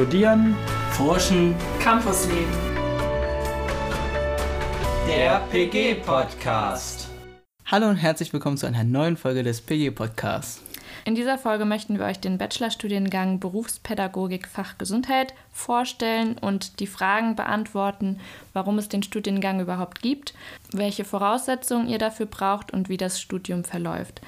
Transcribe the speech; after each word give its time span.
Studieren, 0.00 0.56
Forschen, 0.92 1.54
Campusleben. 1.78 2.46
Der 5.06 5.42
PG-Podcast. 5.52 7.06
Hallo 7.66 7.90
und 7.90 7.96
herzlich 7.96 8.32
willkommen 8.32 8.56
zu 8.56 8.64
einer 8.64 8.82
neuen 8.82 9.18
Folge 9.18 9.42
des 9.42 9.60
PG-Podcasts. 9.60 10.62
In 11.04 11.14
dieser 11.14 11.38
Folge 11.38 11.64
möchten 11.64 11.98
wir 11.98 12.04
euch 12.04 12.20
den 12.20 12.36
Bachelorstudiengang 12.36 13.40
Berufspädagogik 13.40 14.46
Fach 14.46 14.76
Gesundheit 14.76 15.34
vorstellen 15.50 16.36
und 16.38 16.80
die 16.80 16.86
Fragen 16.86 17.36
beantworten, 17.36 18.20
warum 18.52 18.78
es 18.78 18.88
den 18.88 19.02
Studiengang 19.02 19.60
überhaupt 19.60 20.02
gibt, 20.02 20.34
welche 20.72 21.04
Voraussetzungen 21.04 21.88
ihr 21.88 21.98
dafür 21.98 22.26
braucht 22.26 22.72
und 22.72 22.88
wie 22.88 22.98
das 22.98 23.20
Studium 23.20 23.64
verläuft. 23.64 24.20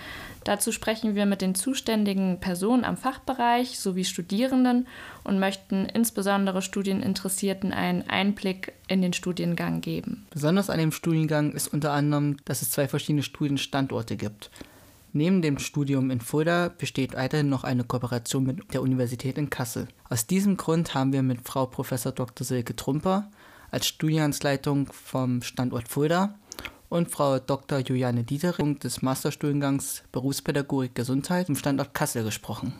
Dazu 0.44 0.72
sprechen 0.72 1.14
wir 1.14 1.24
mit 1.26 1.40
den 1.40 1.54
zuständigen 1.54 2.40
Personen 2.40 2.84
am 2.84 2.96
Fachbereich 2.96 3.78
sowie 3.78 4.04
Studierenden 4.04 4.88
und 5.22 5.38
möchten 5.38 5.86
insbesondere 5.86 6.62
Studieninteressierten 6.62 7.72
einen 7.72 8.08
Einblick 8.08 8.72
in 8.88 9.02
den 9.02 9.12
Studiengang 9.12 9.80
geben. 9.82 10.26
Besonders 10.30 10.68
an 10.68 10.78
dem 10.78 10.90
Studiengang 10.90 11.52
ist 11.52 11.68
unter 11.68 11.92
anderem, 11.92 12.38
dass 12.44 12.62
es 12.62 12.72
zwei 12.72 12.88
verschiedene 12.88 13.22
Studienstandorte 13.22 14.16
gibt. 14.16 14.50
Neben 15.14 15.42
dem 15.42 15.58
Studium 15.58 16.10
in 16.10 16.22
Fulda 16.22 16.68
besteht 16.70 17.14
weiterhin 17.14 17.50
noch 17.50 17.64
eine 17.64 17.84
Kooperation 17.84 18.44
mit 18.44 18.72
der 18.72 18.80
Universität 18.80 19.36
in 19.36 19.50
Kassel. 19.50 19.88
Aus 20.08 20.26
diesem 20.26 20.56
Grund 20.56 20.94
haben 20.94 21.12
wir 21.12 21.22
mit 21.22 21.46
Frau 21.46 21.66
Prof. 21.66 21.90
Dr. 21.90 22.46
Silke 22.46 22.74
Trumper 22.74 23.30
als 23.70 23.86
Studiengangsleitung 23.86 24.86
vom 24.90 25.42
Standort 25.42 25.88
Fulda 25.88 26.38
und 26.88 27.10
Frau 27.10 27.38
Dr. 27.38 27.80
Juliane 27.80 28.24
Dietering 28.24 28.78
des 28.78 29.02
Masterstudiengangs 29.02 30.02
Berufspädagogik 30.12 30.94
Gesundheit 30.94 31.50
im 31.50 31.56
Standort 31.56 31.92
Kassel 31.92 32.24
gesprochen. 32.24 32.74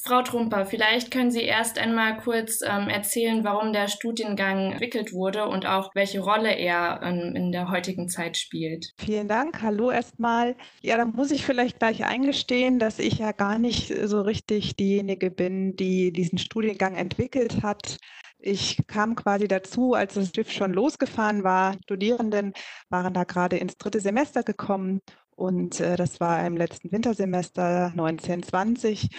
Frau 0.00 0.22
Trumper, 0.22 0.64
vielleicht 0.64 1.10
können 1.10 1.32
Sie 1.32 1.42
erst 1.42 1.76
einmal 1.76 2.18
kurz 2.18 2.60
ähm, 2.62 2.88
erzählen, 2.88 3.42
warum 3.42 3.72
der 3.72 3.88
Studiengang 3.88 4.72
entwickelt 4.72 5.12
wurde 5.12 5.46
und 5.48 5.66
auch 5.66 5.90
welche 5.94 6.20
Rolle 6.20 6.54
er 6.54 7.00
ähm, 7.02 7.34
in 7.34 7.50
der 7.50 7.68
heutigen 7.68 8.08
Zeit 8.08 8.36
spielt. 8.36 8.92
Vielen 8.96 9.26
Dank. 9.26 9.60
Hallo 9.60 9.90
erstmal. 9.90 10.56
Ja, 10.82 10.96
da 10.96 11.04
muss 11.04 11.32
ich 11.32 11.44
vielleicht 11.44 11.80
gleich 11.80 12.04
eingestehen, 12.04 12.78
dass 12.78 13.00
ich 13.00 13.18
ja 13.18 13.32
gar 13.32 13.58
nicht 13.58 13.92
so 14.04 14.20
richtig 14.20 14.76
diejenige 14.76 15.32
bin, 15.32 15.74
die 15.74 16.12
diesen 16.12 16.38
Studiengang 16.38 16.94
entwickelt 16.94 17.62
hat. 17.62 17.98
Ich 18.38 18.86
kam 18.86 19.16
quasi 19.16 19.48
dazu, 19.48 19.94
als 19.94 20.14
das 20.14 20.30
Schiff 20.32 20.52
schon 20.52 20.72
losgefahren 20.72 21.42
war. 21.42 21.74
Studierenden 21.82 22.52
waren 22.88 23.14
da 23.14 23.24
gerade 23.24 23.56
ins 23.56 23.76
dritte 23.76 23.98
Semester 23.98 24.44
gekommen 24.44 25.00
und 25.34 25.80
äh, 25.80 25.96
das 25.96 26.20
war 26.20 26.46
im 26.46 26.56
letzten 26.56 26.92
Wintersemester 26.92 27.86
1920. 27.86 29.10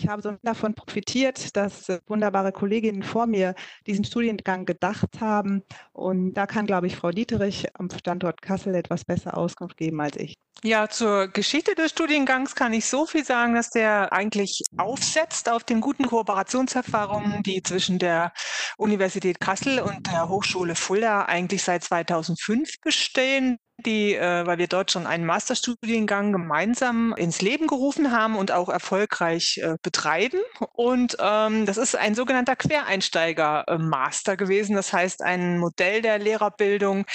Ich 0.00 0.06
habe 0.06 0.22
so 0.22 0.36
davon 0.42 0.74
profitiert, 0.74 1.56
dass 1.56 1.88
äh, 1.88 1.98
wunderbare 2.06 2.52
Kolleginnen 2.52 3.02
vor 3.02 3.26
mir 3.26 3.54
diesen 3.86 4.04
Studiengang 4.04 4.64
gedacht 4.64 5.20
haben. 5.20 5.64
Und 5.92 6.34
da 6.34 6.46
kann, 6.46 6.66
glaube 6.66 6.86
ich, 6.86 6.96
Frau 6.96 7.10
Dieterich 7.10 7.66
am 7.74 7.90
Standort 7.90 8.40
Kassel 8.40 8.76
etwas 8.76 9.04
besser 9.04 9.36
Auskunft 9.36 9.76
geben 9.76 10.00
als 10.00 10.16
ich. 10.16 10.34
Ja, 10.62 10.88
zur 10.88 11.28
Geschichte 11.28 11.74
des 11.74 11.90
Studiengangs 11.90 12.54
kann 12.54 12.72
ich 12.72 12.86
so 12.86 13.06
viel 13.06 13.24
sagen, 13.24 13.54
dass 13.54 13.70
der 13.70 14.12
eigentlich 14.12 14.62
aufsetzt 14.76 15.48
auf 15.48 15.64
den 15.64 15.80
guten 15.80 16.06
Kooperationserfahrungen, 16.06 17.42
die 17.42 17.62
zwischen 17.62 17.98
der 17.98 18.32
Universität 18.76 19.40
Kassel 19.40 19.80
und 19.80 20.06
der 20.08 20.28
Hochschule 20.28 20.74
Fulda 20.74 21.22
eigentlich 21.24 21.62
seit 21.62 21.84
2005 21.84 22.80
bestehen 22.82 23.58
die, 23.78 24.14
äh, 24.14 24.46
weil 24.46 24.58
wir 24.58 24.66
dort 24.66 24.90
schon 24.90 25.06
einen 25.06 25.24
Masterstudiengang 25.24 26.32
gemeinsam 26.32 27.14
ins 27.16 27.40
Leben 27.40 27.66
gerufen 27.66 28.12
haben 28.12 28.36
und 28.36 28.50
auch 28.50 28.68
erfolgreich 28.68 29.60
äh, 29.62 29.76
betreiben. 29.82 30.40
Und 30.72 31.16
ähm, 31.20 31.64
das 31.64 31.76
ist 31.76 31.94
ein 31.96 32.14
sogenannter 32.14 32.56
Quereinsteiger-Master 32.56 34.36
gewesen. 34.36 34.74
Das 34.74 34.92
heißt, 34.92 35.22
ein 35.22 35.58
Modell 35.58 36.02
der 36.02 36.18
Lehrerbildung, 36.18 37.06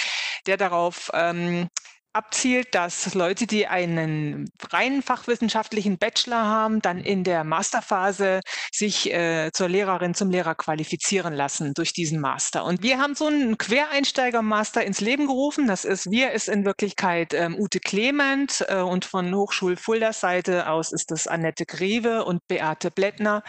der 0.46 0.56
darauf 0.56 1.10
ähm, 1.12 1.68
abzielt, 2.14 2.74
dass 2.74 3.14
Leute, 3.14 3.46
die 3.46 3.66
einen 3.66 4.50
reinen 4.70 5.02
fachwissenschaftlichen 5.02 5.98
Bachelor 5.98 6.44
haben, 6.44 6.80
dann 6.80 6.98
in 6.98 7.24
der 7.24 7.44
Masterphase 7.44 8.40
sich 8.72 9.12
äh, 9.12 9.50
zur 9.52 9.68
Lehrerin, 9.68 10.14
zum 10.14 10.30
Lehrer 10.30 10.54
qualifizieren 10.54 11.34
lassen 11.34 11.74
durch 11.74 11.92
diesen 11.92 12.20
Master. 12.20 12.64
Und 12.64 12.82
wir 12.82 12.98
haben 12.98 13.14
so 13.14 13.26
einen 13.26 13.58
Quereinsteiger-Master 13.58 14.84
ins 14.84 15.00
Leben 15.00 15.26
gerufen. 15.26 15.66
Das 15.66 15.84
ist, 15.84 16.10
wir 16.10 16.32
ist 16.32 16.48
in 16.48 16.64
Wirklichkeit 16.64 17.34
ähm, 17.34 17.56
Ute 17.58 17.80
Clement 17.80 18.64
äh, 18.68 18.80
und 18.80 19.04
von 19.04 19.34
Hochschul 19.34 19.76
Fuldas 19.76 20.20
Seite 20.20 20.68
aus 20.68 20.92
ist 20.92 21.10
das 21.10 21.26
Annette 21.26 21.66
Greve 21.66 22.24
und 22.24 22.46
Beate 22.46 22.90
Blättner. 22.90 23.42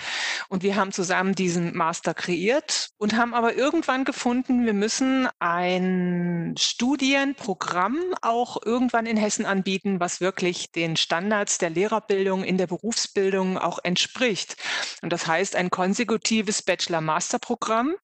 Und 0.49 0.63
wir 0.63 0.75
haben 0.75 0.91
zusammen 0.91 1.35
diesen 1.35 1.75
Master 1.75 2.13
kreiert 2.13 2.89
und 2.97 3.15
haben 3.15 3.33
aber 3.33 3.55
irgendwann 3.55 4.05
gefunden, 4.05 4.65
wir 4.65 4.73
müssen 4.73 5.29
ein 5.39 6.55
Studienprogramm 6.57 7.99
auch 8.21 8.54
irgendwann 8.63 9.05
in 9.05 9.17
Hessen 9.17 9.45
anbieten, 9.45 9.99
was 9.99 10.21
wirklich 10.21 10.71
den 10.71 10.95
Standards 10.95 11.57
der 11.57 11.69
Lehrerbildung 11.69 12.43
in 12.43 12.57
der 12.57 12.67
Berufsbildung 12.67 13.57
auch 13.57 13.79
entspricht. 13.83 14.57
Und 15.01 15.11
das 15.11 15.27
heißt 15.27 15.55
ein 15.55 15.69
konsekutives 15.69 16.61
Bachelor-Master-Programm, 16.61 17.95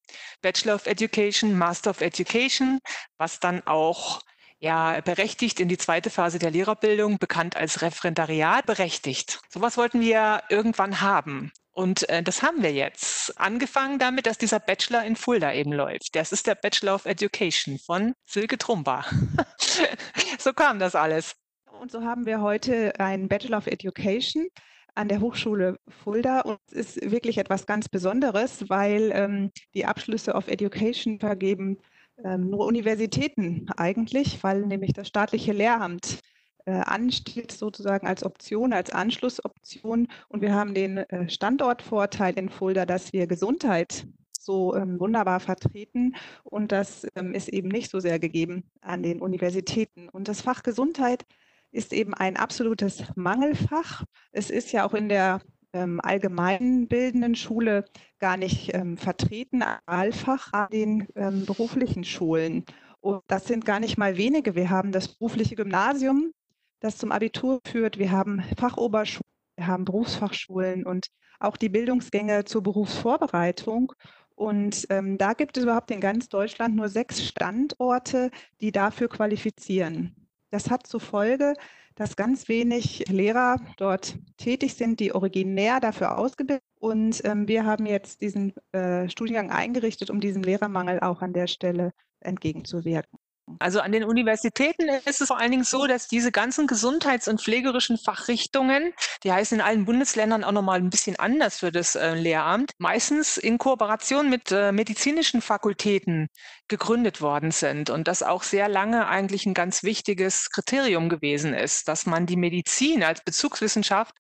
Bachelor 0.41 0.75
of 0.75 0.87
Education, 0.87 1.57
Master 1.57 1.91
of 1.91 2.01
Education, 2.01 2.79
was 3.17 3.39
dann 3.39 3.65
auch 3.65 4.21
ja, 4.59 5.01
berechtigt 5.01 5.59
in 5.59 5.67
die 5.67 5.77
zweite 5.77 6.11
Phase 6.11 6.37
der 6.37 6.51
Lehrerbildung, 6.51 7.17
bekannt 7.17 7.55
als 7.55 7.81
Referendariat, 7.81 8.65
berechtigt. 8.65 9.41
Sowas 9.49 9.75
wollten 9.75 10.01
wir 10.01 10.43
irgendwann 10.49 11.01
haben. 11.01 11.51
Und 11.73 12.07
äh, 12.09 12.21
das 12.21 12.43
haben 12.43 12.61
wir 12.61 12.71
jetzt. 12.73 13.39
Angefangen 13.39 13.97
damit, 13.97 14.27
dass 14.27 14.37
dieser 14.37 14.59
Bachelor 14.59 15.03
in 15.03 15.15
Fulda 15.15 15.53
eben 15.53 15.71
läuft. 15.71 16.15
Das 16.15 16.31
ist 16.31 16.45
der 16.45 16.55
Bachelor 16.55 16.95
of 16.95 17.05
Education 17.05 17.79
von 17.79 18.13
Silke 18.25 18.57
Trumba. 18.57 19.05
so 20.43 20.53
kam 20.53 20.79
das 20.79 20.95
alles. 20.95 21.35
Und 21.79 21.91
so 21.91 22.03
haben 22.03 22.25
wir 22.25 22.41
heute 22.41 22.99
einen 22.99 23.27
Bachelor 23.27 23.57
of 23.57 23.67
Education 23.67 24.47
an 24.95 25.07
der 25.07 25.21
Hochschule 25.21 25.77
Fulda. 26.03 26.41
Und 26.41 26.59
es 26.71 26.97
ist 26.97 27.11
wirklich 27.11 27.37
etwas 27.37 27.65
ganz 27.65 27.89
Besonderes, 27.89 28.69
weil 28.69 29.11
ähm, 29.13 29.51
die 29.73 29.85
Abschlüsse 29.85 30.33
of 30.33 30.47
Education 30.47 31.19
vergeben 31.19 31.77
ähm, 32.23 32.49
nur 32.49 32.65
Universitäten 32.65 33.67
eigentlich, 33.77 34.43
weil 34.43 34.65
nämlich 34.65 34.93
das 34.93 35.07
staatliche 35.07 35.53
Lehramt 35.53 36.19
äh, 36.65 36.71
ansteht, 36.71 37.51
sozusagen 37.51 38.05
als 38.05 38.23
Option, 38.23 38.73
als 38.73 38.91
Anschlussoption. 38.91 40.07
Und 40.27 40.41
wir 40.41 40.53
haben 40.53 40.73
den 40.73 40.97
äh, 40.97 41.29
Standortvorteil 41.29 42.37
in 42.37 42.49
Fulda, 42.49 42.85
dass 42.85 43.13
wir 43.13 43.27
Gesundheit 43.27 44.05
so 44.43 44.75
ähm, 44.75 44.99
wunderbar 44.99 45.39
vertreten. 45.39 46.15
Und 46.43 46.71
das 46.71 47.07
ähm, 47.15 47.33
ist 47.33 47.49
eben 47.49 47.67
nicht 47.69 47.91
so 47.91 47.99
sehr 47.99 48.19
gegeben 48.19 48.63
an 48.81 49.03
den 49.03 49.21
Universitäten. 49.21 50.09
Und 50.09 50.27
das 50.27 50.41
Fach 50.41 50.63
Gesundheit 50.63 51.25
ist 51.71 51.93
eben 51.93 52.13
ein 52.13 52.37
absolutes 52.37 53.03
Mangelfach. 53.15 54.03
Es 54.31 54.49
ist 54.49 54.71
ja 54.71 54.85
auch 54.85 54.93
in 54.93 55.09
der 55.09 55.41
ähm, 55.73 55.99
allgemeinbildenden 56.01 57.35
Schule 57.35 57.85
gar 58.19 58.37
nicht 58.37 58.73
ähm, 58.73 58.97
vertreten, 58.97 59.63
Wahlfach 59.85 60.51
an 60.53 60.67
den 60.71 61.07
ähm, 61.15 61.45
beruflichen 61.45 62.03
Schulen. 62.03 62.65
Und 62.99 63.23
das 63.27 63.45
sind 63.45 63.65
gar 63.65 63.79
nicht 63.79 63.97
mal 63.97 64.17
wenige. 64.17 64.55
Wir 64.55 64.69
haben 64.69 64.91
das 64.91 65.07
berufliche 65.07 65.55
Gymnasium, 65.55 66.33
das 66.81 66.97
zum 66.97 67.11
Abitur 67.11 67.59
führt. 67.65 67.97
Wir 67.97 68.11
haben 68.11 68.43
Fachoberschulen, 68.57 69.25
wir 69.55 69.67
haben 69.67 69.85
Berufsfachschulen 69.85 70.85
und 70.85 71.07
auch 71.39 71.57
die 71.57 71.69
Bildungsgänge 71.69 72.45
zur 72.45 72.61
Berufsvorbereitung. 72.61 73.93
Und 74.41 74.87
ähm, 74.89 75.19
da 75.19 75.33
gibt 75.33 75.55
es 75.55 75.65
überhaupt 75.65 75.91
in 75.91 76.01
ganz 76.01 76.27
Deutschland 76.27 76.75
nur 76.75 76.89
sechs 76.89 77.23
Standorte, 77.23 78.31
die 78.59 78.71
dafür 78.71 79.07
qualifizieren. 79.07 80.15
Das 80.49 80.71
hat 80.71 80.87
zur 80.87 80.99
Folge, 80.99 81.53
dass 81.93 82.15
ganz 82.15 82.49
wenig 82.49 83.07
Lehrer 83.07 83.57
dort 83.77 84.17
tätig 84.37 84.73
sind, 84.73 84.99
die 84.99 85.13
originär 85.13 85.79
dafür 85.79 86.17
ausgebildet 86.17 86.63
sind. 86.73 86.81
Und 86.81 87.21
ähm, 87.23 87.47
wir 87.47 87.67
haben 87.67 87.85
jetzt 87.85 88.21
diesen 88.21 88.55
äh, 88.71 89.07
Studiengang 89.09 89.51
eingerichtet, 89.51 90.09
um 90.09 90.19
diesem 90.19 90.41
Lehrermangel 90.41 91.01
auch 91.01 91.21
an 91.21 91.33
der 91.33 91.45
Stelle 91.45 91.93
entgegenzuwirken. 92.19 93.19
Also 93.59 93.79
an 93.79 93.91
den 93.91 94.03
Universitäten 94.03 94.89
ist 95.05 95.21
es 95.21 95.27
vor 95.27 95.39
allen 95.39 95.51
Dingen 95.51 95.63
so, 95.63 95.87
dass 95.87 96.07
diese 96.07 96.31
ganzen 96.31 96.67
gesundheits- 96.67 97.27
und 97.27 97.41
pflegerischen 97.41 97.97
Fachrichtungen, 97.97 98.93
die 99.23 99.31
heißen 99.31 99.59
in 99.59 99.65
allen 99.65 99.85
Bundesländern 99.85 100.43
auch 100.43 100.51
nochmal 100.51 100.79
ein 100.79 100.89
bisschen 100.89 101.17
anders 101.17 101.59
für 101.59 101.71
das 101.71 101.95
äh, 101.95 102.13
Lehramt, 102.13 102.71
meistens 102.77 103.37
in 103.37 103.57
Kooperation 103.57 104.29
mit 104.29 104.51
äh, 104.51 104.71
medizinischen 104.71 105.41
Fakultäten 105.41 106.29
gegründet 106.71 107.21
worden 107.21 107.51
sind 107.51 107.91
und 107.91 108.07
das 108.07 108.23
auch 108.23 108.41
sehr 108.41 108.67
lange 108.67 109.07
eigentlich 109.07 109.45
ein 109.45 109.53
ganz 109.53 109.83
wichtiges 109.83 110.49
Kriterium 110.49 111.09
gewesen 111.09 111.53
ist, 111.53 111.87
dass 111.87 112.07
man 112.07 112.25
die 112.25 112.37
Medizin 112.37 113.03
als 113.03 113.23
Bezugswissenschaft 113.23 114.15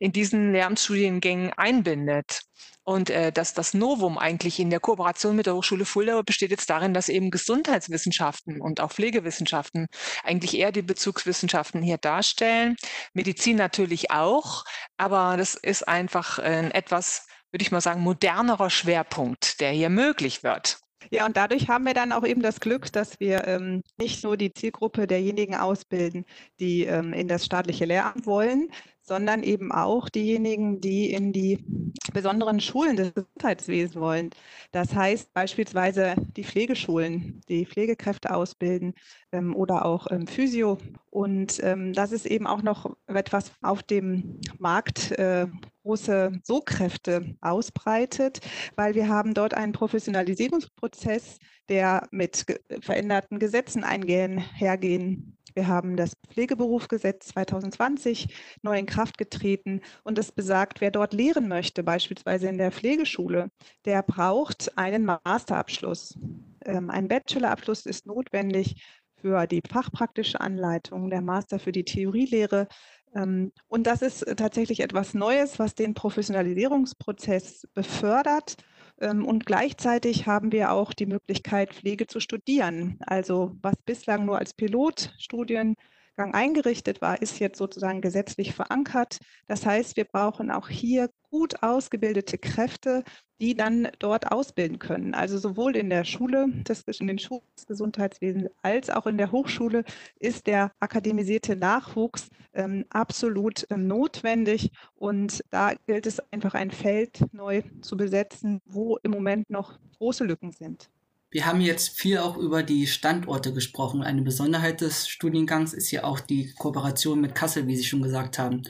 in 0.00 0.12
diesen 0.12 0.52
Lehramtsstudiengängen 0.52 1.52
einbindet. 1.52 2.40
Und 2.84 3.10
äh, 3.10 3.32
dass 3.32 3.52
das 3.52 3.74
Novum 3.74 4.16
eigentlich 4.16 4.60
in 4.60 4.70
der 4.70 4.78
Kooperation 4.78 5.34
mit 5.34 5.46
der 5.46 5.56
Hochschule 5.56 5.84
Fulda 5.84 6.22
besteht 6.22 6.52
jetzt 6.52 6.70
darin, 6.70 6.94
dass 6.94 7.08
eben 7.08 7.32
Gesundheitswissenschaften 7.32 8.60
und 8.60 8.80
auch 8.80 8.92
Pflegewissenschaften 8.92 9.88
eigentlich 10.22 10.56
eher 10.56 10.70
die 10.70 10.82
Bezugswissenschaften 10.82 11.82
hier 11.82 11.98
darstellen. 11.98 12.76
Medizin 13.12 13.56
natürlich 13.56 14.12
auch, 14.12 14.64
aber 14.96 15.36
das 15.36 15.56
ist 15.56 15.88
einfach 15.88 16.38
äh, 16.38 16.68
etwas 16.70 17.26
würde 17.52 17.62
ich 17.62 17.72
mal 17.72 17.80
sagen, 17.80 18.02
modernerer 18.02 18.68
Schwerpunkt, 18.68 19.60
der 19.60 19.70
hier 19.70 19.88
möglich 19.88 20.42
wird. 20.42 20.78
Ja, 21.10 21.26
und 21.26 21.36
dadurch 21.36 21.68
haben 21.68 21.84
wir 21.84 21.94
dann 21.94 22.12
auch 22.12 22.24
eben 22.24 22.42
das 22.42 22.60
Glück, 22.60 22.92
dass 22.92 23.20
wir 23.20 23.46
ähm, 23.46 23.82
nicht 23.98 24.24
nur 24.24 24.36
die 24.36 24.52
Zielgruppe 24.52 25.06
derjenigen 25.06 25.54
ausbilden, 25.54 26.24
die 26.60 26.84
ähm, 26.84 27.12
in 27.12 27.28
das 27.28 27.44
staatliche 27.44 27.84
Lehramt 27.84 28.26
wollen, 28.26 28.70
sondern 29.06 29.42
eben 29.42 29.72
auch 29.72 30.08
diejenigen, 30.08 30.80
die 30.80 31.12
in 31.12 31.32
die 31.32 31.64
besonderen 32.12 32.60
Schulen 32.60 32.96
des 32.96 33.14
Gesundheitswesens 33.14 33.96
wollen. 33.96 34.30
Das 34.72 34.94
heißt 34.94 35.32
beispielsweise 35.32 36.16
die 36.36 36.44
Pflegeschulen, 36.44 37.40
die 37.48 37.66
Pflegekräfte 37.66 38.34
ausbilden 38.34 38.94
ähm, 39.32 39.54
oder 39.54 39.84
auch 39.84 40.10
ähm, 40.10 40.26
Physio. 40.26 40.78
Und 41.10 41.62
ähm, 41.62 41.92
das 41.92 42.12
ist 42.12 42.26
eben 42.26 42.46
auch 42.46 42.62
noch 42.62 42.96
etwas 43.06 43.52
auf 43.62 43.82
dem 43.82 44.40
Markt 44.58 45.12
äh, 45.12 45.46
große 45.82 46.32
Sogkräfte 46.42 47.36
ausbreitet, 47.40 48.40
weil 48.74 48.94
wir 48.94 49.08
haben 49.08 49.34
dort 49.34 49.54
einen 49.54 49.72
Professionalisierungsprozess, 49.72 51.38
der 51.68 52.08
mit 52.10 52.44
veränderten 52.80 53.38
Gesetzen 53.38 53.84
eingehen, 53.84 54.38
hergehen 54.38 55.35
wir 55.56 55.66
haben 55.66 55.96
das 55.96 56.12
Pflegeberufgesetz 56.28 57.28
2020 57.28 58.28
neu 58.62 58.78
in 58.78 58.86
Kraft 58.86 59.16
getreten 59.16 59.80
und 60.04 60.18
es 60.18 60.30
besagt, 60.30 60.82
wer 60.82 60.90
dort 60.90 61.14
lehren 61.14 61.48
möchte, 61.48 61.82
beispielsweise 61.82 62.48
in 62.48 62.58
der 62.58 62.70
Pflegeschule, 62.70 63.48
der 63.86 64.02
braucht 64.02 64.76
einen 64.76 65.04
Masterabschluss. 65.04 66.18
Ähm, 66.64 66.90
ein 66.90 67.08
Bachelorabschluss 67.08 67.86
ist 67.86 68.06
notwendig 68.06 68.76
für 69.20 69.46
die 69.46 69.62
fachpraktische 69.66 70.40
Anleitung, 70.40 71.08
der 71.08 71.22
Master 71.22 71.58
für 71.58 71.72
die 71.72 71.84
Theorielehre. 71.84 72.68
Ähm, 73.14 73.50
und 73.66 73.86
das 73.86 74.02
ist 74.02 74.26
tatsächlich 74.36 74.80
etwas 74.80 75.14
Neues, 75.14 75.58
was 75.58 75.74
den 75.74 75.94
Professionalisierungsprozess 75.94 77.66
befördert 77.72 78.56
und 78.98 79.44
gleichzeitig 79.44 80.26
haben 80.26 80.52
wir 80.52 80.72
auch 80.72 80.92
die 80.94 81.06
Möglichkeit, 81.06 81.74
Pflege 81.74 82.06
zu 82.06 82.20
studieren. 82.20 82.98
Also 83.06 83.56
was 83.60 83.74
bislang 83.84 84.24
nur 84.24 84.38
als 84.38 84.54
Pilotstudiengang 84.54 85.76
eingerichtet 86.16 87.02
war, 87.02 87.20
ist 87.20 87.38
jetzt 87.38 87.58
sozusagen 87.58 88.00
gesetzlich 88.00 88.54
verankert. 88.54 89.18
Das 89.46 89.66
heißt, 89.66 89.96
wir 89.96 90.04
brauchen 90.06 90.50
auch 90.50 90.68
hier 90.68 91.10
gut 91.36 91.62
ausgebildete 91.62 92.38
Kräfte, 92.38 93.04
die 93.42 93.54
dann 93.54 93.88
dort 93.98 94.32
ausbilden 94.32 94.78
können. 94.78 95.12
Also 95.12 95.36
sowohl 95.36 95.76
in 95.76 95.90
der 95.90 96.04
Schule, 96.04 96.46
des, 96.66 96.82
in 96.98 97.08
den 97.08 97.20
Gesundheitswesens 97.68 98.48
als 98.62 98.88
auch 98.88 99.06
in 99.06 99.18
der 99.18 99.32
Hochschule 99.32 99.84
ist 100.18 100.46
der 100.46 100.72
akademisierte 100.80 101.54
Nachwuchs 101.54 102.30
ähm, 102.54 102.86
absolut 102.88 103.66
ähm, 103.68 103.86
notwendig. 103.86 104.70
Und 104.94 105.44
da 105.50 105.74
gilt 105.86 106.06
es 106.06 106.20
einfach 106.32 106.54
ein 106.54 106.70
Feld 106.70 107.20
neu 107.32 107.60
zu 107.82 107.98
besetzen, 107.98 108.62
wo 108.64 108.96
im 109.02 109.10
Moment 109.10 109.50
noch 109.50 109.78
große 109.98 110.24
Lücken 110.24 110.52
sind. 110.52 110.88
Wir 111.30 111.44
haben 111.44 111.60
jetzt 111.60 111.90
viel 111.90 112.16
auch 112.16 112.38
über 112.38 112.62
die 112.62 112.86
Standorte 112.86 113.52
gesprochen. 113.52 114.02
Eine 114.02 114.22
Besonderheit 114.22 114.80
des 114.80 115.06
Studiengangs 115.06 115.74
ist 115.74 115.90
ja 115.90 116.04
auch 116.04 116.20
die 116.20 116.54
Kooperation 116.54 117.20
mit 117.20 117.34
Kassel, 117.34 117.66
wie 117.66 117.76
Sie 117.76 117.84
schon 117.84 118.00
gesagt 118.00 118.38
haben. 118.38 118.62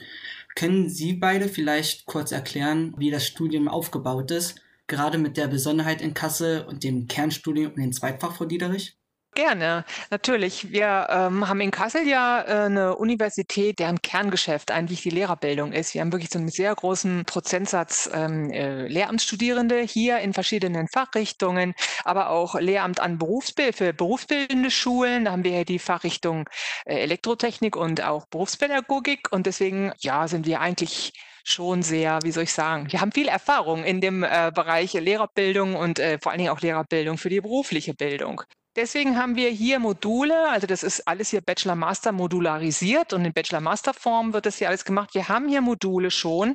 Können 0.57 0.89
Sie 0.89 1.13
beide 1.13 1.49
vielleicht 1.49 2.07
kurz 2.07 2.31
erklären, 2.31 2.95
wie 2.97 3.11
das 3.11 3.27
Studium 3.27 3.67
aufgebaut 3.67 4.31
ist, 4.31 4.59
gerade 4.87 5.19
mit 5.19 5.37
der 5.37 5.47
Besonderheit 5.47 6.01
in 6.01 6.15
Kassel 6.15 6.65
und 6.65 6.83
dem 6.83 7.07
Kernstudium 7.07 7.73
und 7.73 7.79
dem 7.79 7.93
Zweitfach 7.93 8.35
vor 8.35 8.47
Diederich? 8.47 8.96
Gerne, 9.37 9.85
natürlich. 10.09 10.71
Wir 10.71 11.05
ähm, 11.11 11.47
haben 11.47 11.61
in 11.61 11.69
Kassel 11.69 12.07
ja 12.07 12.41
äh, 12.41 12.65
eine 12.65 12.95
Universität, 12.95 13.77
deren 13.77 14.01
Kerngeschäft 14.01 14.71
eigentlich 14.71 15.03
die 15.03 15.11
Lehrerbildung 15.11 15.73
ist. 15.73 15.93
Wir 15.93 16.01
haben 16.01 16.11
wirklich 16.11 16.31
so 16.31 16.39
einen 16.39 16.49
sehr 16.49 16.73
großen 16.73 17.23
Prozentsatz 17.23 18.09
ähm, 18.11 18.49
äh, 18.49 18.87
Lehramtsstudierende 18.87 19.81
hier 19.81 20.17
in 20.21 20.33
verschiedenen 20.33 20.87
Fachrichtungen, 20.87 21.75
aber 22.03 22.31
auch 22.31 22.55
Lehramt 22.55 22.99
an 22.99 23.19
Berufsbild 23.19 23.75
für 23.75 23.93
berufsbildende 23.93 24.71
Schulen. 24.71 25.25
Da 25.25 25.33
haben 25.33 25.43
wir 25.43 25.51
ja 25.51 25.63
die 25.65 25.77
Fachrichtung 25.77 26.49
äh, 26.85 26.95
Elektrotechnik 26.95 27.75
und 27.75 28.03
auch 28.03 28.25
Berufspädagogik. 28.31 29.31
Und 29.31 29.45
deswegen, 29.45 29.91
ja, 29.99 30.27
sind 30.27 30.47
wir 30.47 30.61
eigentlich 30.61 31.13
schon 31.43 31.83
sehr, 31.83 32.17
wie 32.23 32.31
soll 32.31 32.45
ich 32.45 32.53
sagen, 32.53 32.91
wir 32.91 33.01
haben 33.01 33.11
viel 33.11 33.27
Erfahrung 33.27 33.83
in 33.83 34.01
dem 34.01 34.23
äh, 34.23 34.51
Bereich 34.51 34.93
Lehrerbildung 34.93 35.75
und 35.75 35.99
äh, 35.99 36.17
vor 36.19 36.31
allen 36.31 36.39
Dingen 36.39 36.51
auch 36.51 36.61
Lehrerbildung 36.61 37.19
für 37.19 37.29
die 37.29 37.39
berufliche 37.39 37.93
Bildung. 37.93 38.41
Deswegen 38.77 39.17
haben 39.17 39.35
wir 39.35 39.49
hier 39.49 39.79
Module, 39.79 40.51
also 40.51 40.67
das 40.67 40.83
ist 40.83 41.07
alles 41.07 41.31
hier 41.31 41.41
Bachelor-Master 41.41 42.11
modularisiert 42.11 43.11
und 43.11 43.25
in 43.25 43.33
Bachelor-Master-Form 43.33 44.33
wird 44.33 44.45
das 44.45 44.59
hier 44.59 44.67
alles 44.67 44.85
gemacht. 44.85 45.15
Wir 45.15 45.27
haben 45.27 45.49
hier 45.49 45.61
Module 45.61 46.11
schon, 46.11 46.53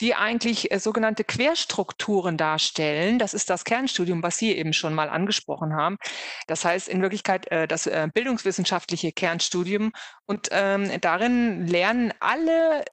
die 0.00 0.14
eigentlich 0.14 0.70
äh, 0.70 0.78
sogenannte 0.78 1.24
Querstrukturen 1.24 2.36
darstellen. 2.36 3.18
Das 3.18 3.34
ist 3.34 3.50
das 3.50 3.64
Kernstudium, 3.64 4.22
was 4.22 4.38
Sie 4.38 4.52
eben 4.52 4.72
schon 4.72 4.94
mal 4.94 5.08
angesprochen 5.08 5.74
haben. 5.74 5.98
Das 6.46 6.64
heißt 6.64 6.88
in 6.88 7.02
Wirklichkeit 7.02 7.50
äh, 7.50 7.66
das 7.66 7.88
äh, 7.88 8.06
bildungswissenschaftliche 8.14 9.10
Kernstudium 9.10 9.90
und 10.26 10.50
ähm, 10.52 10.88
darin 11.00 11.66
lernen 11.66 12.14
alle 12.20 12.84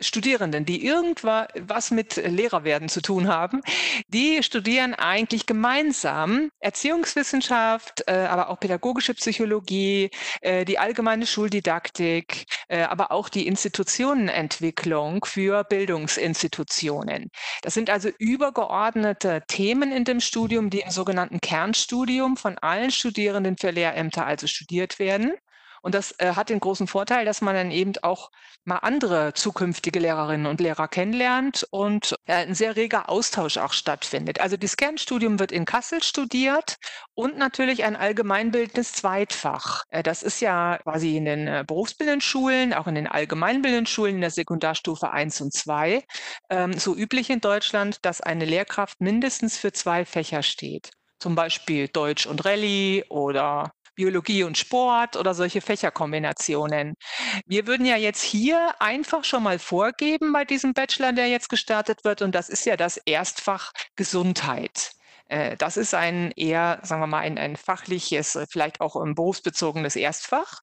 Studierenden, 0.00 0.64
die 0.64 0.84
irgendwas 0.84 1.90
mit 1.90 2.16
Lehrerwerden 2.16 2.88
zu 2.88 3.02
tun 3.02 3.28
haben, 3.28 3.60
die 4.08 4.42
studieren 4.42 4.94
eigentlich 4.94 5.46
gemeinsam 5.46 6.50
Erziehungswissenschaft, 6.60 8.04
äh, 8.06 8.12
aber 8.12 8.50
auch 8.50 8.60
pädagogische 8.60 9.14
Psychologie, 9.14 10.10
äh, 10.40 10.64
die 10.64 10.78
allgemeine 10.78 11.26
Schuldidaktik, 11.26 12.46
äh, 12.68 12.82
aber 12.82 13.12
auch 13.12 13.28
die 13.28 13.46
Institutionenentwicklung 13.46 15.24
für 15.24 15.64
Bildungsinstitutionen. 15.64 17.30
Das 17.62 17.74
sind 17.74 17.90
also 17.90 18.10
übergeordnete 18.18 19.42
Themen 19.48 19.92
in 19.92 20.04
dem 20.04 20.20
Studium, 20.20 20.70
die 20.70 20.80
im 20.80 20.90
sogenannten 20.90 21.40
Kernstudium 21.40 22.36
von 22.36 22.58
allen 22.58 22.90
Studierenden 22.90 23.56
für 23.56 23.70
Lehrämter 23.70 24.26
also 24.26 24.46
studiert 24.46 24.98
werden. 24.98 25.34
Und 25.82 25.94
das 25.94 26.14
äh, 26.18 26.34
hat 26.34 26.50
den 26.50 26.60
großen 26.60 26.86
Vorteil, 26.86 27.24
dass 27.24 27.40
man 27.40 27.54
dann 27.54 27.70
eben 27.70 27.92
auch 28.02 28.30
mal 28.64 28.78
andere 28.78 29.32
zukünftige 29.34 29.98
Lehrerinnen 29.98 30.46
und 30.46 30.60
Lehrer 30.60 30.88
kennenlernt 30.88 31.66
und 31.70 32.14
äh, 32.26 32.34
ein 32.34 32.54
sehr 32.54 32.76
reger 32.76 33.08
Austausch 33.08 33.56
auch 33.56 33.72
stattfindet. 33.72 34.40
Also 34.40 34.56
das 34.56 34.76
Kernstudium 34.76 35.38
wird 35.38 35.52
in 35.52 35.64
Kassel 35.64 36.02
studiert 36.02 36.76
und 37.14 37.38
natürlich 37.38 37.84
ein 37.84 37.96
allgemeinbildendes 37.96 38.92
Zweitfach. 38.92 39.84
Äh, 39.88 40.02
das 40.02 40.22
ist 40.22 40.40
ja 40.40 40.78
quasi 40.78 41.16
in 41.16 41.24
den 41.24 41.46
äh, 41.46 41.64
berufsbildenden 41.66 42.20
Schulen, 42.20 42.74
auch 42.74 42.86
in 42.86 42.94
den 42.94 43.06
allgemeinbildenden 43.06 43.86
Schulen 43.86 44.16
in 44.16 44.20
der 44.20 44.30
Sekundarstufe 44.30 45.10
1 45.10 45.40
und 45.40 45.52
2 45.52 46.04
ähm, 46.50 46.72
so 46.74 46.94
üblich 46.94 47.30
in 47.30 47.40
Deutschland, 47.40 48.04
dass 48.04 48.20
eine 48.20 48.44
Lehrkraft 48.44 49.00
mindestens 49.00 49.56
für 49.56 49.72
zwei 49.72 50.04
Fächer 50.04 50.42
steht 50.42 50.90
zum 51.20 51.34
Beispiel 51.34 51.86
Deutsch 51.86 52.26
und 52.26 52.44
Rallye 52.44 53.04
oder 53.10 53.72
Biologie 54.00 54.44
und 54.44 54.56
Sport 54.56 55.16
oder 55.16 55.34
solche 55.34 55.60
Fächerkombinationen. 55.60 56.94
Wir 57.44 57.66
würden 57.66 57.84
ja 57.84 57.96
jetzt 57.96 58.22
hier 58.22 58.74
einfach 58.80 59.24
schon 59.24 59.42
mal 59.42 59.58
vorgeben 59.58 60.32
bei 60.32 60.46
diesem 60.46 60.72
Bachelor, 60.72 61.12
der 61.12 61.28
jetzt 61.28 61.50
gestartet 61.50 62.02
wird, 62.02 62.22
und 62.22 62.34
das 62.34 62.48
ist 62.48 62.64
ja 62.64 62.78
das 62.78 62.96
Erstfach 62.96 63.72
Gesundheit. 63.96 64.92
Äh, 65.28 65.54
das 65.58 65.76
ist 65.76 65.92
ein 65.92 66.32
eher, 66.34 66.80
sagen 66.82 67.02
wir 67.02 67.08
mal, 67.08 67.18
ein, 67.18 67.36
ein 67.36 67.56
fachliches, 67.56 68.38
vielleicht 68.50 68.80
auch 68.80 68.96
ein 68.96 69.14
berufsbezogenes 69.14 69.96
Erstfach. 69.96 70.60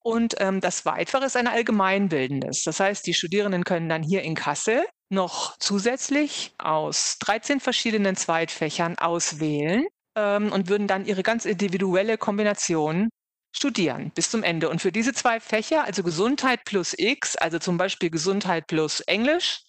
Und 0.00 0.36
ähm, 0.38 0.62
das 0.62 0.78
Zweitfach 0.78 1.20
ist 1.20 1.36
ein 1.36 1.46
allgemeinbildendes. 1.46 2.62
Das 2.64 2.80
heißt, 2.80 3.06
die 3.06 3.12
Studierenden 3.12 3.64
können 3.64 3.90
dann 3.90 4.02
hier 4.02 4.22
in 4.22 4.34
Kassel 4.34 4.82
noch 5.10 5.58
zusätzlich 5.58 6.54
aus 6.56 7.18
13 7.20 7.60
verschiedenen 7.60 8.16
Zweitfächern 8.16 8.96
auswählen 8.96 9.86
ähm, 10.18 10.52
und 10.52 10.68
würden 10.68 10.88
dann 10.88 11.06
ihre 11.06 11.22
ganz 11.22 11.44
individuelle 11.44 12.18
Kombination 12.18 13.08
studieren 13.52 14.10
bis 14.14 14.30
zum 14.30 14.42
Ende. 14.42 14.68
Und 14.68 14.82
für 14.82 14.92
diese 14.92 15.12
zwei 15.12 15.40
Fächer, 15.40 15.84
also 15.84 16.02
Gesundheit 16.02 16.64
plus 16.64 16.94
X, 16.98 17.36
also 17.36 17.58
zum 17.58 17.78
Beispiel 17.78 18.10
Gesundheit 18.10 18.66
plus 18.66 19.00
Englisch, 19.00 19.62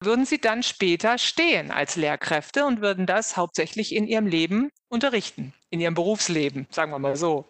würden 0.00 0.24
sie 0.24 0.40
dann 0.40 0.62
später 0.62 1.18
stehen 1.18 1.70
als 1.70 1.96
Lehrkräfte 1.96 2.64
und 2.64 2.80
würden 2.80 3.06
das 3.06 3.36
hauptsächlich 3.36 3.94
in 3.94 4.06
ihrem 4.06 4.26
Leben 4.26 4.70
unterrichten, 4.88 5.52
in 5.70 5.80
ihrem 5.80 5.94
Berufsleben, 5.94 6.66
sagen 6.70 6.92
wir 6.92 6.98
mal 6.98 7.16
so. 7.16 7.48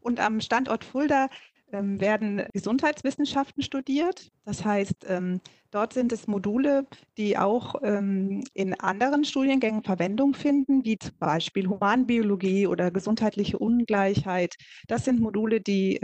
Und 0.00 0.18
am 0.18 0.40
Standort 0.40 0.84
Fulda 0.84 1.28
werden 1.72 2.44
Gesundheitswissenschaften 2.52 3.62
studiert. 3.62 4.30
Das 4.44 4.64
heißt, 4.64 5.06
ähm, 5.08 5.40
dort 5.70 5.92
sind 5.92 6.12
es 6.12 6.26
Module, 6.26 6.86
die 7.16 7.38
auch 7.38 7.76
ähm, 7.82 8.44
in 8.54 8.78
anderen 8.78 9.24
Studiengängen 9.24 9.82
Verwendung 9.82 10.34
finden, 10.34 10.84
wie 10.84 10.98
zum 10.98 11.16
Beispiel 11.18 11.68
Humanbiologie 11.68 12.66
oder 12.66 12.90
gesundheitliche 12.90 13.58
Ungleichheit. 13.58 14.54
Das 14.86 15.04
sind 15.04 15.20
Module, 15.20 15.60
die 15.60 15.98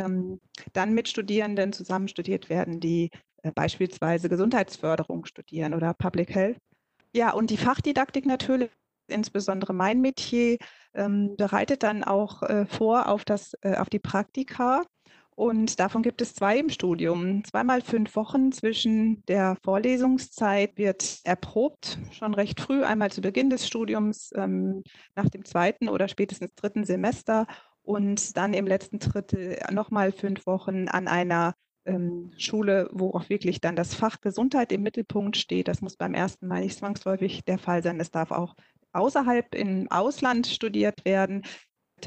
dann 0.72 0.94
mit 0.94 1.08
Studierenden 1.08 1.72
zusammen 1.72 2.08
studiert 2.08 2.48
werden, 2.48 2.80
die 2.80 3.10
äh, 3.42 3.52
beispielsweise 3.52 4.28
Gesundheitsförderung 4.28 5.24
studieren 5.24 5.74
oder 5.74 5.94
Public 5.94 6.34
Health. 6.34 6.58
Ja, 7.14 7.32
und 7.32 7.50
die 7.50 7.56
Fachdidaktik 7.56 8.26
natürlich 8.26 8.70
insbesondere 9.08 9.72
mein 9.72 10.00
Metier, 10.00 10.58
ähm, 10.94 11.34
bereitet 11.36 11.82
dann 11.82 12.04
auch 12.04 12.42
äh, 12.42 12.66
vor 12.66 13.08
auf, 13.08 13.24
das, 13.24 13.54
äh, 13.62 13.76
auf 13.76 13.88
die 13.88 13.98
Praktika. 13.98 14.84
Und 15.38 15.78
davon 15.78 16.02
gibt 16.02 16.20
es 16.20 16.34
zwei 16.34 16.58
im 16.58 16.68
Studium. 16.68 17.44
Zweimal 17.44 17.80
fünf 17.80 18.16
Wochen 18.16 18.50
zwischen 18.50 19.24
der 19.26 19.56
Vorlesungszeit 19.62 20.76
wird 20.76 21.20
erprobt, 21.22 21.96
schon 22.10 22.34
recht 22.34 22.60
früh, 22.60 22.82
einmal 22.82 23.12
zu 23.12 23.20
Beginn 23.20 23.48
des 23.48 23.64
Studiums, 23.64 24.32
ähm, 24.34 24.82
nach 25.14 25.28
dem 25.28 25.44
zweiten 25.44 25.88
oder 25.88 26.08
spätestens 26.08 26.56
dritten 26.56 26.82
Semester 26.82 27.46
und 27.82 28.36
dann 28.36 28.52
im 28.52 28.66
letzten 28.66 28.98
Drittel 28.98 29.60
nochmal 29.70 30.10
fünf 30.10 30.44
Wochen 30.44 30.88
an 30.88 31.06
einer 31.06 31.54
ähm, 31.84 32.32
Schule, 32.36 32.90
wo 32.92 33.10
auch 33.10 33.28
wirklich 33.28 33.60
dann 33.60 33.76
das 33.76 33.94
Fach 33.94 34.20
Gesundheit 34.20 34.72
im 34.72 34.82
Mittelpunkt 34.82 35.36
steht. 35.36 35.68
Das 35.68 35.82
muss 35.82 35.96
beim 35.96 36.14
ersten 36.14 36.48
Mal 36.48 36.62
nicht 36.62 36.76
zwangsläufig 36.76 37.44
der 37.44 37.58
Fall 37.58 37.84
sein. 37.84 38.00
Es 38.00 38.10
darf 38.10 38.32
auch 38.32 38.56
außerhalb 38.92 39.54
im 39.54 39.88
Ausland 39.88 40.48
studiert 40.48 41.04
werden, 41.04 41.44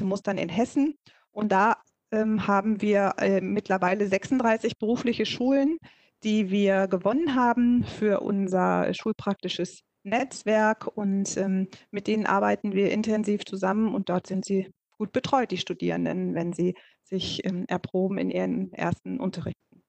muss 0.02 0.22
dann 0.22 0.36
in 0.36 0.50
Hessen. 0.50 0.98
Und 1.30 1.50
da 1.50 1.78
haben 2.12 2.80
wir 2.82 3.14
äh, 3.18 3.40
mittlerweile 3.40 4.06
36 4.06 4.78
berufliche 4.78 5.26
Schulen, 5.26 5.78
die 6.24 6.50
wir 6.50 6.86
gewonnen 6.86 7.34
haben 7.34 7.84
für 7.84 8.20
unser 8.20 8.92
schulpraktisches 8.94 9.82
Netzwerk 10.04 10.86
und 10.96 11.36
ähm, 11.36 11.68
mit 11.90 12.06
denen 12.06 12.26
arbeiten 12.26 12.72
wir 12.72 12.90
intensiv 12.90 13.44
zusammen 13.44 13.94
und 13.94 14.08
dort 14.08 14.26
sind 14.26 14.44
sie 14.44 14.70
gut 14.98 15.12
betreut, 15.12 15.50
die 15.50 15.58
Studierenden, 15.58 16.34
wenn 16.34 16.52
sie 16.52 16.74
sich 17.04 17.44
ähm, 17.44 17.64
erproben 17.68 18.18
in 18.18 18.30
ihren 18.30 18.72
ersten 18.72 19.20
Unterrichten. 19.20 19.82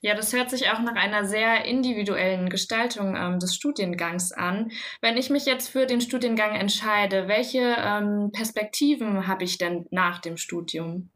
Ja, 0.00 0.14
das 0.14 0.32
hört 0.32 0.50
sich 0.50 0.70
auch 0.70 0.80
nach 0.80 0.94
einer 0.94 1.24
sehr 1.24 1.64
individuellen 1.64 2.48
Gestaltung 2.48 3.16
ähm, 3.16 3.38
des 3.38 3.54
Studiengangs 3.54 4.32
an. 4.32 4.70
Wenn 5.00 5.16
ich 5.16 5.30
mich 5.30 5.46
jetzt 5.46 5.68
für 5.68 5.86
den 5.86 6.00
Studiengang 6.00 6.54
entscheide, 6.54 7.28
welche 7.28 7.76
ähm, 7.78 8.30
Perspektiven 8.32 9.26
habe 9.26 9.44
ich 9.44 9.58
denn 9.58 9.86
nach 9.90 10.20
dem 10.20 10.36
Studium? 10.36 11.10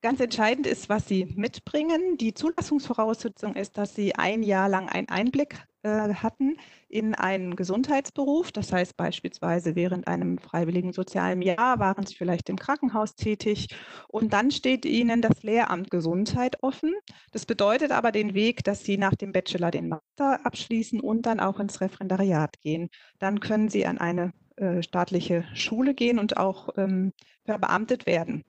Ganz 0.00 0.20
entscheidend 0.20 0.68
ist, 0.68 0.88
was 0.88 1.08
Sie 1.08 1.26
mitbringen. 1.34 2.16
Die 2.18 2.32
Zulassungsvoraussetzung 2.32 3.56
ist, 3.56 3.76
dass 3.78 3.96
Sie 3.96 4.14
ein 4.14 4.44
Jahr 4.44 4.68
lang 4.68 4.88
einen 4.88 5.08
Einblick 5.08 5.66
äh, 5.82 6.14
hatten 6.14 6.56
in 6.88 7.16
einen 7.16 7.56
Gesundheitsberuf. 7.56 8.52
Das 8.52 8.72
heißt 8.72 8.96
beispielsweise 8.96 9.74
während 9.74 10.06
einem 10.06 10.38
freiwilligen 10.38 10.92
sozialen 10.92 11.42
Jahr 11.42 11.80
waren 11.80 12.06
Sie 12.06 12.14
vielleicht 12.14 12.48
im 12.48 12.56
Krankenhaus 12.56 13.16
tätig 13.16 13.74
und 14.06 14.32
dann 14.32 14.52
steht 14.52 14.84
Ihnen 14.84 15.20
das 15.20 15.42
Lehramt 15.42 15.90
Gesundheit 15.90 16.62
offen. 16.62 16.94
Das 17.32 17.44
bedeutet 17.44 17.90
aber 17.90 18.12
den 18.12 18.34
Weg, 18.34 18.62
dass 18.62 18.84
Sie 18.84 18.98
nach 18.98 19.16
dem 19.16 19.32
Bachelor 19.32 19.72
den 19.72 19.88
Master 19.88 20.46
abschließen 20.46 21.00
und 21.00 21.26
dann 21.26 21.40
auch 21.40 21.58
ins 21.58 21.80
Referendariat 21.80 22.60
gehen. 22.60 22.88
Dann 23.18 23.40
können 23.40 23.68
Sie 23.68 23.84
an 23.84 23.98
eine 23.98 24.32
äh, 24.54 24.80
staatliche 24.80 25.44
Schule 25.54 25.94
gehen 25.94 26.20
und 26.20 26.36
auch 26.36 26.68
ähm, 26.76 27.12
verbeamtet 27.44 28.06
werden. 28.06 28.44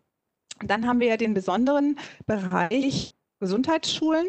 Dann 0.66 0.88
haben 0.88 1.00
wir 1.00 1.08
ja 1.08 1.18
den 1.18 1.34
besonderen 1.34 1.98
Bereich 2.26 3.16
Gesundheitsschulen. 3.40 4.28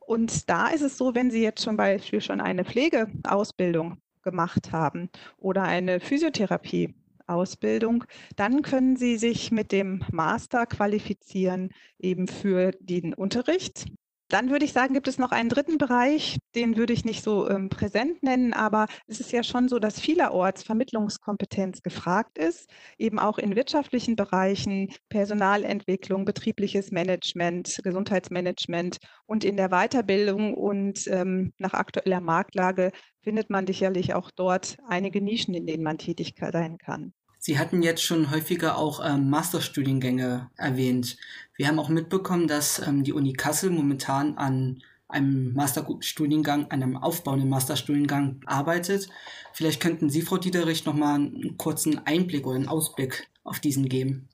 Und 0.00 0.48
da 0.48 0.68
ist 0.68 0.82
es 0.82 0.96
so, 0.96 1.14
wenn 1.14 1.30
Sie 1.30 1.42
jetzt 1.42 1.62
zum 1.62 1.76
Beispiel 1.76 2.20
schon 2.20 2.40
eine 2.40 2.64
Pflegeausbildung 2.64 3.98
gemacht 4.22 4.72
haben 4.72 5.10
oder 5.38 5.62
eine 5.62 6.00
Physiotherapie-Ausbildung, 6.00 8.04
dann 8.36 8.62
können 8.62 8.96
Sie 8.96 9.18
sich 9.18 9.50
mit 9.50 9.72
dem 9.72 10.04
Master 10.10 10.66
qualifizieren 10.66 11.70
eben 11.98 12.28
für 12.28 12.72
den 12.80 13.14
Unterricht 13.14 13.86
dann 14.28 14.50
würde 14.50 14.64
ich 14.64 14.72
sagen, 14.72 14.94
gibt 14.94 15.08
es 15.08 15.18
noch 15.18 15.30
einen 15.30 15.48
dritten 15.48 15.78
Bereich, 15.78 16.38
den 16.54 16.76
würde 16.76 16.92
ich 16.92 17.04
nicht 17.04 17.22
so 17.22 17.48
ähm, 17.48 17.68
präsent 17.68 18.22
nennen, 18.22 18.52
aber 18.52 18.86
es 19.06 19.20
ist 19.20 19.32
ja 19.32 19.42
schon 19.42 19.68
so, 19.68 19.78
dass 19.78 20.00
vielerorts 20.00 20.62
Vermittlungskompetenz 20.64 21.82
gefragt 21.82 22.38
ist, 22.38 22.68
eben 22.98 23.18
auch 23.18 23.38
in 23.38 23.54
wirtschaftlichen 23.54 24.16
Bereichen, 24.16 24.92
Personalentwicklung, 25.08 26.24
betriebliches 26.24 26.90
Management, 26.90 27.80
Gesundheitsmanagement 27.82 28.98
und 29.26 29.44
in 29.44 29.56
der 29.56 29.68
Weiterbildung 29.68 30.54
und 30.54 31.06
ähm, 31.08 31.52
nach 31.58 31.74
aktueller 31.74 32.20
Marktlage 32.20 32.90
findet 33.22 33.50
man 33.50 33.66
sicherlich 33.66 34.14
auch 34.14 34.30
dort 34.30 34.76
einige 34.88 35.20
Nischen, 35.20 35.54
in 35.54 35.66
denen 35.66 35.82
man 35.82 35.98
tätig 35.98 36.34
sein 36.38 36.78
kann. 36.78 37.12
Sie 37.38 37.58
hatten 37.58 37.82
jetzt 37.82 38.02
schon 38.02 38.30
häufiger 38.30 38.76
auch 38.76 39.00
ähm, 39.04 39.30
Masterstudiengänge 39.30 40.50
erwähnt. 40.56 41.16
Wir 41.56 41.68
haben 41.68 41.78
auch 41.78 41.88
mitbekommen, 41.88 42.48
dass 42.48 42.86
ähm, 42.86 43.04
die 43.04 43.12
Uni 43.12 43.32
Kassel 43.32 43.70
momentan 43.70 44.36
an 44.36 44.82
einem 45.08 45.54
Masterstudiengang, 45.54 46.70
einem 46.70 46.96
aufbauenden 46.96 47.48
Masterstudiengang 47.48 48.40
arbeitet. 48.46 49.08
Vielleicht 49.52 49.80
könnten 49.80 50.10
Sie, 50.10 50.22
Frau 50.22 50.36
Dieterich, 50.36 50.84
noch 50.84 50.94
mal 50.94 51.14
einen 51.14 51.56
kurzen 51.56 52.04
Einblick 52.06 52.46
oder 52.46 52.56
einen 52.56 52.68
Ausblick 52.68 53.28
auf 53.44 53.60
diesen 53.60 53.88
geben. 53.88 54.28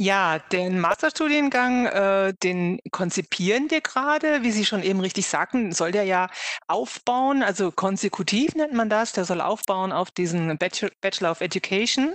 Ja, 0.00 0.38
den 0.38 0.78
Masterstudiengang, 0.78 1.86
äh, 1.86 2.32
den 2.40 2.78
konzipieren 2.92 3.68
wir 3.68 3.80
gerade. 3.80 4.44
Wie 4.44 4.52
Sie 4.52 4.64
schon 4.64 4.84
eben 4.84 5.00
richtig 5.00 5.26
sagten, 5.26 5.72
soll 5.72 5.90
der 5.90 6.04
ja 6.04 6.30
aufbauen, 6.68 7.42
also 7.42 7.72
konsekutiv 7.72 8.54
nennt 8.54 8.72
man 8.74 8.88
das. 8.88 9.10
Der 9.12 9.24
soll 9.24 9.40
aufbauen 9.40 9.90
auf 9.90 10.12
diesen 10.12 10.56
Bachelor 10.56 11.32
of 11.32 11.40
Education. 11.40 12.14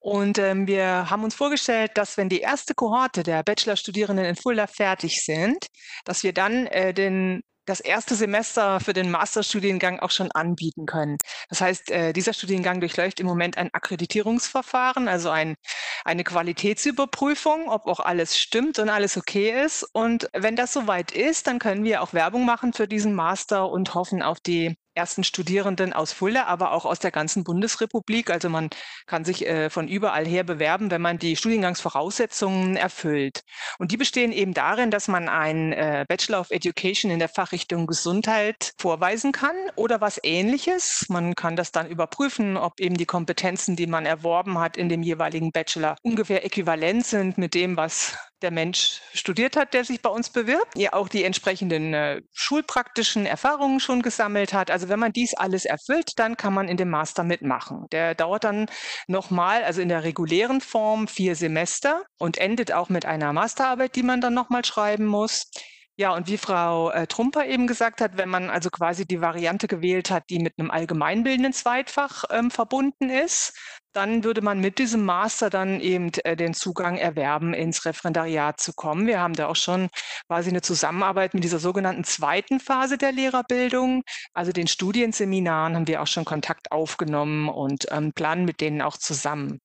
Und 0.00 0.38
ähm, 0.38 0.68
wir 0.68 1.10
haben 1.10 1.24
uns 1.24 1.34
vorgestellt, 1.34 1.92
dass 1.94 2.16
wenn 2.16 2.28
die 2.28 2.38
erste 2.38 2.72
Kohorte 2.72 3.24
der 3.24 3.42
Bachelorstudierenden 3.42 4.26
in 4.26 4.36
Fulda 4.36 4.68
fertig 4.68 5.24
sind, 5.24 5.66
dass 6.04 6.22
wir 6.22 6.32
dann 6.32 6.66
äh, 6.68 6.94
den 6.94 7.42
das 7.66 7.80
erste 7.80 8.14
Semester 8.14 8.80
für 8.80 8.92
den 8.92 9.10
Masterstudiengang 9.10 10.00
auch 10.00 10.10
schon 10.10 10.30
anbieten 10.32 10.86
können. 10.86 11.18
Das 11.48 11.60
heißt, 11.60 11.90
äh, 11.90 12.12
dieser 12.12 12.32
Studiengang 12.32 12.80
durchläuft 12.80 13.20
im 13.20 13.26
Moment 13.26 13.56
ein 13.58 13.70
Akkreditierungsverfahren, 13.72 15.08
also 15.08 15.30
ein, 15.30 15.56
eine 16.04 16.24
Qualitätsüberprüfung, 16.24 17.68
ob 17.68 17.86
auch 17.86 18.00
alles 18.00 18.38
stimmt 18.38 18.78
und 18.78 18.88
alles 18.88 19.16
okay 19.16 19.64
ist. 19.64 19.82
Und 19.92 20.28
wenn 20.32 20.56
das 20.56 20.72
soweit 20.72 21.10
ist, 21.12 21.46
dann 21.46 21.58
können 21.58 21.84
wir 21.84 22.02
auch 22.02 22.12
Werbung 22.12 22.44
machen 22.44 22.72
für 22.72 22.88
diesen 22.88 23.14
Master 23.14 23.70
und 23.70 23.94
hoffen 23.94 24.22
auf 24.22 24.40
die 24.40 24.76
ersten 24.94 25.24
Studierenden 25.24 25.92
aus 25.92 26.12
Fulda, 26.12 26.44
aber 26.44 26.72
auch 26.72 26.84
aus 26.84 26.98
der 26.98 27.10
ganzen 27.10 27.44
Bundesrepublik. 27.44 28.30
Also 28.30 28.48
man 28.48 28.70
kann 29.06 29.24
sich 29.24 29.46
äh, 29.46 29.70
von 29.70 29.88
überall 29.88 30.26
her 30.26 30.44
bewerben, 30.44 30.90
wenn 30.90 31.02
man 31.02 31.18
die 31.18 31.36
Studiengangsvoraussetzungen 31.36 32.76
erfüllt. 32.76 33.42
Und 33.78 33.92
die 33.92 33.96
bestehen 33.96 34.32
eben 34.32 34.54
darin, 34.54 34.90
dass 34.90 35.08
man 35.08 35.28
ein 35.28 35.72
äh, 35.72 36.04
Bachelor 36.08 36.40
of 36.40 36.50
Education 36.50 37.10
in 37.10 37.18
der 37.18 37.28
Fachrichtung 37.28 37.86
Gesundheit 37.86 38.72
vorweisen 38.78 39.32
kann 39.32 39.56
oder 39.76 40.00
was 40.00 40.20
ähnliches. 40.22 41.06
Man 41.08 41.34
kann 41.34 41.56
das 41.56 41.72
dann 41.72 41.88
überprüfen, 41.88 42.56
ob 42.56 42.80
eben 42.80 42.96
die 42.96 43.06
Kompetenzen, 43.06 43.76
die 43.76 43.86
man 43.86 44.06
erworben 44.06 44.58
hat 44.58 44.76
in 44.76 44.88
dem 44.88 45.02
jeweiligen 45.02 45.52
Bachelor, 45.52 45.96
ungefähr 46.02 46.44
äquivalent 46.44 47.06
sind 47.06 47.38
mit 47.38 47.54
dem, 47.54 47.76
was 47.76 48.16
der 48.42 48.50
Mensch 48.50 49.00
studiert 49.12 49.56
hat, 49.56 49.74
der 49.74 49.84
sich 49.84 50.02
bei 50.02 50.10
uns 50.10 50.30
bewirbt, 50.30 50.76
ja 50.76 50.92
auch 50.92 51.08
die 51.08 51.24
entsprechenden 51.24 51.94
äh, 51.94 52.20
schulpraktischen 52.32 53.26
Erfahrungen 53.26 53.80
schon 53.80 54.02
gesammelt 54.02 54.52
hat. 54.52 54.70
Also 54.70 54.88
wenn 54.88 54.98
man 54.98 55.12
dies 55.12 55.34
alles 55.34 55.64
erfüllt, 55.64 56.18
dann 56.18 56.36
kann 56.36 56.54
man 56.54 56.68
in 56.68 56.76
dem 56.76 56.90
Master 56.90 57.24
mitmachen. 57.24 57.86
Der 57.92 58.14
dauert 58.14 58.44
dann 58.44 58.66
nochmal, 59.06 59.64
also 59.64 59.80
in 59.80 59.88
der 59.88 60.04
regulären 60.04 60.60
Form 60.60 61.08
vier 61.08 61.36
Semester 61.36 62.02
und 62.18 62.38
endet 62.38 62.72
auch 62.72 62.88
mit 62.88 63.06
einer 63.06 63.32
Masterarbeit, 63.32 63.96
die 63.96 64.02
man 64.02 64.20
dann 64.20 64.34
nochmal 64.34 64.64
schreiben 64.64 65.06
muss. 65.06 65.50
Ja, 65.96 66.12
und 66.12 66.26
wie 66.26 66.38
Frau 66.38 66.90
äh, 66.90 67.06
Trumper 67.06 67.46
eben 67.46 67.68
gesagt 67.68 68.00
hat, 68.00 68.16
wenn 68.16 68.28
man 68.28 68.50
also 68.50 68.68
quasi 68.68 69.06
die 69.06 69.20
Variante 69.20 69.68
gewählt 69.68 70.10
hat, 70.10 70.24
die 70.28 70.40
mit 70.40 70.54
einem 70.58 70.72
allgemeinbildenden 70.72 71.52
Zweitfach 71.52 72.24
ähm, 72.30 72.50
verbunden 72.50 73.10
ist, 73.10 73.54
dann 73.94 74.24
würde 74.24 74.42
man 74.42 74.60
mit 74.60 74.78
diesem 74.78 75.04
Master 75.04 75.50
dann 75.50 75.80
eben 75.80 76.10
äh, 76.24 76.36
den 76.36 76.52
Zugang 76.52 76.96
erwerben, 76.96 77.54
ins 77.54 77.84
Referendariat 77.84 78.60
zu 78.60 78.72
kommen. 78.74 79.06
Wir 79.06 79.20
haben 79.20 79.34
da 79.34 79.46
auch 79.48 79.56
schon 79.56 79.88
quasi 80.26 80.50
eine 80.50 80.62
Zusammenarbeit 80.62 81.34
mit 81.34 81.44
dieser 81.44 81.58
sogenannten 81.58 82.04
zweiten 82.04 82.60
Phase 82.60 82.98
der 82.98 83.12
Lehrerbildung, 83.12 84.02
also 84.32 84.52
den 84.52 84.66
Studienseminaren 84.66 85.76
haben 85.76 85.86
wir 85.86 86.02
auch 86.02 86.06
schon 86.06 86.24
Kontakt 86.24 86.72
aufgenommen 86.72 87.48
und 87.48 87.86
ähm, 87.90 88.12
planen 88.12 88.44
mit 88.44 88.60
denen 88.60 88.82
auch 88.82 88.96
zusammen. 88.96 89.60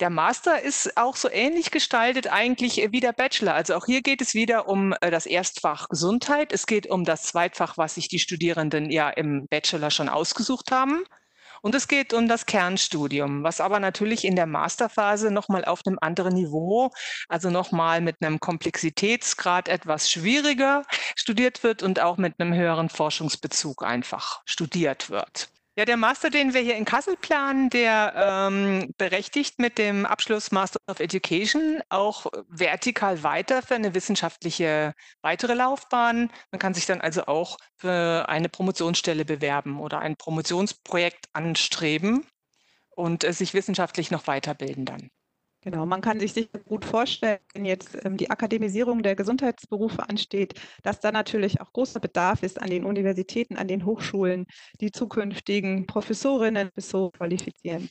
Der 0.00 0.10
Master 0.10 0.62
ist 0.62 0.96
auch 0.96 1.16
so 1.16 1.28
ähnlich 1.30 1.70
gestaltet 1.70 2.28
eigentlich 2.32 2.76
wie 2.90 3.00
der 3.00 3.12
Bachelor. 3.12 3.54
Also 3.54 3.74
auch 3.74 3.86
hier 3.86 4.02
geht 4.02 4.20
es 4.22 4.34
wieder 4.34 4.68
um 4.68 4.94
äh, 5.00 5.10
das 5.10 5.26
Erstfach 5.26 5.88
Gesundheit. 5.88 6.52
Es 6.52 6.66
geht 6.66 6.88
um 6.88 7.04
das 7.04 7.24
Zweitfach, 7.24 7.76
was 7.76 7.96
sich 7.96 8.08
die 8.08 8.18
Studierenden 8.18 8.90
ja 8.90 9.10
im 9.10 9.46
Bachelor 9.48 9.90
schon 9.90 10.08
ausgesucht 10.08 10.70
haben. 10.70 11.04
Und 11.62 11.74
es 11.74 11.88
geht 11.88 12.12
um 12.12 12.28
das 12.28 12.46
Kernstudium, 12.46 13.42
was 13.42 13.60
aber 13.60 13.80
natürlich 13.80 14.24
in 14.24 14.36
der 14.36 14.46
Masterphase 14.46 15.30
nochmal 15.30 15.64
auf 15.64 15.80
einem 15.86 15.98
anderen 16.00 16.34
Niveau, 16.34 16.90
also 17.28 17.50
nochmal 17.50 18.00
mit 18.00 18.16
einem 18.22 18.40
Komplexitätsgrad 18.40 19.68
etwas 19.68 20.10
schwieriger 20.10 20.84
studiert 21.16 21.62
wird 21.62 21.82
und 21.82 22.00
auch 22.00 22.16
mit 22.16 22.40
einem 22.40 22.54
höheren 22.54 22.88
Forschungsbezug 22.88 23.82
einfach 23.82 24.42
studiert 24.44 25.10
wird. 25.10 25.48
Ja, 25.78 25.84
der 25.84 25.98
Master, 25.98 26.30
den 26.30 26.54
wir 26.54 26.62
hier 26.62 26.74
in 26.76 26.86
Kassel 26.86 27.18
planen, 27.18 27.68
der 27.68 28.14
ähm, 28.16 28.94
berechtigt 28.96 29.58
mit 29.58 29.76
dem 29.76 30.06
Abschluss 30.06 30.50
Master 30.50 30.78
of 30.86 31.00
Education 31.00 31.82
auch 31.90 32.24
vertikal 32.48 33.22
weiter 33.22 33.60
für 33.60 33.74
eine 33.74 33.94
wissenschaftliche 33.94 34.94
weitere 35.20 35.52
Laufbahn. 35.52 36.30
Man 36.50 36.58
kann 36.58 36.72
sich 36.72 36.86
dann 36.86 37.02
also 37.02 37.26
auch 37.26 37.58
für 37.76 38.26
eine 38.26 38.48
Promotionsstelle 38.48 39.26
bewerben 39.26 39.78
oder 39.78 39.98
ein 39.98 40.16
Promotionsprojekt 40.16 41.26
anstreben 41.34 42.26
und 42.90 43.22
äh, 43.24 43.34
sich 43.34 43.52
wissenschaftlich 43.52 44.10
noch 44.10 44.26
weiterbilden 44.26 44.86
dann. 44.86 45.10
Genau, 45.66 45.84
man 45.84 46.00
kann 46.00 46.20
sich 46.20 46.32
sicher 46.32 46.60
gut 46.64 46.84
vorstellen, 46.84 47.40
wenn 47.52 47.64
jetzt 47.64 47.98
ähm, 48.04 48.16
die 48.16 48.30
Akademisierung 48.30 49.02
der 49.02 49.16
Gesundheitsberufe 49.16 50.08
ansteht, 50.08 50.54
dass 50.84 51.00
da 51.00 51.10
natürlich 51.10 51.60
auch 51.60 51.72
großer 51.72 51.98
Bedarf 51.98 52.44
ist 52.44 52.62
an 52.62 52.70
den 52.70 52.84
Universitäten, 52.84 53.56
an 53.56 53.66
den 53.66 53.84
Hochschulen, 53.84 54.46
die 54.80 54.92
zukünftigen 54.92 55.84
Professorinnen 55.88 56.70
bis 56.72 56.88
so 56.88 57.10
qualifizieren. 57.10 57.90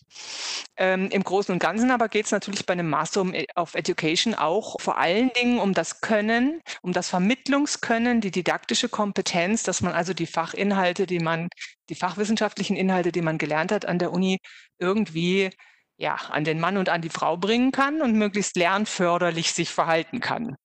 Ähm, 0.77 1.09
Im 1.11 1.21
Großen 1.21 1.51
und 1.51 1.59
Ganzen 1.59 1.91
aber 1.91 2.07
geht 2.07 2.27
es 2.27 2.31
natürlich 2.31 2.65
bei 2.65 2.71
einem 2.71 2.89
Master 2.89 3.25
of 3.57 3.75
Education 3.75 4.35
auch 4.35 4.79
vor 4.79 4.97
allen 4.97 5.31
Dingen 5.33 5.59
um 5.59 5.73
das 5.73 5.99
Können, 5.99 6.61
um 6.81 6.93
das 6.93 7.09
Vermittlungskönnen, 7.09 8.21
die 8.21 8.31
didaktische 8.31 8.87
Kompetenz, 8.87 9.63
dass 9.63 9.81
man 9.81 9.91
also 9.91 10.13
die 10.13 10.27
Fachinhalte, 10.27 11.05
die 11.07 11.19
man, 11.19 11.49
die 11.89 11.95
fachwissenschaftlichen 11.95 12.77
Inhalte, 12.77 13.11
die 13.11 13.21
man 13.21 13.37
gelernt 13.37 13.73
hat 13.73 13.85
an 13.85 13.99
der 13.99 14.13
Uni, 14.13 14.37
irgendwie 14.79 15.49
ja, 15.97 16.15
an 16.29 16.43
den 16.43 16.59
Mann 16.59 16.77
und 16.77 16.89
an 16.89 17.01
die 17.01 17.09
Frau 17.09 17.37
bringen 17.37 17.71
kann 17.71 18.01
und 18.01 18.13
möglichst 18.13 18.55
lernförderlich 18.55 19.53
sich 19.53 19.69
verhalten 19.69 20.19
kann. 20.19 20.55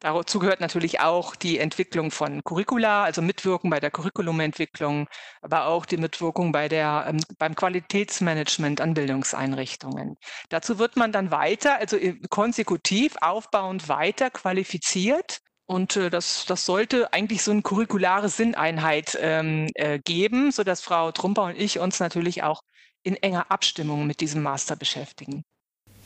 Dazu 0.00 0.38
gehört 0.38 0.60
natürlich 0.60 1.00
auch 1.00 1.36
die 1.36 1.58
Entwicklung 1.58 2.10
von 2.10 2.42
Curricula, 2.44 3.04
also 3.04 3.22
Mitwirken 3.22 3.70
bei 3.70 3.80
der 3.80 3.90
Curriculumentwicklung, 3.90 5.08
aber 5.42 5.66
auch 5.66 5.86
die 5.86 5.96
Mitwirkung 5.96 6.52
bei 6.52 6.68
der, 6.68 7.06
ähm, 7.08 7.20
beim 7.38 7.54
Qualitätsmanagement 7.54 8.80
an 8.80 8.94
Bildungseinrichtungen. 8.94 10.16
Dazu 10.48 10.78
wird 10.78 10.96
man 10.96 11.12
dann 11.12 11.30
weiter, 11.30 11.76
also 11.78 11.98
konsekutiv, 12.30 13.16
aufbauend 13.20 13.88
weiter 13.88 14.30
qualifiziert. 14.30 15.38
Und 15.68 15.96
äh, 15.96 16.10
das, 16.10 16.46
das 16.46 16.64
sollte 16.64 17.12
eigentlich 17.12 17.42
so 17.42 17.50
eine 17.50 17.62
curriculare 17.62 18.28
Sinneinheit 18.28 19.18
ähm, 19.20 19.68
äh, 19.74 19.98
geben, 19.98 20.52
sodass 20.52 20.80
Frau 20.80 21.10
Trumper 21.10 21.44
und 21.44 21.56
ich 21.56 21.80
uns 21.80 21.98
natürlich 21.98 22.44
auch 22.44 22.62
in 23.06 23.16
enger 23.16 23.50
Abstimmung 23.50 24.06
mit 24.06 24.20
diesem 24.20 24.42
Master 24.42 24.74
beschäftigen. 24.74 25.44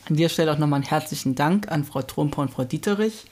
An 0.05 0.15
dieser 0.15 0.29
Stelle 0.29 0.53
auch 0.53 0.59
nochmal 0.59 0.77
einen 0.77 0.89
herzlichen 0.89 1.33
Dank 1.35 1.71
an 1.71 1.83
Frau 1.83 2.03
Trumper 2.03 2.43
und 2.43 2.51
Frau 2.51 2.63
Dieterich, 2.63 3.25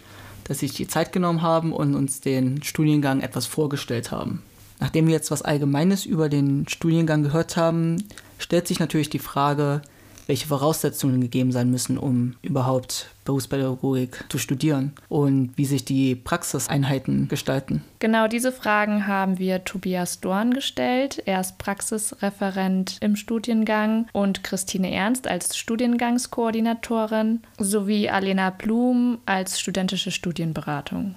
dass 0.44 0.60
Sie 0.60 0.68
sich 0.68 0.76
die 0.76 0.88
Zeit 0.88 1.12
genommen 1.12 1.44
haben 1.44 1.72
und 1.72 1.94
uns 1.96 2.20
den 2.20 2.64
Studiengang 2.64 3.22
etwas 3.22 3.46
vorgestellt 3.46 4.12
haben. 4.12 4.42
Nachdem 4.80 5.06
wir 5.06 5.14
jetzt 5.14 5.30
was 5.30 5.44
Allgemeines 5.44 6.06
über 6.06 6.30
den 6.30 6.68
Studiengang 6.68 7.22
gehört 7.22 7.58
haben, 7.58 8.08
stellt 8.40 8.68
sich 8.68 8.80
natürlich 8.80 9.10
die 9.10 9.20
Frage, 9.20 9.82
welche 10.30 10.48
Voraussetzungen 10.48 11.22
gegeben 11.22 11.52
sein 11.52 11.72
müssen, 11.72 11.98
um 11.98 12.36
überhaupt 12.44 13.10
Berufspädagogik 13.26 14.26
zu 14.30 14.38
studieren 14.38 14.94
und 15.10 15.52
wie 15.56 15.66
sich 15.66 15.86
die 15.86 16.14
Praxiseinheiten 16.16 17.28
gestalten. 17.28 17.84
Genau 17.98 18.28
diese 18.28 18.52
Fragen 18.52 19.08
haben 19.08 19.40
wir 19.40 19.64
Tobias 19.64 20.20
Dorn 20.22 20.54
gestellt. 20.54 21.24
Er 21.26 21.42
ist 21.42 21.58
Praxisreferent 21.58 22.98
im 23.02 23.16
Studiengang 23.16 24.08
und 24.14 24.44
Christine 24.44 24.92
Ernst 24.94 25.28
als 25.28 25.58
Studiengangskoordinatorin 25.58 27.42
sowie 27.58 28.10
Alena 28.10 28.52
Blum 28.52 29.18
als 29.26 29.60
studentische 29.60 30.12
Studienberatung. 30.12 31.16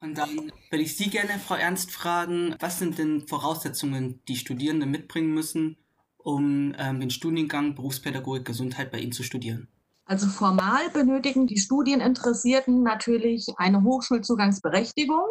Und 0.00 0.16
dann 0.16 0.52
würde 0.70 0.84
ich 0.84 0.96
Sie 0.96 1.10
gerne, 1.10 1.38
Frau 1.38 1.54
Ernst, 1.54 1.90
fragen, 1.90 2.54
was 2.60 2.78
sind 2.78 2.98
denn 2.98 3.26
Voraussetzungen, 3.26 4.20
die 4.28 4.36
Studierende 4.36 4.86
mitbringen 4.86 5.32
müssen, 5.34 5.76
um 6.24 6.74
ähm, 6.78 7.00
den 7.00 7.10
Studiengang 7.10 7.74
Berufspädagogik 7.74 8.44
Gesundheit 8.44 8.90
bei 8.90 8.98
Ihnen 8.98 9.12
zu 9.12 9.22
studieren? 9.22 9.68
Also 10.06 10.26
formal 10.26 10.90
benötigen 10.90 11.46
die 11.46 11.58
Studieninteressierten 11.58 12.82
natürlich 12.82 13.46
eine 13.56 13.82
Hochschulzugangsberechtigung, 13.84 15.24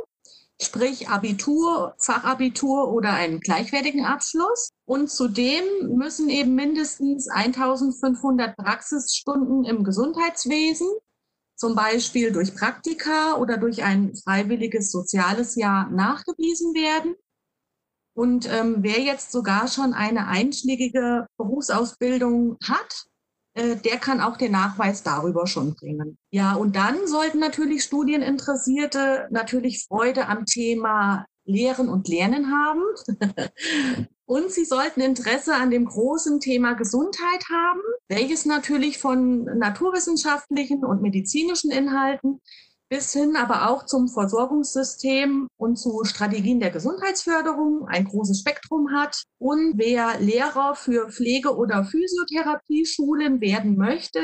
sprich 0.59 1.09
Abitur, 1.09 1.93
Fachabitur 2.00 2.91
oder 2.91 3.13
einen 3.13 3.39
gleichwertigen 3.39 4.05
Abschluss. 4.05 4.69
Und 4.85 5.09
zudem 5.12 5.63
müssen 5.95 6.29
eben 6.29 6.55
mindestens 6.55 7.27
1500 7.27 8.55
Praxisstunden 8.55 9.63
im 9.63 9.83
Gesundheitswesen, 9.83 10.88
zum 11.55 11.75
Beispiel 11.75 12.31
durch 12.31 12.55
Praktika 12.55 13.38
oder 13.38 13.57
durch 13.57 13.83
ein 13.83 14.15
freiwilliges 14.15 14.91
soziales 14.91 15.55
Jahr 15.55 15.89
nachgewiesen 15.91 16.73
werden. 16.73 17.15
Und 18.15 18.48
ähm, 18.51 18.77
wer 18.79 19.00
jetzt 19.00 19.32
sogar 19.32 19.67
schon 19.67 19.93
eine 19.93 20.27
einschlägige 20.27 21.25
Berufsausbildung 21.38 22.58
hat, 22.63 23.05
äh, 23.55 23.75
der 23.75 23.98
kann 23.98 24.22
auch 24.22 24.38
den 24.38 24.51
Nachweis 24.51 25.03
darüber 25.03 25.48
schon 25.48 25.75
bringen. 25.75 26.18
Ja, 26.31 26.53
und 26.53 26.75
dann 26.75 27.07
sollten 27.07 27.40
natürlich 27.40 27.83
Studieninteressierte 27.83 29.27
natürlich 29.31 29.85
Freude 29.87 30.27
am 30.27 30.46
Thema 30.46 31.25
Lehren 31.46 31.90
und 31.90 32.07
Lernen 32.07 32.51
haben. 32.51 32.81
und 34.25 34.51
sie 34.51 34.66
sollten 34.66 35.01
Interesse 35.01 35.55
an 35.55 35.72
dem 35.72 35.85
großen 35.85 36.40
Thema 36.40 36.74
Gesundheit 36.74 37.46
haben, 37.51 37.81
welches 38.07 38.46
natürlich 38.46 38.98
von 38.98 39.44
naturwissenschaftlichen 39.44 40.85
und 40.85 41.01
medizinischen 41.01 41.72
Inhalten 41.72 42.42
bis 42.94 43.12
hin 43.12 43.36
aber 43.36 43.72
auch 43.72 43.88
zum 43.88 44.08
Versorgungssystem 44.08 45.48
und 45.58 45.77
zu 45.77 46.03
Strategien 46.03 46.60
der 46.60 46.70
Gesundheitsförderung 46.70 47.88
ein 47.88 48.03
großes 48.03 48.42
Spektrum 48.42 48.92
hat. 48.92 49.24
Und 49.40 49.74
wer 49.77 50.20
Lehrer 50.20 50.75
für 50.75 51.10
Pflege- 51.10 51.58
oder 51.58 51.86
Physiotherapieschulen 51.86 53.42
werden 53.42 53.77
möchte, 53.77 54.20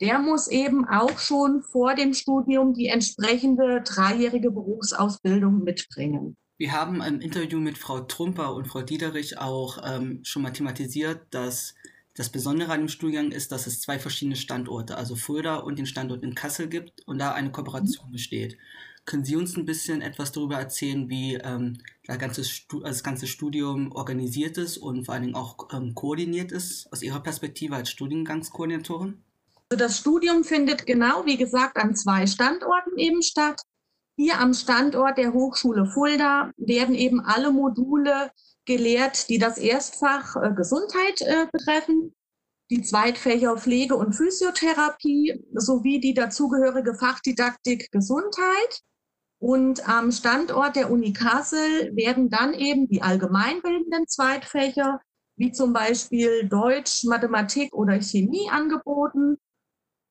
der 0.00 0.18
muss 0.18 0.48
eben 0.48 0.88
auch 0.88 1.20
schon 1.20 1.62
vor 1.62 1.94
dem 1.94 2.12
Studium 2.12 2.74
die 2.74 2.88
entsprechende 2.88 3.80
dreijährige 3.84 4.50
Berufsausbildung 4.50 5.62
mitbringen. 5.62 6.36
Wir 6.58 6.72
haben 6.72 7.00
im 7.02 7.20
Interview 7.20 7.60
mit 7.60 7.78
Frau 7.78 8.00
Trumper 8.00 8.56
und 8.56 8.66
Frau 8.66 8.82
Diederich 8.82 9.38
auch 9.38 9.78
ähm, 9.84 10.18
schon 10.24 10.42
mal 10.42 10.50
thematisiert, 10.50 11.28
dass 11.30 11.76
das 12.20 12.28
Besondere 12.28 12.70
an 12.70 12.80
dem 12.80 12.88
Studiengang 12.88 13.32
ist, 13.32 13.50
dass 13.50 13.66
es 13.66 13.80
zwei 13.80 13.98
verschiedene 13.98 14.36
Standorte, 14.36 14.98
also 14.98 15.16
Fulda 15.16 15.56
und 15.56 15.78
den 15.78 15.86
Standort 15.86 16.22
in 16.22 16.34
Kassel 16.34 16.68
gibt 16.68 17.00
und 17.06 17.18
da 17.18 17.32
eine 17.32 17.50
Kooperation 17.50 18.08
mhm. 18.08 18.12
besteht. 18.12 18.58
Können 19.06 19.24
Sie 19.24 19.36
uns 19.36 19.56
ein 19.56 19.64
bisschen 19.64 20.02
etwas 20.02 20.30
darüber 20.30 20.56
erzählen, 20.56 21.08
wie 21.08 21.36
ähm, 21.36 21.78
das, 22.04 22.18
ganze 22.18 22.42
das 22.82 23.02
ganze 23.02 23.26
Studium 23.26 23.92
organisiert 23.92 24.58
ist 24.58 24.76
und 24.76 25.06
vor 25.06 25.14
allen 25.14 25.22
Dingen 25.22 25.34
auch 25.34 25.72
ähm, 25.72 25.94
koordiniert 25.94 26.52
ist, 26.52 26.92
aus 26.92 27.00
Ihrer 27.00 27.20
Perspektive 27.20 27.74
als 27.74 27.88
Studiengangskoordinatorin? 27.88 29.22
Also 29.70 29.82
das 29.82 29.96
Studium 29.96 30.44
findet 30.44 30.84
genau, 30.84 31.24
wie 31.24 31.38
gesagt, 31.38 31.78
an 31.78 31.96
zwei 31.96 32.26
Standorten 32.26 32.98
eben 32.98 33.22
statt. 33.22 33.62
Hier 34.16 34.38
am 34.38 34.52
Standort 34.52 35.16
der 35.16 35.32
Hochschule 35.32 35.86
Fulda 35.86 36.52
werden 36.58 36.94
eben 36.94 37.20
alle 37.20 37.50
Module 37.50 38.30
gelehrt, 38.70 39.28
die 39.28 39.38
das 39.38 39.58
Erstfach 39.58 40.36
äh, 40.36 40.54
Gesundheit 40.54 41.20
äh, 41.22 41.46
betreffen, 41.50 42.14
die 42.70 42.82
Zweitfächer 42.82 43.56
Pflege 43.56 43.96
und 43.96 44.14
Physiotherapie 44.14 45.44
sowie 45.54 45.98
die 45.98 46.14
dazugehörige 46.14 46.94
Fachdidaktik 46.94 47.90
Gesundheit. 47.90 48.80
Und 49.42 49.88
am 49.88 50.12
Standort 50.12 50.76
der 50.76 50.90
Uni 50.90 51.12
Kassel 51.12 51.96
werden 51.96 52.30
dann 52.30 52.54
eben 52.54 52.86
die 52.86 53.02
allgemeinbildenden 53.02 54.06
Zweitfächer, 54.06 55.00
wie 55.36 55.50
zum 55.50 55.72
Beispiel 55.72 56.48
Deutsch, 56.48 57.02
Mathematik 57.04 57.74
oder 57.74 58.00
Chemie 58.00 58.48
angeboten. 58.50 59.36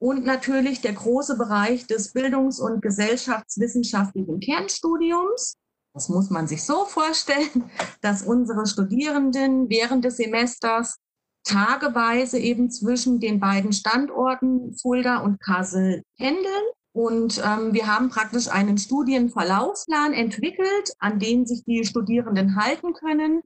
Und 0.01 0.25
natürlich 0.25 0.81
der 0.81 0.93
große 0.93 1.37
Bereich 1.37 1.87
des 1.87 2.11
bildungs- 2.11 2.59
und 2.59 2.81
gesellschaftswissenschaftlichen 2.81 4.41
Kernstudiums. 4.41 5.55
Das 5.99 6.07
muss 6.07 6.29
man 6.29 6.47
sich 6.47 6.63
so 6.63 6.85
vorstellen, 6.85 7.69
dass 8.01 8.21
unsere 8.21 8.65
Studierenden 8.65 9.69
während 9.69 10.05
des 10.05 10.15
Semesters 10.15 10.97
tageweise 11.43 12.39
eben 12.39 12.71
zwischen 12.71 13.19
den 13.19 13.41
beiden 13.41 13.73
Standorten 13.73 14.77
Fulda 14.81 15.17
und 15.17 15.41
Kassel 15.41 16.03
pendeln. 16.17 16.63
Und 16.93 17.41
ähm, 17.45 17.73
wir 17.73 17.87
haben 17.87 18.07
praktisch 18.07 18.47
einen 18.47 18.77
Studienverlaufsplan 18.77 20.13
entwickelt, 20.13 20.93
an 20.99 21.19
den 21.19 21.45
sich 21.45 21.65
die 21.65 21.83
Studierenden 21.83 22.55
halten 22.55 22.93
können, 22.93 23.41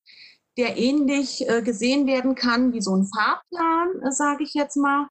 der 0.56 0.78
ähnlich 0.78 1.50
äh, 1.50 1.64
gesehen 1.64 2.06
werden 2.06 2.36
kann 2.36 2.72
wie 2.72 2.82
so 2.82 2.96
ein 2.96 3.08
Fahrplan, 3.08 4.08
äh, 4.08 4.12
sage 4.12 4.44
ich 4.44 4.54
jetzt 4.54 4.78
mal. 4.78 5.08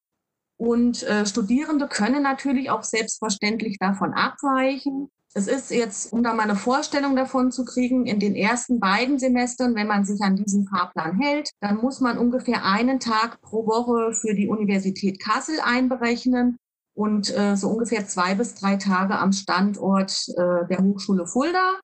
Und 0.59 1.03
äh, 1.03 1.27
Studierende 1.27 1.89
können 1.89 2.23
natürlich 2.23 2.71
auch 2.71 2.85
selbstverständlich 2.85 3.79
davon 3.81 4.15
abweichen. 4.15 5.11
Es 5.35 5.47
ist 5.47 5.71
jetzt, 5.71 6.13
um 6.13 6.23
da 6.23 6.35
mal 6.35 6.43
eine 6.43 6.57
Vorstellung 6.57 7.17
davon 7.17 7.53
zu 7.53 7.65
kriegen, 7.65 8.05
in 8.05 8.21
den 8.21 8.35
ersten 8.35 8.81
beiden 8.81 9.19
Semestern, 9.19 9.75
wenn 9.75 9.87
man 9.87 10.05
sich 10.05 10.21
an 10.21 10.37
diesen 10.37 10.67
Fahrplan 10.67 11.19
hält, 11.19 11.51
dann 11.61 11.77
muss 11.77 12.01
man 12.01 12.19
ungefähr 12.19 12.67
einen 12.67 13.01
Tag 13.01 13.41
pro 13.41 13.67
Woche 13.67 14.13
für 14.15 14.35
die 14.35 14.49
Universität 14.49 15.21
Kassel 15.21 15.59
einberechnen 15.65 16.59
und 16.95 17.35
äh, 17.35 17.57
so 17.57 17.71
ungefähr 17.71 18.07
zwei 18.07 18.35
bis 18.35 18.55
drei 18.55 18.77
Tage 18.77 19.19
am 19.19 19.33
Standort 19.33 20.13
äh, 20.37 20.67
der 20.69 20.79
Hochschule 20.83 21.27
Fulda. 21.27 21.81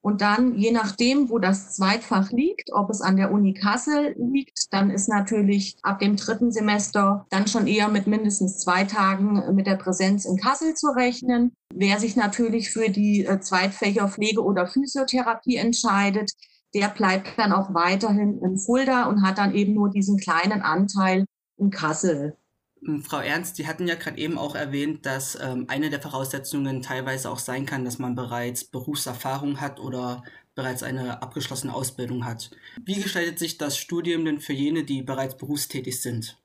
Und 0.00 0.20
dann, 0.20 0.56
je 0.56 0.70
nachdem, 0.70 1.28
wo 1.28 1.38
das 1.38 1.74
Zweitfach 1.74 2.30
liegt, 2.30 2.72
ob 2.72 2.88
es 2.88 3.00
an 3.00 3.16
der 3.16 3.32
Uni 3.32 3.52
Kassel 3.52 4.14
liegt, 4.16 4.72
dann 4.72 4.90
ist 4.90 5.08
natürlich 5.08 5.76
ab 5.82 5.98
dem 5.98 6.16
dritten 6.16 6.52
Semester 6.52 7.26
dann 7.30 7.48
schon 7.48 7.66
eher 7.66 7.88
mit 7.88 8.06
mindestens 8.06 8.58
zwei 8.58 8.84
Tagen 8.84 9.54
mit 9.54 9.66
der 9.66 9.76
Präsenz 9.76 10.24
in 10.24 10.36
Kassel 10.36 10.74
zu 10.74 10.88
rechnen. 10.88 11.52
Wer 11.74 11.98
sich 11.98 12.14
natürlich 12.16 12.70
für 12.70 12.90
die 12.90 13.26
äh, 13.26 13.40
Zweitfächer 13.40 14.08
Pflege 14.08 14.42
oder 14.42 14.66
Physiotherapie 14.66 15.56
entscheidet, 15.56 16.32
der 16.74 16.88
bleibt 16.88 17.36
dann 17.36 17.52
auch 17.52 17.74
weiterhin 17.74 18.40
in 18.40 18.58
Fulda 18.58 19.06
und 19.06 19.22
hat 19.22 19.38
dann 19.38 19.54
eben 19.54 19.74
nur 19.74 19.90
diesen 19.90 20.18
kleinen 20.18 20.62
Anteil 20.62 21.24
in 21.58 21.70
Kassel. 21.70 22.36
Ähm, 22.86 23.02
Frau 23.02 23.18
Ernst, 23.18 23.56
Sie 23.56 23.66
hatten 23.66 23.86
ja 23.86 23.94
gerade 23.94 24.18
eben 24.18 24.38
auch 24.38 24.54
erwähnt, 24.54 25.06
dass 25.06 25.38
ähm, 25.40 25.66
eine 25.68 25.90
der 25.90 26.00
Voraussetzungen 26.00 26.82
teilweise 26.82 27.30
auch 27.30 27.38
sein 27.38 27.66
kann, 27.66 27.84
dass 27.84 27.98
man 27.98 28.14
bereits 28.14 28.64
Berufserfahrung 28.64 29.60
hat 29.60 29.80
oder 29.80 30.22
bereits 30.54 30.82
eine 30.82 31.22
abgeschlossene 31.22 31.72
Ausbildung 31.72 32.24
hat. 32.24 32.50
Wie 32.84 33.00
gestaltet 33.00 33.38
sich 33.38 33.58
das 33.58 33.78
Studium 33.78 34.24
denn 34.24 34.40
für 34.40 34.52
jene, 34.52 34.84
die 34.84 35.02
bereits 35.02 35.36
berufstätig 35.36 36.02
sind? 36.02 36.36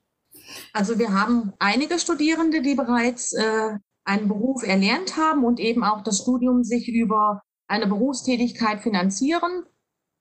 Also 0.71 0.99
wir 0.99 1.11
haben 1.13 1.53
einige 1.59 1.97
Studierende, 1.97 2.61
die 2.61 2.75
bereits 2.75 3.33
äh, 3.33 3.77
einen 4.03 4.27
Beruf 4.27 4.63
erlernt 4.63 5.17
haben 5.17 5.43
und 5.43 5.59
eben 5.59 5.83
auch 5.83 6.03
das 6.03 6.19
Studium 6.19 6.63
sich 6.63 6.87
über 6.87 7.41
eine 7.67 7.87
Berufstätigkeit 7.87 8.81
finanzieren. 8.81 9.65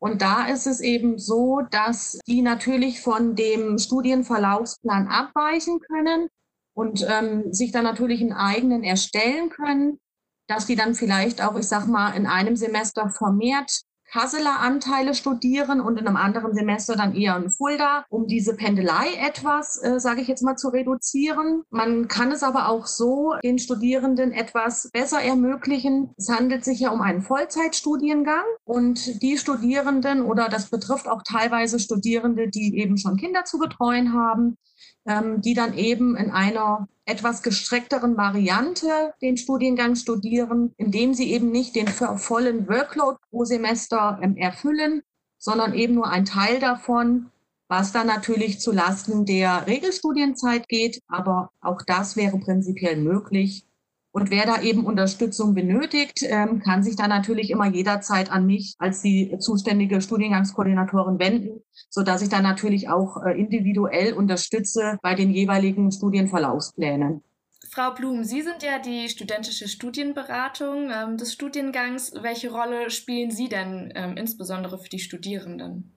Und 0.03 0.21
da 0.21 0.49
ist 0.49 0.67
es 0.67 0.81
eben 0.81 1.17
so, 1.17 1.61
dass 1.71 2.19
die 2.27 2.43
natürlich 2.43 3.01
von 3.01 3.37
dem 3.37 3.79
Studienverlaufsplan 3.79 5.07
abweichen 5.07 5.79
können 5.79 6.29
und 6.75 7.07
ähm, 7.09 7.53
sich 7.53 7.71
dann 7.71 7.85
natürlich 7.85 8.21
einen 8.21 8.33
eigenen 8.33 8.83
erstellen 8.83 9.49
können, 9.49 10.01
dass 10.49 10.67
die 10.67 10.75
dann 10.75 10.97
vielleicht 10.97 11.41
auch, 11.41 11.57
ich 11.57 11.69
sag 11.69 11.87
mal, 11.87 12.17
in 12.17 12.27
einem 12.27 12.57
Semester 12.57 13.11
vermehrt 13.11 13.83
Kasseler 14.13 14.61
Anteile 14.61 15.15
studieren 15.15 15.81
und 15.81 15.99
in 15.99 16.07
einem 16.07 16.17
anderen 16.17 16.55
Semester 16.55 16.97
dann 16.97 17.15
eher 17.15 17.37
in 17.37 17.49
Fulda, 17.49 18.05
um 18.11 18.27
diese 18.27 18.55
Pendelei 18.55 19.15
etwas, 19.27 19.83
äh, 19.83 19.99
sage 20.01 20.21
ich 20.21 20.29
jetzt 20.29 20.43
mal, 20.43 20.57
zu 20.57 20.69
reduzieren. 20.69 21.63
Man 21.71 22.09
kann 22.09 22.31
es 22.31 22.43
aber 22.43 22.69
auch 22.69 22.87
so 22.87 23.33
den 23.43 23.59
Studierenden 23.59 24.33
etwas 24.33 24.91
besser 24.93 25.23
ermöglichen. 25.23 26.11
Es 26.19 26.29
handelt 26.29 26.63
sich 26.63 26.81
ja 26.81 26.91
um 26.91 27.01
einen 27.01 27.23
Vollzeitstudiengang 27.23 28.45
und 28.65 29.23
die 29.23 29.39
Studierenden 29.39 30.23
oder 30.23 30.49
das 30.51 30.69
betrifft 30.69 31.09
auch 31.09 31.23
teilweise 31.23 31.79
Studierende, 31.79 32.49
die 32.49 32.79
eben 32.79 32.99
schon 32.99 33.17
Kinder 33.17 33.45
zu 33.45 33.59
betreuen 33.59 34.13
haben, 34.13 34.59
die 35.05 35.55
dann 35.55 35.77
eben 35.77 36.17
in 36.17 36.31
einer 36.31 36.89
etwas 37.05 37.43
gestreckteren 37.43 38.17
Variante 38.17 39.15
den 39.21 39.37
Studiengang 39.37 39.97
studieren, 39.97 40.73
indem 40.77 41.15
sie 41.15 41.33
eben 41.33 41.51
nicht 41.51 41.75
den 41.75 41.89
vollen 41.89 42.69
Workload 42.69 43.19
pro 43.31 43.45
Semester 43.45 44.19
ähm, 44.23 44.37
erfüllen, 44.37 45.03
sondern 45.39 45.75
eben 45.75 45.95
nur 45.95 46.09
ein 46.09 46.25
Teil 46.25 46.61
davon, 46.61 47.31
was 47.69 47.91
dann 47.91 48.07
natürlich 48.07 48.61
zu 48.61 48.71
Lasten 48.71 49.25
der 49.25 49.67
Regelstudienzeit 49.67 50.69
geht. 50.69 51.01
Aber 51.09 51.51
auch 51.61 51.83
das 51.83 52.17
wäre 52.17 52.39
prinzipiell 52.39 52.97
möglich. 52.97 53.65
Und 54.13 54.31
wer 54.31 54.45
da 54.45 54.61
eben 54.61 54.85
Unterstützung 54.85 55.55
benötigt, 55.55 56.23
ähm, 56.23 56.61
kann 56.61 56.83
sich 56.83 56.97
da 56.97 57.09
natürlich 57.09 57.51
immer 57.51 57.67
jederzeit 57.67 58.31
an 58.31 58.45
mich 58.45 58.75
als 58.79 59.01
die 59.01 59.35
zuständige 59.39 60.03
Studiengangskoordinatorin 60.03 61.19
wenden, 61.19 61.63
so 61.89 62.03
dass 62.03 62.21
ich 62.21 62.29
dann 62.29 62.43
natürlich 62.43 62.91
auch 62.91 63.25
äh, 63.25 63.33
individuell 63.33 64.13
unterstütze 64.13 64.99
bei 65.03 65.15
den 65.15 65.31
jeweiligen 65.31 65.91
Studienverlaufsplänen. 65.91 67.23
Frau 67.71 67.95
Blum, 67.95 68.23
Sie 68.23 68.43
sind 68.43 68.63
ja 68.63 68.79
die 68.79 69.09
studentische 69.09 69.67
Studienberatung 69.67 70.91
ähm, 70.95 71.17
des 71.17 71.33
Studiengangs. 71.33 72.13
Welche 72.21 72.53
Rolle 72.53 72.91
spielen 72.91 73.31
Sie 73.31 73.49
denn 73.49 73.95
ähm, 73.95 74.19
insbesondere 74.19 74.77
für 74.77 74.91
die 74.91 74.99
Studierenden? 74.99 75.91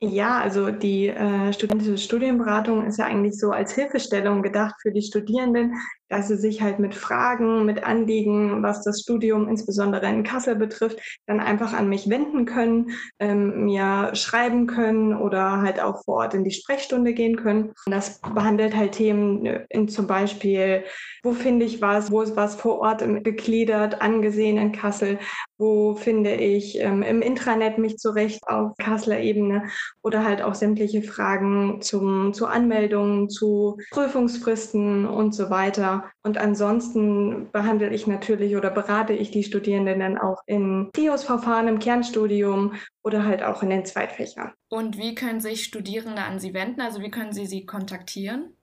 Ja, 0.00 0.40
also 0.40 0.72
die 0.72 1.06
äh, 1.06 1.52
studentische 1.52 1.98
Studienberatung 1.98 2.84
ist 2.84 2.98
ja 2.98 3.04
eigentlich 3.04 3.38
so 3.38 3.52
als 3.52 3.74
Hilfestellung 3.74 4.42
gedacht 4.42 4.74
für 4.82 4.90
die 4.90 5.02
Studierenden, 5.02 5.74
dass 6.10 6.28
sie 6.28 6.36
sich 6.36 6.60
halt 6.60 6.78
mit 6.78 6.94
Fragen, 6.94 7.64
mit 7.64 7.84
Anliegen, 7.84 8.62
was 8.62 8.82
das 8.82 9.00
Studium 9.00 9.48
insbesondere 9.48 10.06
in 10.08 10.24
Kassel 10.24 10.56
betrifft, 10.56 10.98
dann 11.26 11.40
einfach 11.40 11.72
an 11.72 11.88
mich 11.88 12.10
wenden 12.10 12.44
können, 12.44 12.90
ähm, 13.20 13.64
mir 13.64 14.10
schreiben 14.14 14.66
können 14.66 15.14
oder 15.14 15.62
halt 15.62 15.80
auch 15.80 16.04
vor 16.04 16.16
Ort 16.16 16.34
in 16.34 16.44
die 16.44 16.50
Sprechstunde 16.50 17.14
gehen 17.14 17.36
können. 17.36 17.72
Und 17.86 17.92
das 17.92 18.20
behandelt 18.20 18.76
halt 18.76 18.92
Themen 18.92 19.46
äh, 19.46 19.64
in 19.68 19.88
zum 19.88 20.06
Beispiel, 20.06 20.84
wo 21.22 21.32
finde 21.32 21.64
ich 21.64 21.80
was, 21.80 22.10
wo 22.10 22.22
ist 22.22 22.36
was 22.36 22.56
vor 22.56 22.80
Ort 22.80 23.04
gegliedert, 23.22 24.02
angesehen 24.02 24.56
in 24.56 24.72
Kassel, 24.72 25.18
wo 25.58 25.94
finde 25.94 26.34
ich 26.34 26.78
ähm, 26.80 27.02
im 27.02 27.22
Intranet 27.22 27.78
mich 27.78 27.98
zurecht 27.98 28.40
auf 28.48 28.76
Kasseler 28.78 29.20
Ebene 29.20 29.64
oder 30.02 30.24
halt 30.24 30.42
auch 30.42 30.54
sämtliche 30.54 31.02
Fragen 31.02 31.80
zum, 31.82 32.32
zu 32.32 32.46
Anmeldungen, 32.46 33.28
zu 33.28 33.78
Prüfungsfristen 33.90 35.06
und 35.06 35.34
so 35.34 35.50
weiter. 35.50 35.99
Und 36.22 36.38
ansonsten 36.38 37.50
behandle 37.52 37.90
ich 37.90 38.06
natürlich 38.06 38.56
oder 38.56 38.70
berate 38.70 39.12
ich 39.12 39.30
die 39.30 39.44
Studierenden 39.44 40.00
dann 40.00 40.18
auch 40.18 40.42
in 40.46 40.90
TIOS-Verfahren 40.92 41.68
im 41.68 41.78
Kernstudium 41.78 42.74
oder 43.02 43.24
halt 43.24 43.42
auch 43.42 43.62
in 43.62 43.70
den 43.70 43.84
Zweitfächern. 43.84 44.52
Und 44.68 44.98
wie 44.98 45.14
können 45.14 45.40
sich 45.40 45.64
Studierende 45.64 46.22
an 46.22 46.38
Sie 46.38 46.54
wenden? 46.54 46.80
Also 46.80 47.00
wie 47.00 47.10
können 47.10 47.32
Sie 47.32 47.46
sie 47.46 47.66
kontaktieren? 47.66 48.54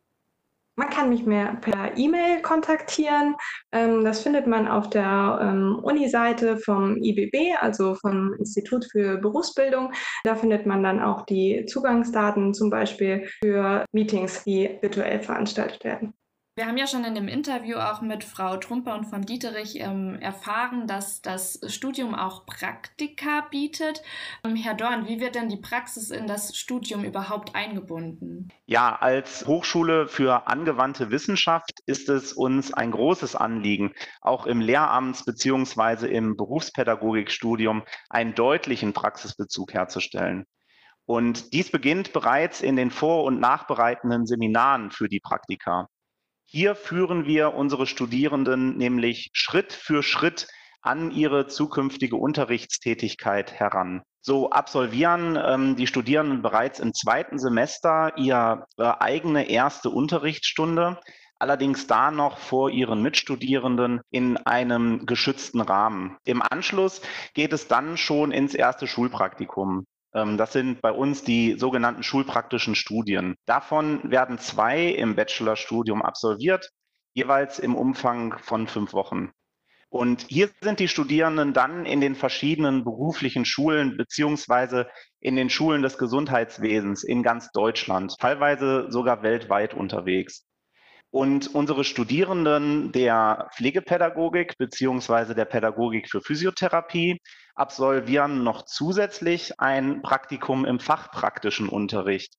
Man 0.80 0.92
kann 0.92 1.10
mich 1.10 1.26
mehr 1.26 1.56
per 1.56 1.98
E-Mail 1.98 2.44
kontaktieren. 2.44 3.36
Ähm, 3.72 4.06
das 4.06 4.22
findet 4.22 4.46
man 4.46 4.68
auf 4.68 4.92
der 4.92 5.40
ähm, 5.42 5.80
Uni-Seite 5.82 6.58
vom 6.58 6.98
IBB, 6.98 7.58
also 7.60 7.96
vom 7.96 8.36
Institut 8.36 8.86
für 8.92 9.18
Berufsbildung. 9.18 9.92
Da 10.24 10.36
findet 10.36 10.68
man 10.68 10.84
dann 10.84 11.02
auch 11.02 11.26
die 11.26 11.66
Zugangsdaten 11.66 12.54
zum 12.54 12.70
Beispiel 12.70 13.28
für 13.42 13.86
Meetings, 13.92 14.44
die 14.44 14.78
virtuell 14.80 15.20
veranstaltet 15.20 15.84
werden. 15.84 16.14
Wir 16.58 16.66
haben 16.66 16.78
ja 16.78 16.88
schon 16.88 17.04
in 17.04 17.14
dem 17.14 17.28
Interview 17.28 17.78
auch 17.78 18.02
mit 18.02 18.24
Frau 18.24 18.58
Trumper 18.58 18.96
und 18.96 19.06
von 19.06 19.22
Dieterich 19.22 19.80
ähm, 19.80 20.18
erfahren, 20.20 20.88
dass 20.88 21.22
das 21.22 21.60
Studium 21.68 22.16
auch 22.16 22.48
Praktika 22.48 23.42
bietet. 23.52 24.02
Ähm, 24.44 24.56
Herr 24.56 24.74
Dorn, 24.74 25.08
wie 25.08 25.20
wird 25.20 25.36
denn 25.36 25.50
die 25.50 25.58
Praxis 25.58 26.10
in 26.10 26.26
das 26.26 26.58
Studium 26.58 27.04
überhaupt 27.04 27.54
eingebunden? 27.54 28.48
Ja, 28.66 28.96
als 28.96 29.46
Hochschule 29.46 30.08
für 30.08 30.48
angewandte 30.48 31.12
Wissenschaft 31.12 31.82
ist 31.86 32.10
es 32.10 32.34
uns 32.34 32.74
ein 32.74 32.90
großes 32.90 33.36
Anliegen, 33.36 33.94
auch 34.22 34.48
im 34.48 34.60
Lehramts- 34.60 35.26
bzw. 35.26 36.08
im 36.08 36.36
Berufspädagogikstudium 36.38 37.84
einen 38.10 38.34
deutlichen 38.34 38.94
Praxisbezug 38.94 39.76
herzustellen. 39.76 40.48
Und 41.06 41.54
dies 41.54 41.70
beginnt 41.70 42.14
bereits 42.14 42.62
in 42.62 42.76
den 42.78 42.90
vor- 42.90 43.26
und 43.26 43.40
nachbereitenden 43.40 44.26
Seminaren 44.26 44.90
für 44.90 45.08
die 45.08 45.20
Praktika. 45.20 45.88
Hier 46.50 46.76
führen 46.76 47.26
wir 47.26 47.56
unsere 47.56 47.86
Studierenden 47.86 48.78
nämlich 48.78 49.32
Schritt 49.34 49.74
für 49.74 50.02
Schritt 50.02 50.48
an 50.82 51.12
ihre 51.12 51.48
zukünftige 51.48 52.16
Unterrichtstätigkeit 52.16 53.52
heran. 53.52 54.02
So 54.22 54.50
absolvieren 54.52 55.38
ähm, 55.44 55.76
die 55.76 55.88
Studierenden 55.88 56.42
bereits 56.42 56.80
im 56.80 56.94
zweiten 56.94 57.38
Semester 57.38 58.14
ihre 58.16 58.66
eigene 58.78 59.50
erste 59.50 59.90
Unterrichtsstunde, 59.90 61.02
allerdings 61.38 61.86
da 61.86 62.12
noch 62.12 62.38
vor 62.38 62.70
ihren 62.70 63.02
Mitstudierenden 63.02 64.00
in 64.10 64.38
einem 64.38 65.06
geschützten 65.06 65.60
Rahmen. 65.60 66.16
Im 66.24 66.42
Anschluss 66.42 67.02
geht 67.34 67.52
es 67.52 67.68
dann 67.68 67.98
schon 67.98 68.32
ins 68.32 68.54
erste 68.56 68.88
Schulpraktikum. 68.88 69.86
Ähm, 70.18 70.38
das 70.38 70.54
sind 70.54 70.82
bei 70.82 70.92
uns 70.92 71.24
die 71.24 71.58
sogenannten 71.60 72.02
schulpraktischen 72.02 72.74
Studien. 72.74 73.36
Davon 73.46 74.02
werden 74.10 74.40
zwei 74.40 74.86
im 74.88 75.16
Bachelorstudium 75.16 76.02
absolviert, 76.02 76.72
jeweils 77.14 77.60
im 77.60 77.76
Umfang 77.76 78.38
von 78.40 78.68
fünf 78.68 78.94
Wochen. 78.94 79.32
Und 79.90 80.26
hier 80.28 80.50
sind 80.62 80.80
die 80.80 80.88
Studierenden 80.88 81.54
dann 81.54 81.86
in 81.86 82.02
den 82.02 82.16
verschiedenen 82.16 82.84
beruflichen 82.84 83.46
Schulen 83.46 83.96
beziehungsweise 83.96 84.90
in 85.22 85.36
den 85.36 85.50
Schulen 85.50 85.82
des 85.82 85.98
Gesundheitswesens 85.98 87.04
in 87.04 87.24
ganz 87.24 87.52
Deutschland, 87.52 88.18
teilweise 88.20 88.88
sogar 88.90 89.24
weltweit 89.24 89.74
unterwegs. 89.74 90.47
Und 91.10 91.56
unsere 91.56 91.84
Studierenden 91.84 92.92
der 92.92 93.50
Pflegepädagogik 93.56 94.58
beziehungsweise 94.58 95.36
der 95.36 95.46
Pädagogik 95.46 96.10
für 96.10 96.22
Physiotherapie 96.22 97.22
absolvieren 97.56 98.44
noch 98.44 98.66
zusätzlich 98.66 99.60
ein 99.60 100.02
Praktikum 100.02 100.66
im 100.66 100.80
fachpraktischen 100.80 101.70
Unterricht 101.70 102.36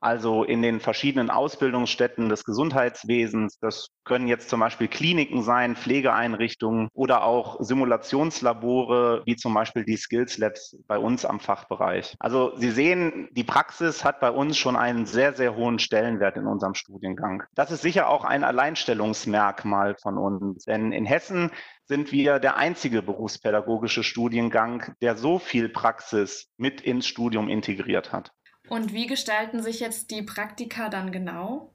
also 0.00 0.44
in 0.44 0.62
den 0.62 0.80
verschiedenen 0.80 1.30
Ausbildungsstätten 1.30 2.28
des 2.28 2.44
Gesundheitswesens. 2.44 3.58
Das 3.60 3.88
können 4.04 4.28
jetzt 4.28 4.48
zum 4.48 4.60
Beispiel 4.60 4.88
Kliniken 4.88 5.42
sein, 5.42 5.76
Pflegeeinrichtungen 5.76 6.88
oder 6.94 7.24
auch 7.24 7.58
Simulationslabore, 7.60 9.22
wie 9.26 9.36
zum 9.36 9.54
Beispiel 9.54 9.84
die 9.84 9.96
Skills 9.96 10.38
Labs 10.38 10.76
bei 10.86 10.98
uns 10.98 11.24
am 11.24 11.38
Fachbereich. 11.38 12.16
Also 12.18 12.56
Sie 12.56 12.70
sehen, 12.70 13.28
die 13.32 13.44
Praxis 13.44 14.04
hat 14.04 14.20
bei 14.20 14.30
uns 14.30 14.56
schon 14.56 14.76
einen 14.76 15.06
sehr, 15.06 15.34
sehr 15.34 15.54
hohen 15.54 15.78
Stellenwert 15.78 16.36
in 16.36 16.46
unserem 16.46 16.74
Studiengang. 16.74 17.42
Das 17.54 17.70
ist 17.70 17.82
sicher 17.82 18.08
auch 18.08 18.24
ein 18.24 18.44
Alleinstellungsmerkmal 18.44 19.96
von 20.00 20.18
uns, 20.18 20.64
denn 20.64 20.92
in 20.92 21.04
Hessen 21.04 21.50
sind 21.84 22.12
wir 22.12 22.38
der 22.38 22.56
einzige 22.56 23.02
berufspädagogische 23.02 24.04
Studiengang, 24.04 24.94
der 25.02 25.16
so 25.16 25.38
viel 25.40 25.68
Praxis 25.68 26.46
mit 26.56 26.80
ins 26.80 27.06
Studium 27.06 27.48
integriert 27.48 28.12
hat. 28.12 28.32
Und 28.70 28.92
wie 28.92 29.08
gestalten 29.08 29.62
sich 29.62 29.80
jetzt 29.80 30.12
die 30.12 30.22
Praktika 30.22 30.88
dann 30.88 31.10
genau? 31.10 31.74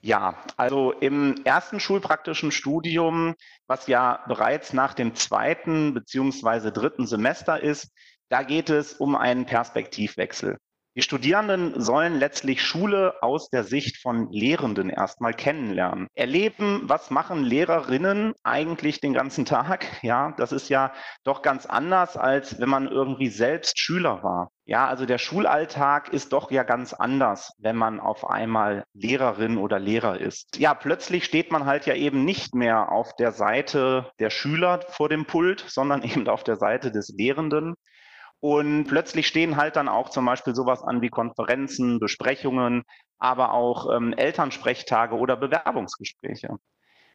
Ja, 0.00 0.42
also 0.56 0.90
im 0.90 1.36
ersten 1.44 1.78
schulpraktischen 1.78 2.50
Studium, 2.50 3.36
was 3.68 3.86
ja 3.86 4.24
bereits 4.26 4.72
nach 4.72 4.92
dem 4.92 5.14
zweiten 5.14 5.94
beziehungsweise 5.94 6.72
dritten 6.72 7.06
Semester 7.06 7.60
ist, 7.60 7.92
da 8.28 8.42
geht 8.42 8.70
es 8.70 8.94
um 8.94 9.14
einen 9.14 9.46
Perspektivwechsel. 9.46 10.58
Die 10.96 11.02
Studierenden 11.02 11.80
sollen 11.80 12.18
letztlich 12.18 12.60
Schule 12.60 13.22
aus 13.22 13.48
der 13.48 13.62
Sicht 13.64 13.96
von 13.98 14.30
Lehrenden 14.30 14.90
erstmal 14.90 15.32
kennenlernen. 15.32 16.08
Erleben, 16.14 16.82
was 16.84 17.10
machen 17.10 17.44
Lehrerinnen 17.44 18.34
eigentlich 18.42 19.00
den 19.00 19.14
ganzen 19.14 19.44
Tag? 19.44 19.86
Ja, 20.02 20.34
das 20.36 20.50
ist 20.52 20.68
ja 20.68 20.92
doch 21.22 21.40
ganz 21.40 21.66
anders, 21.66 22.16
als 22.16 22.60
wenn 22.60 22.68
man 22.68 22.88
irgendwie 22.88 23.28
selbst 23.28 23.78
Schüler 23.78 24.22
war. 24.22 24.50
Ja, 24.64 24.86
also 24.86 25.06
der 25.06 25.18
Schulalltag 25.18 26.12
ist 26.12 26.32
doch 26.32 26.52
ja 26.52 26.62
ganz 26.62 26.92
anders, 26.92 27.52
wenn 27.58 27.74
man 27.74 27.98
auf 27.98 28.28
einmal 28.28 28.84
Lehrerin 28.94 29.58
oder 29.58 29.80
Lehrer 29.80 30.20
ist. 30.20 30.56
Ja, 30.56 30.72
plötzlich 30.74 31.24
steht 31.24 31.50
man 31.50 31.66
halt 31.66 31.84
ja 31.86 31.94
eben 31.94 32.24
nicht 32.24 32.54
mehr 32.54 32.92
auf 32.92 33.16
der 33.16 33.32
Seite 33.32 34.12
der 34.20 34.30
Schüler 34.30 34.80
vor 34.88 35.08
dem 35.08 35.26
Pult, 35.26 35.64
sondern 35.66 36.02
eben 36.04 36.28
auf 36.28 36.44
der 36.44 36.56
Seite 36.56 36.92
des 36.92 37.08
Lehrenden. 37.08 37.74
Und 38.38 38.84
plötzlich 38.84 39.26
stehen 39.26 39.56
halt 39.56 39.76
dann 39.76 39.88
auch 39.88 40.10
zum 40.10 40.24
Beispiel 40.26 40.54
sowas 40.54 40.82
an 40.82 41.00
wie 41.00 41.10
Konferenzen, 41.10 41.98
Besprechungen, 41.98 42.82
aber 43.18 43.54
auch 43.54 43.92
ähm, 43.94 44.12
Elternsprechtage 44.12 45.16
oder 45.16 45.36
Bewerbungsgespräche. 45.36 46.56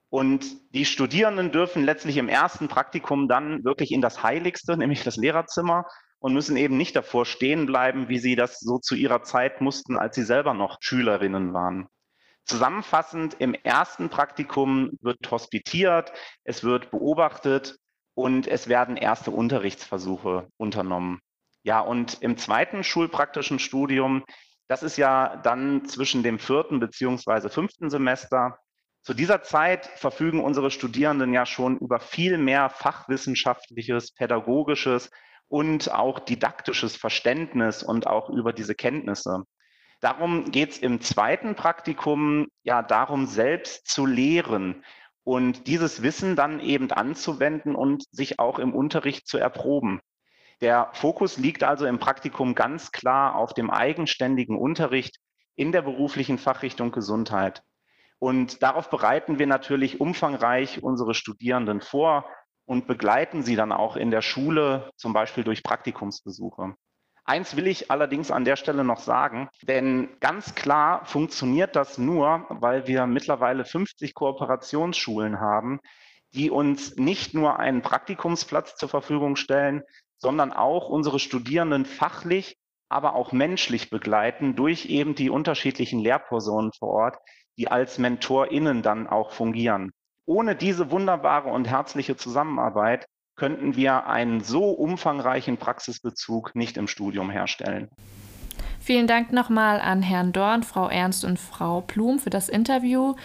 Und 0.10 0.46
die 0.74 0.86
Studierenden 0.86 1.52
dürfen 1.52 1.84
letztlich 1.84 2.18
im 2.18 2.30
ersten 2.30 2.70
Praktikum 2.70 3.28
dann 3.28 3.64
wirklich 3.66 3.92
in 3.92 4.02
das 4.02 4.24
Heiligste, 4.24 4.78
nämlich 4.78 5.04
das 5.04 5.18
Lehrerzimmer, 5.18 5.86
und 6.19 6.34
müssen 6.34 6.58
eben 6.58 6.77
nicht 6.77 6.95
davor 6.95 7.25
stehen 7.25 7.65
bleiben, 7.65 8.10
wie 8.10 8.19
sie 8.19 8.36
das 8.36 8.60
so 8.60 8.80
zu 8.80 8.95
ihrer 8.95 9.23
Zeit 9.23 9.62
mussten, 9.62 9.97
als 9.97 10.15
sie 10.15 10.23
selber 10.23 10.53
noch 10.53 10.77
Schülerinnen 10.82 11.53
waren. 11.53 11.88
Zusammenfassend, 12.45 13.36
im 13.39 13.53
ersten 13.53 14.10
Praktikum 14.10 14.91
wird 15.01 15.30
hospitiert, 15.30 16.13
es 16.43 16.63
wird 16.63 16.91
beobachtet 16.91 17.77
und 18.13 18.47
es 18.47 18.67
werden 18.67 18.95
erste 18.95 19.32
Unterrichtsversuche 19.32 20.47
unternommen. 20.58 21.19
Ja, 21.63 21.82
und 21.82 22.21
im 22.21 22.38
zweiten 22.38 22.86
schulpraktischen 22.86 23.60
Studium, 23.60 24.23
das 24.69 24.82
ist 24.82 24.97
ja 24.97 25.36
dann 25.36 25.86
zwischen 25.86 26.23
dem 26.23 26.39
vierten 26.39 26.80
beziehungsweise 26.80 27.49
fünften 27.49 27.89
Semester. 27.89 28.58
Zu 29.01 29.13
dieser 29.13 29.43
Zeit 29.43 29.86
verfügen 29.86 30.41
unsere 30.41 30.71
Studierenden 30.71 31.34
ja 31.34 31.45
schon 31.45 31.77
über 31.77 31.99
viel 31.99 32.38
mehr 32.38 32.69
fachwissenschaftliches, 32.69 34.13
pädagogisches 34.13 35.12
und 35.48 35.92
auch 35.92 36.20
didaktisches 36.20 36.96
Verständnis 36.96 37.84
und 37.84 38.08
auch 38.08 38.30
über 38.30 38.54
diese 38.54 38.76
Kenntnisse. 38.76 39.44
Darum 40.00 40.52
geht 40.52 40.72
es 40.72 40.78
im 40.78 41.02
zweiten 41.02 41.56
Praktikum 41.56 42.48
ja 42.64 42.84
darum, 42.84 43.26
selbst 43.26 43.88
zu 43.88 44.06
lehren 44.06 44.84
und 45.24 45.68
dieses 45.68 46.04
Wissen 46.04 46.36
dann 46.36 46.60
eben 46.60 46.92
anzuwenden 46.92 47.76
und 47.76 48.04
sich 48.12 48.40
auch 48.40 48.60
im 48.60 48.74
Unterricht 48.74 49.28
zu 49.28 49.38
erproben. 49.38 50.00
Der 50.62 50.90
Fokus 50.94 51.38
liegt 51.38 51.64
also 51.64 51.86
im 51.86 52.00
Praktikum 52.00 52.56
ganz 52.56 52.92
klar 52.92 53.36
auf 53.36 53.54
dem 53.54 53.70
eigenständigen 53.70 54.58
Unterricht 54.58 55.18
in 55.56 55.72
der 55.72 55.82
beruflichen 55.82 56.38
Fachrichtung 56.38 56.92
Gesundheit. 56.92 57.62
Und 58.20 58.64
darauf 58.64 58.90
bereiten 58.90 59.38
wir 59.38 59.48
natürlich 59.48 60.02
umfangreich 60.02 60.82
unsere 60.82 61.14
Studierenden 61.14 61.82
vor 61.82 62.26
und 62.67 62.86
begleiten 62.86 63.41
sie 63.41 63.56
dann 63.56 63.71
auch 63.71 63.95
in 63.95 64.12
der 64.12 64.21
Schule, 64.21 64.91
zum 64.97 65.13
Beispiel 65.13 65.43
durch 65.43 65.63
Praktikumsbesuche. 65.63 66.75
Eins 67.23 67.56
will 67.56 67.67
ich 67.67 67.89
allerdings 67.89 68.30
an 68.30 68.45
der 68.45 68.56
Stelle 68.56 68.84
noch 68.84 68.99
sagen, 68.99 69.49
denn 69.63 70.10
ganz 70.19 70.53
klar 70.53 71.03
funktioniert 71.06 71.75
das 71.75 71.97
nur, 71.97 72.45
weil 72.49 72.88
wir 72.88 73.06
mittlerweile 73.08 73.65
50 73.65 74.13
Kooperationsschulen 74.13 75.39
haben, 75.39 75.80
die 76.34 76.51
uns 76.51 76.95
nicht 76.97 77.34
nur 77.34 77.60
einen 77.60 77.82
Praktikumsplatz 77.82 78.75
zur 78.75 78.89
Verfügung 78.89 79.36
stellen, 79.38 79.84
sondern 80.17 80.53
auch 80.53 80.89
unsere 80.89 81.19
Studierenden 81.19 81.86
fachlich, 81.86 82.58
aber 82.89 83.15
auch 83.15 83.32
menschlich 83.32 83.89
begleiten 83.89 84.56
durch 84.56 84.86
eben 84.86 85.15
die 85.15 85.30
unterschiedlichen 85.30 85.99
Lehrpersonen 85.99 86.71
vor 86.77 86.89
Ort, 86.89 87.17
die 87.58 87.69
als 87.69 87.97
MentorInnen 87.97 88.82
dann 88.82 89.08
auch 89.08 89.32
fungieren. 89.32 89.91
Ohne 90.28 90.58
diese 90.58 90.92
wunderbare 90.92 91.50
und 91.50 91.70
herzliche 91.70 92.18
Zusammenarbeit 92.18 93.08
könnten 93.38 93.78
wir 93.78 94.08
einen 94.08 94.42
so 94.42 94.72
umfangreichen 94.72 95.56
Praxisbezug 95.56 96.54
nicht 96.54 96.76
im 96.76 96.88
Studium 96.88 97.30
herstellen. 97.30 97.90
Vielen 98.82 99.08
Dank 99.08 99.32
nochmal 99.32 99.80
an 99.80 100.02
Herrn 100.02 100.34
Dorn, 100.34 100.63
Frau 100.63 100.90
Ernst 100.90 101.24
und 101.24 101.40
Frau 101.40 101.80
Blum 101.82 102.20
für 102.20 102.30
das 102.30 102.50
Interview. 102.50 103.16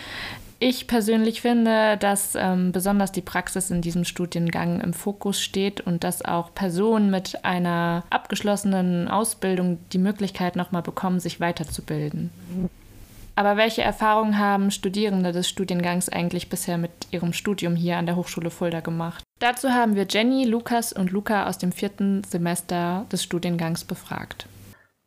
Ich 0.61 0.87
persönlich 0.87 1.41
finde, 1.41 1.97
dass 1.97 2.37
ähm, 2.37 2.71
besonders 2.71 3.11
die 3.11 3.21
Praxis 3.21 3.73
in 3.73 3.83
diesem 3.83 4.05
Studiengang 4.05 4.81
im 4.81 4.93
Fokus 4.93 5.43
steht 5.43 5.81
und 5.81 6.05
dass 6.05 6.25
auch 6.25 6.55
Personen 6.55 7.11
mit 7.11 7.45
einer 7.45 8.05
abgeschlossenen 8.11 9.09
Ausbildung 9.09 9.79
die 9.93 9.99
Möglichkeit 9.99 10.55
nochmal 10.55 10.83
bekommen, 10.83 11.19
sich 11.19 11.41
weiterzubilden. 11.41 12.31
Aber 13.35 13.57
welche 13.57 13.83
Erfahrungen 13.83 14.38
haben 14.38 14.71
Studierende 14.71 15.33
des 15.33 15.49
Studiengangs 15.49 16.09
eigentlich 16.09 16.51
bisher 16.51 16.77
mit 16.77 16.90
ihrem 17.11 17.33
Studium 17.33 17.75
hier 17.75 17.97
an 17.97 18.07
der 18.07 18.16
Hochschule 18.16 18.51
Fulda 18.51 18.81
gemacht? 18.81 19.25
Dazu 19.38 19.71
haben 19.71 19.97
wir 19.97 20.07
Jenny, 20.09 20.45
Lukas 20.45 20.92
und 20.92 21.11
Luca 21.11 21.49
aus 21.49 21.59
dem 21.59 21.73
vierten 21.73 22.23
Semester 22.25 23.07
des 23.11 23.23
Studiengangs 23.23 23.85
befragt. 23.85 24.47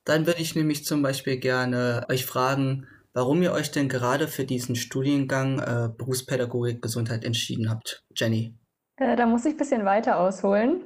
Dann 0.06 0.26
würde 0.28 0.42
ich 0.42 0.56
nämlich 0.56 0.86
zum 0.86 1.02
Beispiel 1.02 1.38
gerne 1.38 2.06
euch 2.10 2.26
fragen, 2.26 2.88
warum 3.14 3.42
ihr 3.42 3.54
euch 3.54 3.72
denn 3.72 3.90
gerade 3.90 4.28
für 4.28 4.46
diesen 4.46 4.76
Studiengang 4.76 5.60
äh, 5.60 5.90
Berufspädagogik 5.96 6.82
Gesundheit 6.82 7.24
entschieden 7.24 7.70
habt. 7.70 8.04
Jenny. 8.16 8.56
Äh, 8.98 9.16
da 9.16 9.26
muss 9.26 9.46
ich 9.46 9.54
ein 9.54 9.58
bisschen 9.58 9.86
weiter 9.86 10.20
ausholen. 10.20 10.84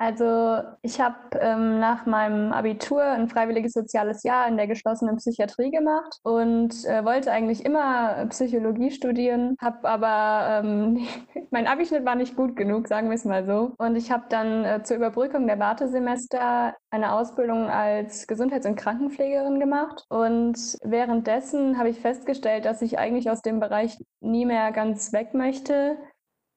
Also 0.00 0.62
ich 0.82 1.00
habe 1.00 1.16
ähm, 1.40 1.80
nach 1.80 2.06
meinem 2.06 2.52
Abitur 2.52 3.02
ein 3.02 3.28
freiwilliges 3.28 3.72
soziales 3.72 4.22
Jahr 4.22 4.46
in 4.46 4.56
der 4.56 4.68
geschlossenen 4.68 5.16
Psychiatrie 5.16 5.72
gemacht 5.72 6.18
und 6.22 6.72
äh, 6.84 7.04
wollte 7.04 7.32
eigentlich 7.32 7.64
immer 7.64 8.26
Psychologie 8.26 8.92
studieren, 8.92 9.56
habe 9.60 9.88
aber 9.88 10.62
ähm, 10.64 11.04
mein 11.50 11.66
Abischnitt 11.66 12.04
war 12.04 12.14
nicht 12.14 12.36
gut 12.36 12.54
genug, 12.54 12.86
sagen 12.86 13.08
wir 13.08 13.16
es 13.16 13.24
mal 13.24 13.44
so. 13.44 13.74
Und 13.78 13.96
ich 13.96 14.12
habe 14.12 14.26
dann 14.28 14.64
äh, 14.64 14.82
zur 14.84 14.98
Überbrückung 14.98 15.48
der 15.48 15.58
Wartesemester 15.58 16.76
eine 16.90 17.12
Ausbildung 17.12 17.68
als 17.68 18.28
Gesundheits- 18.28 18.66
und 18.66 18.76
Krankenpflegerin 18.76 19.58
gemacht 19.58 20.04
und 20.10 20.78
währenddessen 20.84 21.76
habe 21.76 21.88
ich 21.88 21.98
festgestellt, 21.98 22.66
dass 22.66 22.82
ich 22.82 23.00
eigentlich 23.00 23.30
aus 23.30 23.42
dem 23.42 23.58
Bereich 23.58 23.98
nie 24.20 24.46
mehr 24.46 24.70
ganz 24.70 25.12
weg 25.12 25.34
möchte 25.34 25.96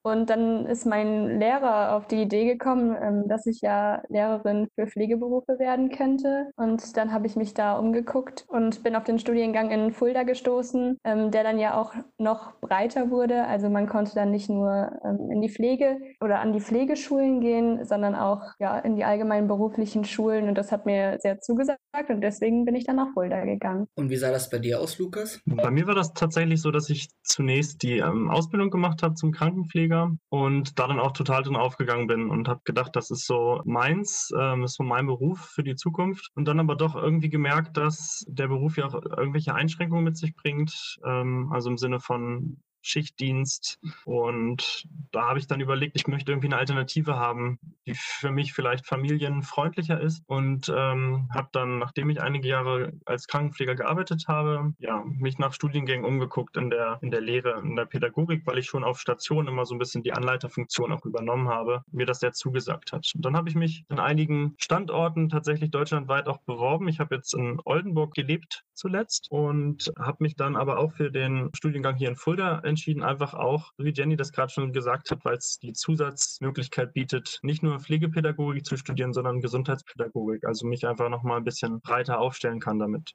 und 0.04 0.30
dann 0.30 0.66
ist 0.66 0.86
mein 0.86 1.40
Lehrer 1.40 1.96
auf 1.96 2.08
die 2.08 2.24
Idee 2.24 2.46
gekommen, 2.46 2.96
ähm, 3.00 3.28
dass 3.28 3.46
ich 3.46 3.62
ja 3.62 4.02
Lehrerin 4.10 4.68
für 4.76 4.88
Pflegeberufe 4.88 5.60
werden 5.60 5.90
könnte. 5.90 6.50
Und 6.56 6.98
dann 6.98 7.12
habe 7.12 7.28
ich 7.28 7.36
mich 7.36 7.54
da 7.54 7.78
umgeguckt 7.78 8.46
und 8.48 8.84
bin 8.84 8.96
auf 8.96 9.04
den 9.04 9.20
Studiengang 9.20 9.70
in 9.70 9.92
Fulda 9.92 10.24
gestoßen, 10.24 10.98
ähm, 11.04 11.32
der 11.32 11.44
dann 11.44 11.60
ja 11.60 11.80
auch 11.80 11.94
noch 12.18 12.60
breiter 12.62 13.12
wurde. 13.12 13.46
Also 13.46 13.70
man 13.70 13.88
konnte 13.88 14.16
dann 14.16 14.32
nicht 14.32 14.50
nur 14.50 14.92
ähm, 15.06 15.30
in 15.30 15.42
die 15.42 15.50
Pflege 15.50 15.98
oder 16.20 16.40
an 16.40 16.54
die 16.54 16.62
Pflegeschulen 16.62 17.40
gehen, 17.40 17.86
sondern 17.86 18.16
auch 18.16 18.42
ja, 18.60 18.80
in 18.80 18.96
die 18.96 19.04
allgemeinen 19.04 19.48
beruflichen 19.48 20.04
Schulen. 20.04 20.48
Und 20.48 20.58
das 20.58 20.72
hat 20.72 20.88
mir 20.88 21.18
sehr 21.20 21.40
zugesagt 21.42 21.80
und 22.10 22.22
deswegen 22.22 22.66
bin 22.66 22.74
ich 22.74 22.86
dann 22.86 22.96
nach 22.96 23.14
Fulda 23.14 23.46
gegangen. 23.46 23.86
Und 23.96 24.10
wie 24.10 24.18
sah 24.18 24.32
das 24.32 24.50
bei 24.50 24.58
dir 24.58 24.80
aus, 24.80 24.98
Lukas? 24.98 25.40
Bei 25.46 25.70
mir 25.70 25.86
war 25.86 25.96
das 25.96 26.14
tatsächlich 26.14 26.62
so, 26.62 26.72
dass 26.72 26.90
ich 26.90 27.10
zunächst 27.24 27.84
die 27.84 28.02
Ausbildung 28.02 28.72
gemacht 28.72 29.04
habe 29.04 29.14
zum 29.14 29.32
Krankenpfleger 29.32 29.90
Bundesliga 29.91 30.17
und 30.30 30.80
da 30.80 30.88
dann 30.88 30.99
auch 30.99 31.12
total 31.12 31.43
drin 31.43 31.56
aufgegangen 31.56 32.08
bin 32.08 32.30
und 32.30 32.47
habe 32.47 32.62
gedacht, 32.63 32.95
das 32.95 33.12
ist 33.12 33.25
so 33.25 33.62
meins, 33.65 34.32
ähm, 34.38 34.63
ist 34.63 34.75
so 34.75 34.84
mein 34.84 35.06
Beruf 35.06 35.39
für 35.39 35.63
die 35.63 35.75
Zukunft. 35.75 36.30
Und 36.36 36.45
dann 36.45 36.60
aber 36.60 36.75
doch 36.75 36.95
irgendwie 36.95 37.30
gemerkt, 37.30 37.77
dass 37.77 38.23
der 38.27 38.47
Beruf 38.47 38.77
ja 38.77 38.86
auch 38.86 38.93
irgendwelche 38.93 39.54
Einschränkungen 39.54 40.04
mit 40.04 40.17
sich 40.17 40.36
bringt, 40.36 40.97
ähm, 41.06 41.51
also 41.51 41.69
im 41.69 41.77
Sinne 41.77 41.99
von 41.99 42.62
Schichtdienst. 42.82 43.80
Und 44.06 44.88
da 45.12 45.30
habe 45.30 45.39
ich 45.39 45.48
dann 45.48 45.62
überlegt, 45.62 45.96
ich 45.96 46.08
möchte 46.08 46.32
irgendwie 46.32 46.48
eine 46.48 46.58
Alternative 46.58 47.15
haben, 47.15 47.60
die 47.86 47.94
für 47.96 48.32
mich 48.32 48.54
vielleicht 48.54 48.86
familienfreundlicher 48.86 50.00
ist. 50.00 50.24
Und 50.28 50.70
ähm, 50.76 51.30
habe 51.34 51.50
dann, 51.52 51.80
nachdem 51.80 52.10
ich 52.10 52.22
einige 52.22 52.48
Jahre 52.48 52.94
als 53.06 53.28
Krankenpfleger 53.28 53.76
gearbeitet 53.76 54.26
habe, 54.28 54.74
ja, 54.80 55.04
mich 55.06 55.38
nach 55.38 55.54
Studiengängen 55.54 56.06
umgeguckt 56.06 56.58
in 56.58 56.70
der, 56.70 57.00
in 57.02 57.12
der 57.12 57.22
Lehre, 57.22 57.60
in 57.63 57.76
der 57.76 57.86
Pädagogik, 57.86 58.46
weil 58.46 58.58
ich 58.58 58.65
schon 58.65 58.84
auf 58.84 59.00
Station 59.00 59.48
immer 59.48 59.65
so 59.65 59.76
ein 59.76 59.80
bisschen 59.80 60.04
die 60.04 60.13
Anleiterfunktion 60.13 60.91
auch 60.91 61.06
übernommen 61.06 61.50
habe, 61.50 61.84
mir 61.91 62.06
das 62.06 62.20
sehr 62.20 62.34
zugesagt 62.34 62.91
hat. 62.91 63.12
Und 63.15 63.26
dann 63.26 63.36
habe 63.36 63.50
ich 63.50 63.56
mich 63.56 63.86
in 63.89 64.00
einigen 64.00 64.56
Standorten 64.58 65.30
tatsächlich 65.30 65.72
deutschlandweit 65.72 66.28
auch 66.28 66.39
beworben. 66.39 66.88
Ich 66.88 67.00
habe 67.00 67.15
jetzt 67.15 67.34
in 67.34 67.60
Oldenburg 67.65 68.13
gelebt 68.13 68.63
zuletzt 68.74 69.28
und 69.30 69.91
habe 69.98 70.17
mich 70.22 70.36
dann 70.36 70.56
aber 70.56 70.80
auch 70.80 70.91
für 70.94 71.12
den 71.12 71.50
Studiengang 71.54 71.96
hier 71.96 72.10
in 72.10 72.15
Fulda 72.15 72.60
entschieden, 72.72 73.04
einfach 73.04 73.34
auch, 73.36 73.72
wie 73.78 73.94
Jenny 73.94 74.18
das 74.18 74.32
gerade 74.32 74.52
schon 74.52 74.74
gesagt 74.74 75.12
hat, 75.12 75.24
weil 75.24 75.38
es 75.38 75.60
die 75.60 75.74
Zusatzmöglichkeit 75.74 76.94
bietet, 76.94 77.40
nicht 77.44 77.62
nur 77.62 77.80
Pflegepädagogik 77.80 78.66
zu 78.66 78.78
studieren, 78.78 79.14
sondern 79.14 79.42
Gesundheitspädagogik. 79.42 80.46
Also 80.46 80.66
mich 80.66 80.88
einfach 80.88 81.10
nochmal 81.10 81.38
ein 81.38 81.44
bisschen 81.44 81.80
breiter 81.82 82.20
aufstellen 82.20 82.60
kann 82.60 82.80
damit. 82.80 83.12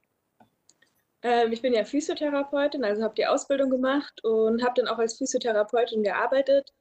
Ähm, 1.22 1.52
ich 1.52 1.62
bin 1.62 1.74
ja 1.74 1.84
Physiotherapeutin, 1.84 2.84
also 2.84 3.02
habe 3.02 3.14
die 3.14 3.26
Ausbildung 3.26 3.70
gemacht 3.70 4.22
und 4.22 4.62
habe 4.62 4.74
dann 4.76 4.86
auch 4.86 4.98
als 4.98 5.18
Physiotherapeutin 5.18 6.04
gearbeitet. 6.04 6.72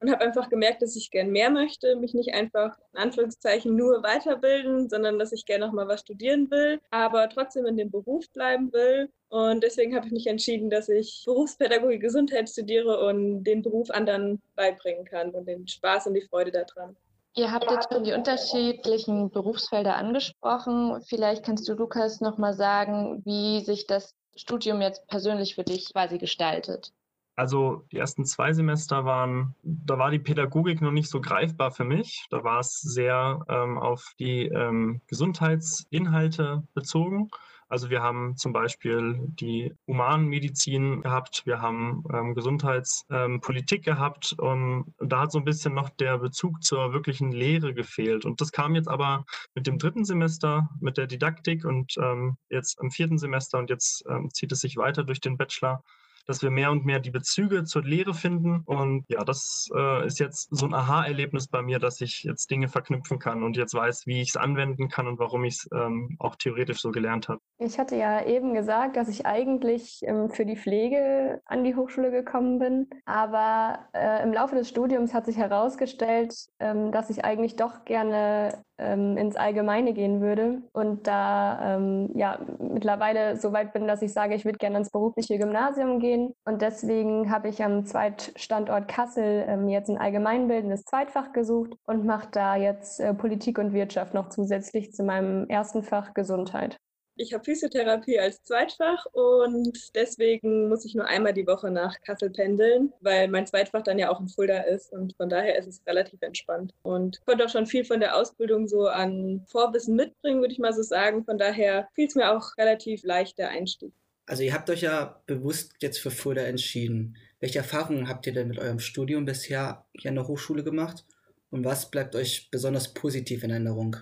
Und 0.00 0.10
habe 0.10 0.24
einfach 0.24 0.48
gemerkt, 0.48 0.82
dass 0.82 0.96
ich 0.96 1.10
gern 1.10 1.30
mehr 1.30 1.50
möchte, 1.50 1.96
mich 1.96 2.14
nicht 2.14 2.32
einfach 2.34 2.76
in 2.92 3.00
Anführungszeichen 3.00 3.76
nur 3.76 4.02
weiterbilden, 4.02 4.88
sondern 4.88 5.18
dass 5.18 5.32
ich 5.32 5.44
gerne 5.44 5.66
noch 5.66 5.72
mal 5.72 5.88
was 5.88 6.00
studieren 6.00 6.50
will, 6.50 6.80
aber 6.90 7.28
trotzdem 7.28 7.66
in 7.66 7.76
dem 7.76 7.90
Beruf 7.90 8.24
bleiben 8.32 8.72
will. 8.72 9.10
Und 9.28 9.62
deswegen 9.62 9.94
habe 9.94 10.06
ich 10.06 10.12
mich 10.12 10.26
entschieden, 10.26 10.70
dass 10.70 10.88
ich 10.88 11.22
Berufspädagogik 11.26 12.00
Gesundheit 12.00 12.48
studiere 12.48 13.06
und 13.06 13.44
den 13.44 13.62
Beruf 13.62 13.90
anderen 13.90 14.40
beibringen 14.56 15.04
kann 15.04 15.30
und 15.30 15.46
den 15.46 15.68
Spaß 15.68 16.06
und 16.06 16.14
die 16.14 16.22
Freude 16.22 16.50
daran. 16.50 16.96
Ihr 17.36 17.52
habt 17.52 17.70
jetzt 17.70 17.92
schon 17.92 18.02
die 18.02 18.12
unterschiedlichen 18.12 19.30
Berufsfelder 19.30 19.94
angesprochen. 19.94 21.00
Vielleicht 21.08 21.44
kannst 21.44 21.68
du, 21.68 21.74
Lukas, 21.74 22.20
noch 22.20 22.38
mal 22.38 22.54
sagen, 22.54 23.22
wie 23.24 23.64
sich 23.64 23.86
das 23.86 24.14
Studium 24.34 24.80
jetzt 24.80 25.06
persönlich 25.06 25.54
für 25.54 25.62
dich 25.62 25.92
quasi 25.92 26.18
gestaltet. 26.18 26.92
Also 27.40 27.86
die 27.90 27.96
ersten 27.96 28.26
zwei 28.26 28.52
Semester 28.52 29.06
waren, 29.06 29.54
da 29.62 29.96
war 29.96 30.10
die 30.10 30.18
Pädagogik 30.18 30.82
noch 30.82 30.90
nicht 30.90 31.08
so 31.08 31.22
greifbar 31.22 31.70
für 31.70 31.84
mich. 31.84 32.26
Da 32.28 32.44
war 32.44 32.60
es 32.60 32.82
sehr 32.82 33.42
ähm, 33.48 33.78
auf 33.78 34.12
die 34.18 34.44
ähm, 34.48 35.00
Gesundheitsinhalte 35.06 36.64
bezogen. 36.74 37.30
Also 37.70 37.88
wir 37.88 38.02
haben 38.02 38.36
zum 38.36 38.52
Beispiel 38.52 39.20
die 39.22 39.72
Humanmedizin 39.86 41.00
gehabt, 41.00 41.46
wir 41.46 41.62
haben 41.62 42.04
ähm, 42.12 42.34
Gesundheitspolitik 42.34 43.86
ähm, 43.86 43.94
gehabt 43.94 44.34
und 44.36 44.92
da 44.98 45.20
hat 45.20 45.32
so 45.32 45.38
ein 45.38 45.44
bisschen 45.46 45.72
noch 45.72 45.88
der 45.88 46.18
Bezug 46.18 46.62
zur 46.62 46.92
wirklichen 46.92 47.32
Lehre 47.32 47.72
gefehlt. 47.72 48.26
Und 48.26 48.42
das 48.42 48.52
kam 48.52 48.74
jetzt 48.74 48.88
aber 48.88 49.24
mit 49.54 49.66
dem 49.66 49.78
dritten 49.78 50.04
Semester, 50.04 50.68
mit 50.78 50.98
der 50.98 51.06
Didaktik 51.06 51.64
und 51.64 51.94
ähm, 51.96 52.36
jetzt 52.50 52.78
im 52.82 52.90
vierten 52.90 53.16
Semester 53.16 53.58
und 53.58 53.70
jetzt 53.70 54.04
ähm, 54.10 54.28
zieht 54.30 54.52
es 54.52 54.60
sich 54.60 54.76
weiter 54.76 55.04
durch 55.04 55.22
den 55.22 55.38
Bachelor 55.38 55.82
dass 56.30 56.42
wir 56.42 56.50
mehr 56.50 56.70
und 56.70 56.86
mehr 56.86 57.00
die 57.00 57.10
Bezüge 57.10 57.64
zur 57.64 57.82
Lehre 57.82 58.14
finden. 58.14 58.62
Und 58.64 59.04
ja, 59.08 59.24
das 59.24 59.68
äh, 59.74 60.06
ist 60.06 60.20
jetzt 60.20 60.48
so 60.52 60.64
ein 60.64 60.72
Aha-Erlebnis 60.72 61.48
bei 61.48 61.60
mir, 61.60 61.80
dass 61.80 62.00
ich 62.00 62.22
jetzt 62.22 62.52
Dinge 62.52 62.68
verknüpfen 62.68 63.18
kann 63.18 63.42
und 63.42 63.56
jetzt 63.56 63.74
weiß, 63.74 64.06
wie 64.06 64.22
ich 64.22 64.28
es 64.28 64.36
anwenden 64.36 64.88
kann 64.88 65.08
und 65.08 65.18
warum 65.18 65.42
ich 65.42 65.54
es 65.54 65.68
ähm, 65.74 66.14
auch 66.20 66.36
theoretisch 66.36 66.80
so 66.80 66.92
gelernt 66.92 67.28
habe. 67.28 67.40
Ich 67.58 67.80
hatte 67.80 67.96
ja 67.96 68.24
eben 68.24 68.54
gesagt, 68.54 68.96
dass 68.96 69.08
ich 69.08 69.26
eigentlich 69.26 70.02
ähm, 70.04 70.30
für 70.30 70.46
die 70.46 70.56
Pflege 70.56 71.42
an 71.46 71.64
die 71.64 71.74
Hochschule 71.74 72.12
gekommen 72.12 72.60
bin. 72.60 72.88
Aber 73.06 73.80
äh, 73.92 74.22
im 74.22 74.32
Laufe 74.32 74.54
des 74.54 74.68
Studiums 74.68 75.12
hat 75.12 75.26
sich 75.26 75.36
herausgestellt, 75.36 76.32
ähm, 76.60 76.92
dass 76.92 77.10
ich 77.10 77.24
eigentlich 77.24 77.56
doch 77.56 77.84
gerne 77.84 78.62
ähm, 78.80 79.16
ins 79.16 79.36
Allgemeine 79.36 79.92
gehen 79.92 80.20
würde 80.20 80.62
und 80.72 81.06
da 81.06 81.76
ähm, 81.76 82.10
ja 82.14 82.38
mittlerweile 82.58 83.36
so 83.36 83.52
weit 83.52 83.72
bin, 83.72 83.86
dass 83.86 84.02
ich 84.02 84.12
sage, 84.12 84.34
ich 84.34 84.44
würde 84.44 84.58
gerne 84.58 84.78
ins 84.78 84.90
berufliche 84.90 85.38
Gymnasium 85.38 86.00
gehen 86.00 86.34
und 86.44 86.62
deswegen 86.62 87.30
habe 87.30 87.48
ich 87.48 87.62
am 87.62 87.84
Zweitstandort 87.84 88.88
Kassel 88.88 89.44
ähm, 89.46 89.68
jetzt 89.68 89.88
ein 89.88 89.98
allgemeinbildendes 89.98 90.84
Zweitfach 90.84 91.32
gesucht 91.32 91.74
und 91.86 92.04
mache 92.04 92.28
da 92.32 92.56
jetzt 92.56 93.00
äh, 93.00 93.14
Politik 93.14 93.58
und 93.58 93.72
Wirtschaft 93.72 94.14
noch 94.14 94.28
zusätzlich 94.30 94.92
zu 94.92 95.04
meinem 95.04 95.46
ersten 95.48 95.82
Fach 95.82 96.14
Gesundheit. 96.14 96.78
Ich 97.20 97.34
habe 97.34 97.44
Physiotherapie 97.44 98.18
als 98.18 98.42
Zweitfach 98.44 99.04
und 99.12 99.94
deswegen 99.94 100.70
muss 100.70 100.86
ich 100.86 100.94
nur 100.94 101.04
einmal 101.04 101.34
die 101.34 101.46
Woche 101.46 101.70
nach 101.70 102.00
Kassel 102.00 102.30
pendeln, 102.30 102.94
weil 103.02 103.28
mein 103.28 103.46
Zweitfach 103.46 103.82
dann 103.82 103.98
ja 103.98 104.10
auch 104.10 104.20
in 104.20 104.28
Fulda 104.28 104.60
ist 104.60 104.90
und 104.90 105.14
von 105.18 105.28
daher 105.28 105.58
ist 105.58 105.66
es 105.66 105.86
relativ 105.86 106.22
entspannt. 106.22 106.72
Und 106.82 107.20
konnte 107.26 107.44
auch 107.44 107.50
schon 107.50 107.66
viel 107.66 107.84
von 107.84 108.00
der 108.00 108.16
Ausbildung 108.16 108.66
so 108.66 108.86
an 108.86 109.44
Vorwissen 109.48 109.96
mitbringen, 109.96 110.40
würde 110.40 110.54
ich 110.54 110.58
mal 110.58 110.72
so 110.72 110.82
sagen. 110.82 111.22
Von 111.26 111.36
daher 111.36 111.90
fiel 111.92 112.06
es 112.06 112.14
mir 112.14 112.34
auch 112.34 112.56
relativ 112.56 113.04
leicht 113.04 113.36
der 113.36 113.50
Einstieg. 113.50 113.92
Also 114.24 114.42
ihr 114.42 114.54
habt 114.54 114.70
euch 114.70 114.80
ja 114.80 115.20
bewusst 115.26 115.74
jetzt 115.82 115.98
für 115.98 116.10
Fulda 116.10 116.40
entschieden. 116.40 117.18
Welche 117.38 117.58
Erfahrungen 117.58 118.08
habt 118.08 118.26
ihr 118.28 118.32
denn 118.32 118.48
mit 118.48 118.58
eurem 118.58 118.78
Studium 118.78 119.26
bisher 119.26 119.84
hier 119.92 120.08
an 120.08 120.14
der 120.14 120.26
Hochschule 120.26 120.64
gemacht? 120.64 121.04
Und 121.50 121.66
was 121.66 121.90
bleibt 121.90 122.16
euch 122.16 122.48
besonders 122.50 122.94
positiv 122.94 123.44
in 123.44 123.50
Erinnerung? 123.50 123.98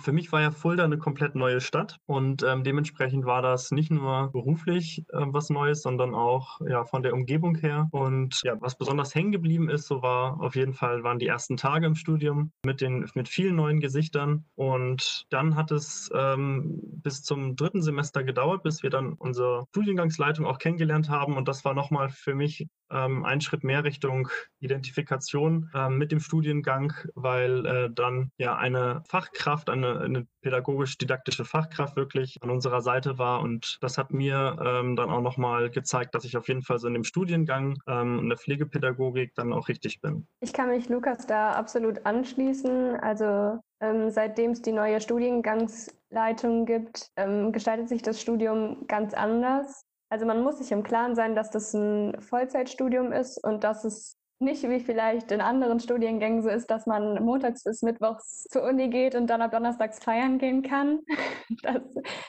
Für 0.00 0.12
mich 0.12 0.30
war 0.32 0.40
ja 0.40 0.50
Fulda 0.50 0.84
eine 0.84 0.98
komplett 0.98 1.34
neue 1.34 1.60
Stadt 1.60 1.98
und 2.06 2.42
ähm, 2.42 2.64
dementsprechend 2.64 3.24
war 3.24 3.42
das 3.42 3.70
nicht 3.70 3.90
nur 3.90 4.30
beruflich 4.32 5.04
äh, 5.12 5.24
was 5.26 5.50
Neues, 5.50 5.82
sondern 5.82 6.14
auch 6.14 6.60
ja, 6.68 6.84
von 6.84 7.02
der 7.02 7.12
Umgebung 7.12 7.56
her. 7.56 7.88
Und 7.90 8.40
ja, 8.44 8.56
was 8.60 8.76
besonders 8.76 9.14
hängen 9.14 9.32
geblieben 9.32 9.68
ist, 9.68 9.86
so 9.86 10.02
war 10.02 10.40
auf 10.40 10.56
jeden 10.56 10.74
Fall 10.74 11.02
waren 11.02 11.18
die 11.18 11.26
ersten 11.26 11.56
Tage 11.56 11.86
im 11.86 11.94
Studium 11.94 12.52
mit 12.64 12.80
den 12.80 13.08
mit 13.14 13.28
vielen 13.28 13.56
neuen 13.56 13.80
Gesichtern. 13.80 14.44
Und 14.54 15.26
dann 15.30 15.56
hat 15.56 15.70
es 15.70 16.10
ähm, 16.14 16.80
bis 17.02 17.22
zum 17.22 17.56
dritten 17.56 17.82
Semester 17.82 18.22
gedauert, 18.22 18.62
bis 18.62 18.82
wir 18.82 18.90
dann 18.90 19.14
unsere 19.14 19.64
Studiengangsleitung 19.70 20.46
auch 20.46 20.58
kennengelernt 20.58 21.08
haben. 21.08 21.36
Und 21.36 21.48
das 21.48 21.64
war 21.64 21.74
nochmal 21.74 22.10
für 22.10 22.34
mich 22.34 22.68
ähm, 22.90 23.24
ein 23.24 23.40
Schritt 23.40 23.64
mehr 23.64 23.84
Richtung 23.84 24.28
Identifikation 24.60 25.70
ähm, 25.74 25.98
mit 25.98 26.12
dem 26.12 26.20
Studiengang, 26.20 26.92
weil 27.14 27.66
äh, 27.66 27.90
dann 27.92 28.32
ja 28.36 28.56
eine 28.56 29.02
Fachkraft, 29.06 29.70
eine, 29.70 29.79
eine 29.84 30.26
pädagogisch-didaktische 30.42 31.44
Fachkraft 31.44 31.96
wirklich 31.96 32.38
an 32.42 32.50
unserer 32.50 32.80
Seite 32.80 33.18
war. 33.18 33.40
Und 33.40 33.78
das 33.80 33.98
hat 33.98 34.12
mir 34.12 34.56
ähm, 34.64 34.96
dann 34.96 35.10
auch 35.10 35.20
nochmal 35.20 35.70
gezeigt, 35.70 36.14
dass 36.14 36.24
ich 36.24 36.36
auf 36.36 36.48
jeden 36.48 36.62
Fall 36.62 36.78
so 36.78 36.88
in 36.88 36.94
dem 36.94 37.04
Studiengang 37.04 37.78
ähm, 37.86 38.18
in 38.20 38.28
der 38.28 38.38
Pflegepädagogik 38.38 39.34
dann 39.34 39.52
auch 39.52 39.68
richtig 39.68 40.00
bin. 40.00 40.26
Ich 40.40 40.52
kann 40.52 40.68
mich 40.68 40.88
Lukas 40.88 41.26
da 41.26 41.52
absolut 41.52 42.06
anschließen. 42.06 42.96
Also 43.00 43.58
ähm, 43.80 44.10
seitdem 44.10 44.52
es 44.52 44.62
die 44.62 44.72
neue 44.72 45.00
Studiengangsleitung 45.00 46.66
gibt, 46.66 47.10
ähm, 47.16 47.52
gestaltet 47.52 47.88
sich 47.88 48.02
das 48.02 48.20
Studium 48.20 48.86
ganz 48.86 49.14
anders. 49.14 49.84
Also 50.10 50.26
man 50.26 50.42
muss 50.42 50.58
sich 50.58 50.72
im 50.72 50.82
Klaren 50.82 51.14
sein, 51.14 51.34
dass 51.34 51.50
das 51.50 51.72
ein 51.72 52.20
Vollzeitstudium 52.20 53.12
ist 53.12 53.42
und 53.44 53.62
dass 53.62 53.84
es 53.84 54.19
nicht 54.40 54.68
wie 54.68 54.80
vielleicht 54.80 55.30
in 55.32 55.40
anderen 55.40 55.80
Studiengängen 55.80 56.42
so 56.42 56.48
ist, 56.48 56.70
dass 56.70 56.86
man 56.86 57.22
montags 57.22 57.64
bis 57.64 57.82
mittwochs 57.82 58.44
zur 58.44 58.62
Uni 58.64 58.88
geht 58.88 59.14
und 59.14 59.26
dann 59.28 59.42
ab 59.42 59.52
donnerstags 59.52 60.02
feiern 60.02 60.38
gehen 60.38 60.62
kann. 60.62 61.00
Das 61.62 61.82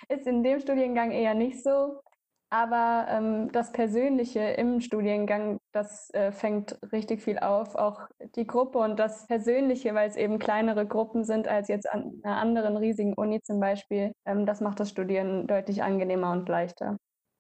ist 0.10 0.28
in 0.28 0.44
dem 0.44 0.60
Studiengang 0.60 1.12
eher 1.12 1.36
nicht 1.36 1.64
so. 1.64 2.02
Aber 2.54 3.06
ähm, 3.08 3.50
das 3.54 3.72
Persönliche 3.72 4.42
im 4.42 4.82
Studiengang, 4.82 5.60
das 5.72 6.14
äh, 6.14 6.34
fängt 6.34 6.78
richtig 6.92 7.22
viel 7.22 7.40
auf. 7.40 7.76
Auch 7.76 8.02
die 8.36 8.46
Gruppe 8.46 8.80
und 8.80 9.00
das 9.00 9.26
Persönliche, 9.28 9.94
weil 9.94 10.10
es 10.10 10.18
eben 10.18 10.38
kleinere 10.38 10.86
Gruppen 10.86 11.24
sind 11.24 11.48
als 11.48 11.70
jetzt 11.70 11.90
an 11.90 12.20
einer 12.24 12.38
anderen 12.38 12.76
riesigen 12.76 13.14
Uni 13.14 13.42
zum 13.42 13.62
Beispiel, 13.62 14.12
ähm, 14.26 14.46
das 14.46 14.60
macht 14.60 14.82
das 14.82 14.90
Studieren 14.90 15.48
deutlich 15.48 15.82
angenehmer 15.82 16.32
und 16.34 16.50
leichter. 16.50 16.98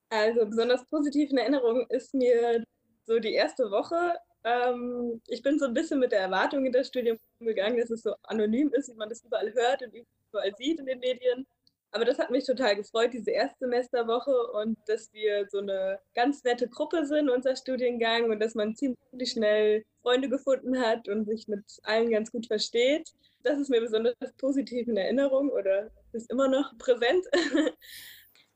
Also 0.10 0.46
besonders 0.46 0.86
positiv 0.88 1.32
in 1.32 1.40
Erinnerung 1.40 1.86
ist 1.90 2.14
mir 2.14 2.64
so 3.06 3.20
die 3.20 3.34
erste 3.34 3.70
Woche. 3.70 4.16
Ähm, 4.44 5.22
ich 5.28 5.42
bin 5.42 5.60
so 5.60 5.66
ein 5.66 5.74
bisschen 5.74 6.00
mit 6.00 6.12
der 6.12 6.22
Erwartung 6.22 6.66
in 6.66 6.72
das 6.72 6.88
Studium 6.88 7.18
gegangen, 7.40 7.78
dass 7.78 7.92
es 7.92 8.02
so 8.04 8.16
anonym 8.24 8.74
ist 8.74 8.90
und 8.90 8.98
man 8.98 9.10
das 9.10 9.24
überall 9.24 9.54
hört 9.54 9.82
und 9.84 9.94
überall 10.32 10.54
sieht 10.58 10.80
in 10.80 10.86
den 10.86 11.00
Medien. 11.00 11.46
Aber 11.94 12.06
das 12.06 12.20
hat 12.20 12.32
mich 12.32 12.46
total 12.46 12.78
gefreut, 12.78 13.12
diese 13.14 13.32
Erstsemesterwoche 13.32 14.32
und 14.54 14.78
dass 14.88 15.12
wir 15.14 15.48
so 15.50 15.60
eine 15.60 16.00
ganz 16.16 16.42
nette 16.44 16.70
Gruppe 16.70 17.06
sind, 17.06 17.30
unser 17.30 17.56
Studiengang, 17.56 18.32
und 18.32 18.40
dass 18.40 18.56
man 18.56 18.76
ziemlich 18.76 19.32
schnell 19.32 19.84
Freunde 20.02 20.30
gefunden 20.30 20.80
hat 20.80 21.10
und 21.10 21.26
sich 21.26 21.50
mit 21.50 21.64
allen 21.84 22.10
ganz 22.10 22.32
gut 22.32 22.48
versteht. 22.48 23.12
Das 23.44 23.60
ist 23.60 23.70
mir 23.70 23.82
besonders 23.82 24.16
positiv 24.38 24.88
in 24.88 24.96
Erinnerung 24.96 25.50
oder 25.50 25.92
ist 26.14 26.32
immer 26.32 26.48
noch 26.48 26.78
präsent. 26.78 27.26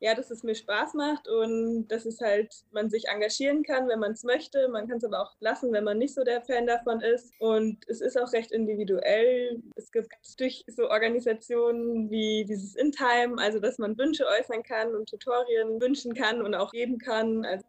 ja, 0.06 0.14
dass 0.14 0.30
es 0.30 0.44
mir 0.44 0.54
Spaß 0.54 0.94
macht 0.94 1.28
und 1.28 1.88
dass 1.88 2.06
es 2.06 2.22
halt 2.22 2.54
man 2.72 2.92
sich 2.92 3.08
engagieren 3.08 3.64
kann, 3.64 3.88
wenn 3.88 3.98
man 3.98 4.12
es 4.12 4.24
möchte. 4.24 4.70
Man 4.70 4.88
kann 4.88 4.98
es 4.98 5.04
aber 5.04 5.20
auch 5.20 5.32
lassen, 5.40 5.74
wenn 5.74 5.84
man 5.84 5.98
nicht 5.98 6.14
so 6.14 6.24
der 6.24 6.44
Fan 6.44 6.68
davon 6.68 7.02
ist. 7.02 7.34
Und 7.40 7.80
es 7.88 8.02
ist 8.02 8.16
auch 8.16 8.32
recht 8.32 8.52
individuell. 8.52 9.64
Es 9.76 9.92
gibt 9.92 10.14
durch 10.38 10.64
so 10.68 10.92
Organisationen 10.92 12.12
wie 12.12 12.46
dieses 12.48 12.76
InTime, 12.76 13.40
also 13.40 13.60
dass 13.60 13.80
man 13.80 13.98
Wünsche 13.98 14.28
äußern 14.28 14.62
kann 14.62 14.94
und 14.94 15.10
Tutorien 15.10 15.82
wünschen 15.82 16.14
kann 16.14 16.44
und 16.44 16.54
auch 16.54 16.72
geben 16.72 17.00
kann. 17.00 17.44
Also 17.44 17.66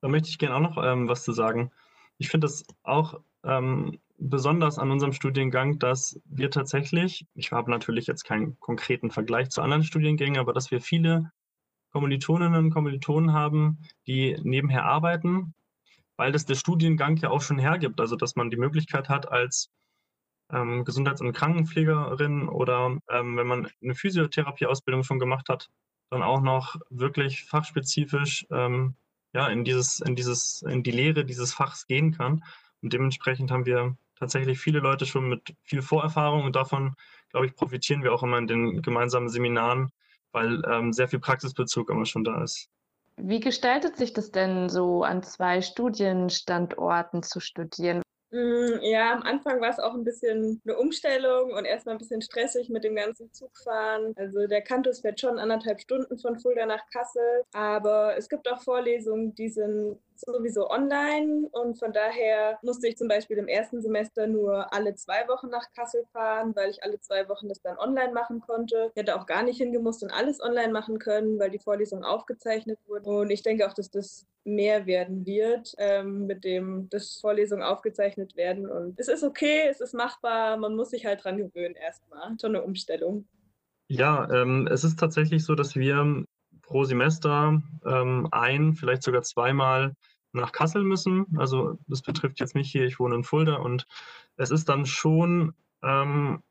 da 0.00 0.08
möchte 0.08 0.30
ich 0.30 0.38
gerne 0.38 0.56
auch 0.56 0.60
noch 0.60 0.82
ähm, 0.82 1.06
was 1.06 1.22
zu 1.22 1.32
sagen. 1.32 1.70
Ich 2.16 2.30
finde 2.30 2.46
das 2.46 2.64
auch 2.82 3.20
ähm, 3.44 3.98
besonders 4.18 4.78
an 4.78 4.90
unserem 4.90 5.12
Studiengang, 5.12 5.78
dass 5.78 6.20
wir 6.24 6.50
tatsächlich, 6.50 7.26
ich 7.34 7.52
habe 7.52 7.70
natürlich 7.70 8.06
jetzt 8.06 8.24
keinen 8.24 8.58
konkreten 8.60 9.10
Vergleich 9.10 9.50
zu 9.50 9.62
anderen 9.62 9.84
Studiengängen, 9.84 10.38
aber 10.38 10.52
dass 10.52 10.70
wir 10.70 10.80
viele 10.80 11.30
Kommilitoninnen 11.92 12.66
und 12.66 12.70
Kommilitonen 12.70 13.32
haben, 13.32 13.78
die 14.06 14.38
nebenher 14.42 14.84
arbeiten, 14.84 15.54
weil 16.16 16.32
das 16.32 16.46
der 16.46 16.54
Studiengang 16.54 17.16
ja 17.18 17.30
auch 17.30 17.42
schon 17.42 17.58
hergibt. 17.58 18.00
Also 18.00 18.16
dass 18.16 18.36
man 18.36 18.50
die 18.50 18.56
Möglichkeit 18.56 19.08
hat, 19.08 19.30
als 19.30 19.70
ähm, 20.52 20.84
Gesundheits- 20.84 21.20
und 21.20 21.32
Krankenpflegerin 21.32 22.48
oder 22.48 22.98
ähm, 23.10 23.36
wenn 23.36 23.46
man 23.46 23.68
eine 23.82 23.94
Physiotherapieausbildung 23.94 25.04
schon 25.04 25.18
gemacht 25.18 25.48
hat, 25.48 25.68
dann 26.10 26.22
auch 26.22 26.40
noch 26.40 26.76
wirklich 26.90 27.44
fachspezifisch 27.44 28.46
ähm, 28.50 28.96
ja, 29.34 29.48
in, 29.48 29.64
dieses, 29.64 30.00
in, 30.00 30.16
dieses, 30.16 30.62
in 30.62 30.82
die 30.82 30.92
Lehre 30.92 31.24
dieses 31.24 31.52
Fachs 31.52 31.86
gehen 31.86 32.12
kann. 32.12 32.44
Und 32.82 32.92
dementsprechend 32.92 33.50
haben 33.50 33.66
wir 33.66 33.96
tatsächlich 34.18 34.58
viele 34.58 34.80
Leute 34.80 35.06
schon 35.06 35.28
mit 35.28 35.54
viel 35.62 35.82
Vorerfahrung 35.82 36.44
und 36.44 36.56
davon, 36.56 36.94
glaube 37.30 37.46
ich, 37.46 37.54
profitieren 37.54 38.02
wir 38.02 38.12
auch 38.12 38.22
immer 38.22 38.38
in 38.38 38.46
den 38.46 38.82
gemeinsamen 38.82 39.28
Seminaren, 39.28 39.90
weil 40.32 40.62
ähm, 40.70 40.92
sehr 40.92 41.08
viel 41.08 41.20
Praxisbezug 41.20 41.90
immer 41.90 42.06
schon 42.06 42.24
da 42.24 42.42
ist. 42.42 42.68
Wie 43.18 43.40
gestaltet 43.40 43.96
sich 43.96 44.12
das 44.12 44.30
denn 44.30 44.68
so, 44.68 45.02
an 45.02 45.22
zwei 45.22 45.62
Studienstandorten 45.62 47.22
zu 47.22 47.40
studieren? 47.40 48.02
Mm, 48.30 48.80
ja, 48.82 49.14
am 49.14 49.22
Anfang 49.22 49.60
war 49.60 49.70
es 49.70 49.78
auch 49.78 49.94
ein 49.94 50.04
bisschen 50.04 50.60
eine 50.64 50.76
Umstellung 50.76 51.52
und 51.52 51.64
erstmal 51.64 51.94
ein 51.94 51.98
bisschen 51.98 52.20
stressig 52.20 52.68
mit 52.68 52.84
dem 52.84 52.96
ganzen 52.96 53.32
Zugfahren. 53.32 54.12
Also 54.16 54.46
der 54.46 54.62
Campus 54.62 55.00
fährt 55.00 55.20
schon 55.20 55.38
anderthalb 55.38 55.80
Stunden 55.80 56.18
von 56.18 56.38
Fulda 56.38 56.66
nach 56.66 56.82
Kassel, 56.92 57.44
aber 57.52 58.16
es 58.16 58.28
gibt 58.28 58.50
auch 58.50 58.60
Vorlesungen, 58.62 59.34
die 59.34 59.48
sind 59.48 59.98
sowieso 60.20 60.70
online 60.70 61.48
und 61.52 61.78
von 61.78 61.92
daher 61.92 62.58
musste 62.62 62.88
ich 62.88 62.96
zum 62.96 63.08
Beispiel 63.08 63.38
im 63.38 63.48
ersten 63.48 63.82
Semester 63.82 64.26
nur 64.26 64.72
alle 64.72 64.94
zwei 64.94 65.26
Wochen 65.28 65.48
nach 65.48 65.70
Kassel 65.74 66.04
fahren, 66.12 66.54
weil 66.54 66.70
ich 66.70 66.82
alle 66.82 67.00
zwei 67.00 67.28
Wochen 67.28 67.48
das 67.48 67.60
dann 67.62 67.78
online 67.78 68.12
machen 68.12 68.40
konnte. 68.40 68.90
Ich 68.94 69.00
hätte 69.00 69.16
auch 69.16 69.26
gar 69.26 69.42
nicht 69.42 69.58
hingemusst 69.58 70.02
und 70.02 70.10
alles 70.10 70.40
online 70.40 70.72
machen 70.72 70.98
können, 70.98 71.38
weil 71.38 71.50
die 71.50 71.58
Vorlesungen 71.58 72.04
aufgezeichnet 72.04 72.78
wurden. 72.86 73.08
Und 73.08 73.30
ich 73.30 73.42
denke 73.42 73.66
auch, 73.68 73.74
dass 73.74 73.90
das 73.90 74.26
mehr 74.44 74.86
werden 74.86 75.26
wird, 75.26 75.74
ähm, 75.78 76.26
mit 76.26 76.44
dem, 76.44 76.88
dass 76.90 77.18
Vorlesungen 77.20 77.62
aufgezeichnet 77.62 78.36
werden. 78.36 78.68
Und 78.68 78.98
es 78.98 79.08
ist 79.08 79.24
okay, 79.24 79.66
es 79.68 79.80
ist 79.80 79.94
machbar, 79.94 80.56
man 80.56 80.76
muss 80.76 80.90
sich 80.90 81.04
halt 81.04 81.24
dran 81.24 81.36
gewöhnen 81.36 81.74
erstmal. 81.74 82.36
Schon 82.40 82.54
eine 82.54 82.62
Umstellung. 82.62 83.26
Ja, 83.88 84.28
ähm, 84.32 84.68
es 84.70 84.84
ist 84.84 84.98
tatsächlich 84.98 85.44
so, 85.44 85.54
dass 85.54 85.76
wir 85.76 86.24
pro 86.66 86.84
Semester 86.84 87.62
ähm, 87.86 88.28
ein, 88.32 88.74
vielleicht 88.74 89.02
sogar 89.02 89.22
zweimal 89.22 89.94
nach 90.32 90.52
Kassel 90.52 90.82
müssen. 90.82 91.26
Also 91.38 91.78
das 91.86 92.02
betrifft 92.02 92.40
jetzt 92.40 92.54
mich 92.54 92.70
hier, 92.70 92.84
ich 92.84 92.98
wohne 92.98 93.14
in 93.14 93.24
Fulda 93.24 93.54
und 93.54 93.86
es 94.36 94.50
ist 94.50 94.68
dann 94.68 94.84
schon 94.84 95.54
ähm, 95.82 96.42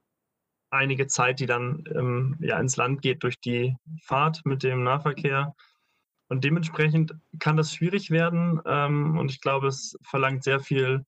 einige 0.71 1.07
Zeit, 1.07 1.39
die 1.39 1.45
dann 1.45 1.83
ähm, 1.93 2.37
ja, 2.39 2.59
ins 2.59 2.77
Land 2.77 3.01
geht 3.01 3.23
durch 3.23 3.39
die 3.39 3.75
Fahrt 4.01 4.45
mit 4.45 4.63
dem 4.63 4.83
Nahverkehr. 4.83 5.53
Und 6.27 6.43
dementsprechend 6.43 7.13
kann 7.39 7.57
das 7.57 7.73
schwierig 7.73 8.09
werden. 8.09 8.59
Ähm, 8.65 9.17
und 9.17 9.29
ich 9.29 9.41
glaube, 9.41 9.67
es 9.67 9.97
verlangt 10.01 10.43
sehr 10.43 10.59
viel 10.59 11.05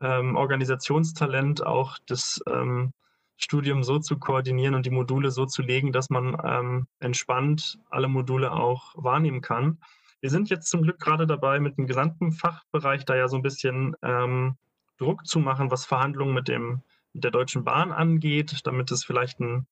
ähm, 0.00 0.36
Organisationstalent, 0.36 1.64
auch 1.64 1.96
das 2.06 2.40
ähm, 2.48 2.92
Studium 3.38 3.84
so 3.84 3.98
zu 3.98 4.18
koordinieren 4.18 4.74
und 4.74 4.84
die 4.84 4.90
Module 4.90 5.30
so 5.30 5.46
zu 5.46 5.62
legen, 5.62 5.92
dass 5.92 6.10
man 6.10 6.36
ähm, 6.44 6.86
entspannt 6.98 7.78
alle 7.88 8.08
Module 8.08 8.52
auch 8.52 8.94
wahrnehmen 8.96 9.40
kann. 9.40 9.78
Wir 10.20 10.30
sind 10.30 10.50
jetzt 10.50 10.68
zum 10.68 10.82
Glück 10.82 10.98
gerade 10.98 11.26
dabei, 11.26 11.60
mit 11.60 11.78
dem 11.78 11.86
gesamten 11.86 12.32
Fachbereich 12.32 13.04
da 13.04 13.16
ja 13.16 13.28
so 13.28 13.36
ein 13.36 13.42
bisschen 13.42 13.94
ähm, 14.02 14.56
Druck 14.98 15.26
zu 15.26 15.38
machen, 15.38 15.70
was 15.70 15.86
Verhandlungen 15.86 16.34
mit, 16.34 16.48
dem, 16.48 16.82
mit 17.12 17.22
der 17.22 17.30
Deutschen 17.30 17.64
Bahn 17.64 17.92
angeht, 17.92 18.60
damit 18.64 18.90
es 18.90 19.04
vielleicht 19.04 19.38
ein 19.38 19.66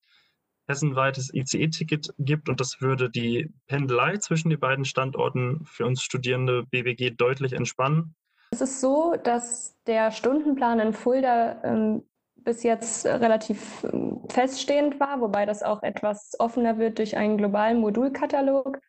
hessenweites 0.67 1.33
ICE-Ticket 1.33 2.13
gibt 2.17 2.49
und 2.49 2.59
das 2.59 2.81
würde 2.81 3.09
die 3.09 3.53
Pendelei 3.67 4.17
zwischen 4.17 4.49
den 4.49 4.59
beiden 4.59 4.85
Standorten 4.85 5.65
für 5.65 5.85
uns 5.85 6.01
Studierende 6.01 6.63
BWG 6.63 7.11
deutlich 7.11 7.53
entspannen. 7.53 8.15
Es 8.51 8.61
ist 8.61 8.79
so, 8.79 9.15
dass 9.23 9.77
der 9.87 10.11
Stundenplan 10.11 10.79
in 10.79 10.93
Fulda 10.93 11.61
ähm, 11.63 12.03
bis 12.47 12.63
jetzt 12.63 13.05
relativ 13.05 13.83
ähm, 13.83 14.21
feststehend 14.29 15.01
war, 15.01 15.19
wobei 15.19 15.45
das 15.45 15.63
auch 15.63 15.83
etwas 15.83 16.31
offener 16.39 16.77
wird 16.77 16.97
durch 16.97 17.17
einen 17.17 17.37
globalen 17.37 17.81
Modulkatalog. 17.81 18.79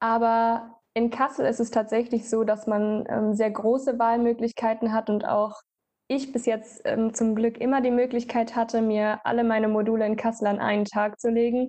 Aber 0.00 0.80
in 0.94 1.10
Kassel 1.10 1.44
ist 1.44 1.60
es 1.60 1.70
tatsächlich 1.70 2.30
so, 2.30 2.42
dass 2.42 2.66
man 2.66 3.04
ähm, 3.10 3.34
sehr 3.34 3.50
große 3.50 3.98
Wahlmöglichkeiten 3.98 4.94
hat 4.94 5.10
und 5.10 5.26
auch 5.26 5.60
ich 6.08 6.32
bis 6.32 6.46
jetzt 6.46 6.80
ähm, 6.86 7.12
zum 7.12 7.34
Glück 7.34 7.60
immer 7.60 7.82
die 7.82 7.90
Möglichkeit 7.90 8.56
hatte, 8.56 8.80
mir 8.80 9.20
alle 9.24 9.44
meine 9.44 9.68
Module 9.68 10.06
in 10.06 10.16
Kassel 10.16 10.46
an 10.46 10.58
einen 10.58 10.86
Tag 10.86 11.20
zu 11.20 11.28
legen. 11.28 11.68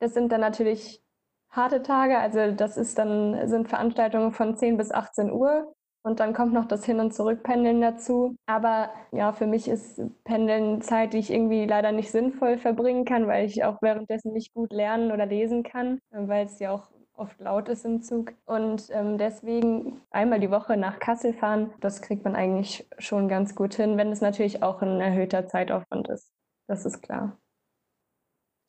Das 0.00 0.12
sind 0.12 0.30
dann 0.30 0.42
natürlich 0.42 1.00
harte 1.48 1.82
Tage, 1.82 2.18
also 2.18 2.52
das 2.52 2.76
ist 2.76 2.98
dann, 2.98 3.48
sind 3.48 3.70
Veranstaltungen 3.70 4.32
von 4.32 4.54
10 4.58 4.76
bis 4.76 4.90
18 4.90 5.32
Uhr. 5.32 5.72
Und 6.06 6.20
dann 6.20 6.34
kommt 6.34 6.52
noch 6.52 6.68
das 6.68 6.84
Hin- 6.84 7.00
und 7.00 7.12
Zurückpendeln 7.12 7.80
dazu. 7.80 8.36
Aber 8.46 8.90
ja, 9.10 9.32
für 9.32 9.48
mich 9.48 9.66
ist 9.66 10.00
Pendeln 10.22 10.80
Zeit, 10.80 11.12
die 11.12 11.18
ich 11.18 11.32
irgendwie 11.32 11.66
leider 11.66 11.90
nicht 11.90 12.12
sinnvoll 12.12 12.58
verbringen 12.58 13.04
kann, 13.04 13.26
weil 13.26 13.44
ich 13.44 13.64
auch 13.64 13.82
währenddessen 13.82 14.32
nicht 14.32 14.54
gut 14.54 14.72
lernen 14.72 15.10
oder 15.10 15.26
lesen 15.26 15.64
kann, 15.64 15.98
weil 16.12 16.46
es 16.46 16.60
ja 16.60 16.70
auch 16.70 16.90
oft 17.16 17.40
laut 17.40 17.68
ist 17.68 17.84
im 17.84 18.02
Zug. 18.02 18.34
Und 18.44 18.88
ähm, 18.90 19.18
deswegen 19.18 20.00
einmal 20.10 20.38
die 20.38 20.52
Woche 20.52 20.76
nach 20.76 21.00
Kassel 21.00 21.34
fahren, 21.34 21.74
das 21.80 22.02
kriegt 22.02 22.22
man 22.22 22.36
eigentlich 22.36 22.88
schon 22.98 23.26
ganz 23.26 23.56
gut 23.56 23.74
hin, 23.74 23.96
wenn 23.96 24.12
es 24.12 24.20
natürlich 24.20 24.62
auch 24.62 24.82
ein 24.82 25.00
erhöhter 25.00 25.48
Zeitaufwand 25.48 26.08
ist. 26.08 26.30
Das 26.68 26.86
ist 26.86 27.02
klar. 27.02 27.36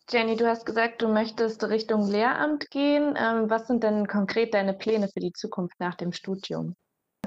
Jenny, 0.10 0.38
du 0.38 0.48
hast 0.48 0.66
gesagt, 0.66 1.04
du 1.04 1.08
möchtest 1.08 1.64
Richtung 1.66 2.10
Lehramt 2.10 2.72
gehen. 2.72 3.16
Ähm, 3.16 3.48
was 3.48 3.68
sind 3.68 3.84
denn 3.84 4.08
konkret 4.08 4.56
deine 4.56 4.74
Pläne 4.74 5.08
für 5.08 5.20
die 5.20 5.34
Zukunft 5.34 5.80
nach 5.80 5.94
dem 5.94 6.12
Studium? 6.12 6.74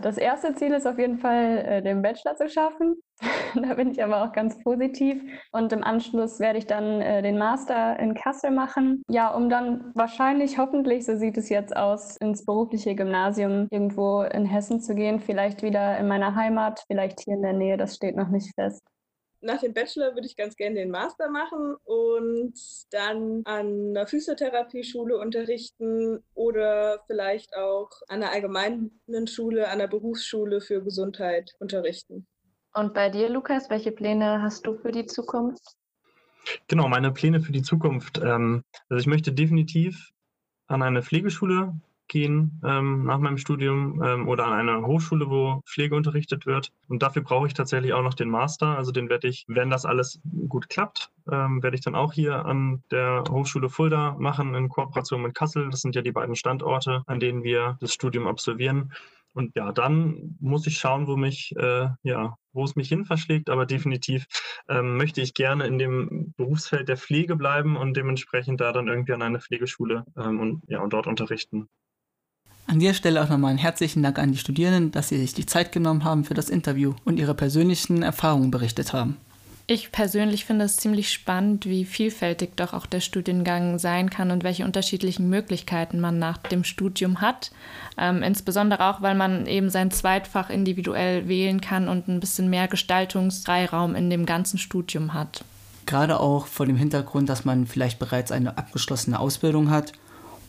Das 0.03 0.17
erste 0.17 0.55
Ziel 0.55 0.73
ist 0.73 0.87
auf 0.87 0.99
jeden 0.99 1.19
Fall, 1.19 1.59
äh, 1.59 1.83
den 1.83 2.03
Bachelor 2.03 2.37
zu 2.37 2.49
schaffen. 2.49 2.97
da 3.55 3.75
bin 3.75 3.91
ich 3.91 4.03
aber 4.03 4.25
auch 4.25 4.33
ganz 4.33 4.63
positiv. 4.63 5.23
Und 5.53 5.73
im 5.73 5.85
Anschluss 5.85 6.41
werde 6.41 6.59
ich 6.59 6.67
dann 6.67 7.01
äh, 7.01 7.23
den 7.23 7.39
Master 7.39 7.99
in 7.99 8.15
Kassel 8.15 8.51
machen. 8.51 9.03
Ja, 9.09 9.29
um 9.35 9.51
dann 9.51 9.93
wahrscheinlich, 9.95 10.59
hoffentlich, 10.59 11.05
so 11.05 11.17
sieht 11.17 11.37
es 11.37 11.49
jetzt 11.49 11.77
aus, 11.77 12.17
ins 12.17 12.45
berufliche 12.45 12.95
Gymnasium 12.95 13.69
irgendwo 13.71 14.23
in 14.23 14.47
Hessen 14.47 14.81
zu 14.81 14.95
gehen. 14.95 15.21
Vielleicht 15.21 15.63
wieder 15.63 15.99
in 15.99 16.09
meiner 16.09 16.35
Heimat, 16.35 16.85
vielleicht 16.87 17.21
hier 17.21 17.35
in 17.35 17.43
der 17.43 17.53
Nähe. 17.53 17.77
Das 17.77 17.95
steht 17.95 18.17
noch 18.17 18.29
nicht 18.29 18.55
fest 18.55 18.83
nach 19.41 19.61
dem 19.61 19.73
Bachelor 19.73 20.15
würde 20.15 20.27
ich 20.27 20.37
ganz 20.37 20.57
gerne 20.57 20.77
den 20.77 20.91
Master 20.91 21.31
machen 21.31 21.77
und 21.85 22.55
dann 22.91 23.43
an 23.45 23.91
einer 23.91 24.07
Physiotherapieschule 24.07 25.19
unterrichten 25.19 26.23
oder 26.35 27.03
vielleicht 27.07 27.57
auch 27.57 27.91
an 28.09 28.23
einer 28.23 28.33
allgemeinen 28.33 28.91
Schule, 29.27 29.67
an 29.67 29.81
einer 29.81 29.89
Berufsschule 29.89 30.61
für 30.61 30.83
Gesundheit 30.83 31.55
unterrichten. 31.59 32.27
Und 32.73 32.95
bei 32.95 33.09
dir, 33.09 33.29
Lukas, 33.29 33.69
welche 33.71 33.93
Pläne 33.93 34.43
hast 34.43 34.67
du 34.67 34.77
für 34.77 34.93
die 34.93 35.07
Zukunft? 35.07 35.77
Genau, 36.69 36.89
meine 36.89 37.13
Pläne 37.13 37.41
für 37.41 37.53
die 37.53 37.63
Zukunft. 37.63 38.19
Ähm, 38.19 38.63
also 38.89 39.01
ich 39.01 39.07
möchte 39.07 39.33
definitiv 39.33 40.13
an 40.67 40.83
eine 40.83 41.03
Pflegeschule 41.03 41.75
gehen 42.11 42.61
ähm, 42.65 43.05
nach 43.05 43.19
meinem 43.19 43.39
Studium 43.39 44.03
ähm, 44.05 44.29
oder 44.29 44.47
an 44.47 44.69
eine 44.69 44.87
Hochschule, 44.87 45.31
wo 45.31 45.63
Pflege 45.65 45.95
unterrichtet 45.95 46.45
wird. 46.45 46.73
Und 46.89 47.03
dafür 47.03 47.23
brauche 47.23 47.47
ich 47.47 47.55
tatsächlich 47.55 47.95
auch 47.95 48.03
noch 48.03 48.15
den 48.15 48.29
Master. 48.29 48.77
Also 48.77 48.93
den 48.93 49.09
werde 49.09 49.29
ich, 49.29 49.47
wenn 49.49 49.71
das 49.71 49.87
alles 49.87 50.21
gut 50.49 50.69
klappt, 50.69 51.11
ähm, 51.31 51.63
werde 51.63 51.77
ich 51.77 51.83
dann 51.83 51.95
auch 51.95 52.13
hier 52.13 52.45
an 52.45 52.83
der 52.91 53.25
Hochschule 53.31 53.71
Fulda 53.71 54.17
machen 54.19 54.55
in 54.55 54.69
Kooperation 54.69 55.23
mit 55.23 55.35
Kassel. 55.35 55.71
Das 55.71 55.81
sind 55.81 55.95
ja 55.95 56.03
die 56.03 56.13
beiden 56.13 56.35
Standorte, 56.35 57.03
an 57.07 57.21
denen 57.21 57.45
wir 57.45 57.79
das 57.81 57.95
Studium 57.95 58.27
absolvieren. 58.27 58.93
Und 59.33 59.55
ja, 59.55 59.71
dann 59.71 60.37
muss 60.41 60.67
ich 60.67 60.79
schauen, 60.79 61.07
wo 61.07 61.17
mich, 61.17 61.55
äh, 61.57 61.89
ja, 62.03 62.37
wo 62.53 62.65
es 62.65 62.75
mich 62.75 62.89
hin 62.89 63.05
verschlägt, 63.05 63.49
aber 63.49 63.65
definitiv 63.65 64.27
ähm, 64.69 64.97
möchte 64.97 65.21
ich 65.21 65.35
gerne 65.35 65.67
in 65.67 65.79
dem 65.79 66.35
Berufsfeld 66.37 66.89
der 66.89 66.97
Pflege 66.97 67.37
bleiben 67.37 67.77
und 67.77 67.97
dementsprechend 67.97 68.61
da 68.61 68.73
dann 68.73 68.89
irgendwie 68.89 69.13
an 69.13 69.23
eine 69.23 69.41
Pflegeschule 69.41 70.05
ähm, 70.17 70.41
und 70.41 70.63
ja 70.67 70.81
und 70.81 70.93
dort 70.93 71.07
unterrichten. 71.07 71.69
An 72.67 72.79
dieser 72.79 72.95
Stelle 72.95 73.23
auch 73.23 73.29
nochmal 73.29 73.51
einen 73.51 73.59
herzlichen 73.59 74.03
Dank 74.03 74.19
an 74.19 74.33
die 74.33 74.39
Studierenden, 74.39 74.93
dass 74.93 75.09
sie 75.09 75.19
sich 75.19 75.35
die 75.35 75.47
Zeit 75.47 75.73
genommen 75.73 76.05
haben 76.05 76.25
für 76.25 76.35
das 76.35 76.49
Interview 76.49 76.95
und 77.05 77.19
ihre 77.19 77.35
persönlichen 77.35 78.03
Erfahrungen 78.03 78.51
berichtet 78.51 78.93
haben. 78.93 79.17
Ich 79.73 79.93
persönlich 79.93 80.47
finde 80.47 80.65
es 80.65 80.79
ziemlich 80.79 81.13
spannend, 81.13 81.65
wie 81.65 81.85
vielfältig 81.85 82.57
doch 82.57 82.73
auch 82.73 82.87
der 82.87 82.99
Studiengang 82.99 83.79
sein 83.79 84.11
kann 84.11 84.33
und 84.33 84.43
welche 84.43 84.65
unterschiedlichen 84.65 85.29
Möglichkeiten 85.29 86.01
man 86.01 86.19
nach 86.19 86.39
dem 86.39 86.65
Studium 86.65 87.21
hat. 87.21 87.53
Ähm, 87.97 88.25
insbesondere 88.25 88.91
auch, 88.91 89.01
weil 89.01 89.15
man 89.15 89.47
eben 89.47 89.71
sein 89.71 89.93
Zweitfach 89.93 90.51
individuell 90.51 91.29
wählen 91.29 91.61
kann 91.61 91.89
und 91.89 92.09
ein 92.09 92.19
bisschen 92.19 92.51
mehr 92.51 92.67
Gestaltungsfreiraum 92.67 93.95
in 93.95 94.11
dem 94.11 94.27
ganzen 94.27 94.59
Studium 94.59 95.15
hat. 95.15 95.45
Gerade 95.87 96.19
auch 96.19 96.47
vor 96.47 96.67
dem 96.67 96.77
Hintergrund, 96.77 97.29
dass 97.29 97.45
man 97.45 97.69
vielleicht 97.69 98.01
bereits 98.01 98.33
eine 98.33 98.59
abgeschlossene 98.59 99.21
Ausbildung 99.21 99.71
hat 99.71 99.93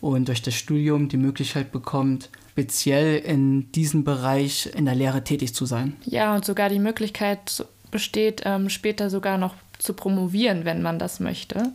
und 0.01 0.27
durch 0.27 0.41
das 0.41 0.55
Studium 0.55 1.07
die 1.07 1.17
Möglichkeit 1.17 1.71
bekommt, 1.71 2.29
speziell 2.49 3.19
in 3.19 3.71
diesem 3.71 4.03
Bereich 4.03 4.69
in 4.75 4.85
der 4.85 4.95
Lehre 4.95 5.23
tätig 5.23 5.53
zu 5.53 5.65
sein. 5.65 5.95
Ja, 6.03 6.35
und 6.35 6.43
sogar 6.43 6.69
die 6.69 6.79
Möglichkeit 6.79 7.65
besteht, 7.91 8.41
ähm, 8.45 8.69
später 8.69 9.09
sogar 9.09 9.37
noch 9.37 9.55
zu 9.77 9.93
promovieren, 9.93 10.65
wenn 10.65 10.81
man 10.81 10.99
das 10.99 11.19
möchte. 11.19 11.71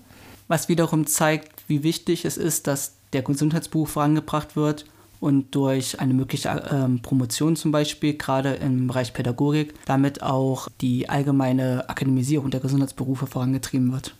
Was 0.48 0.68
wiederum 0.68 1.06
zeigt, 1.06 1.50
wie 1.68 1.82
wichtig 1.82 2.24
es 2.24 2.36
ist, 2.36 2.66
dass 2.66 2.94
der 3.12 3.22
Gesundheitsberuf 3.22 3.90
vorangebracht 3.90 4.56
wird 4.56 4.84
und 5.20 5.54
durch 5.54 6.00
eine 6.00 6.14
mögliche 6.14 6.62
ähm, 6.70 7.00
Promotion 7.00 7.56
zum 7.56 7.72
Beispiel, 7.72 8.14
gerade 8.14 8.54
im 8.54 8.88
Bereich 8.88 9.12
Pädagogik, 9.12 9.74
damit 9.86 10.22
auch 10.22 10.68
die 10.80 11.08
allgemeine 11.08 11.88
Akademisierung 11.88 12.50
der 12.50 12.60
Gesundheitsberufe 12.60 13.26
vorangetrieben 13.26 13.92
wird. 13.92 14.14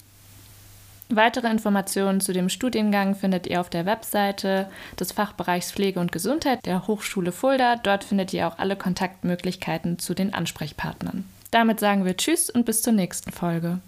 Weitere 1.09 1.49
Informationen 1.49 2.21
zu 2.21 2.33
dem 2.33 2.49
Studiengang 2.49 3.15
findet 3.15 3.47
ihr 3.47 3.61
auf 3.61 3.71
der 3.71 3.87
Webseite 3.87 4.69
des 4.99 5.13
Fachbereichs 5.13 5.71
Pflege 5.71 6.01
und 6.01 6.11
Gesundheit 6.11 6.67
der 6.67 6.89
Hochschule 6.89 7.31
Fulda. 7.31 7.77
Dort 7.77 8.03
findet 8.03 8.33
ihr 8.33 8.49
auch 8.49 8.59
alle 8.59 8.75
Kontaktmöglichkeiten 8.75 10.01
zu 10.01 10.15
den 10.15 10.35
Ansprechpartnern. 10.35 11.25
Damit 11.53 11.79
sagen 11.79 12.05
wir 12.05 12.17
Tschüss 12.17 12.51
und 12.51 12.67
bis 12.67 12.83
zur 12.83 12.93
nächsten 12.93 13.31
Folge. 13.31 13.79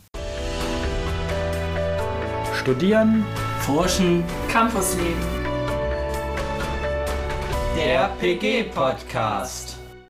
Studieren, 2.55 3.25
forschen, 3.61 4.23
Campusleben. 4.49 5.39
Der 7.77 8.11
PG 8.21 8.65
Podcast. 8.75 9.78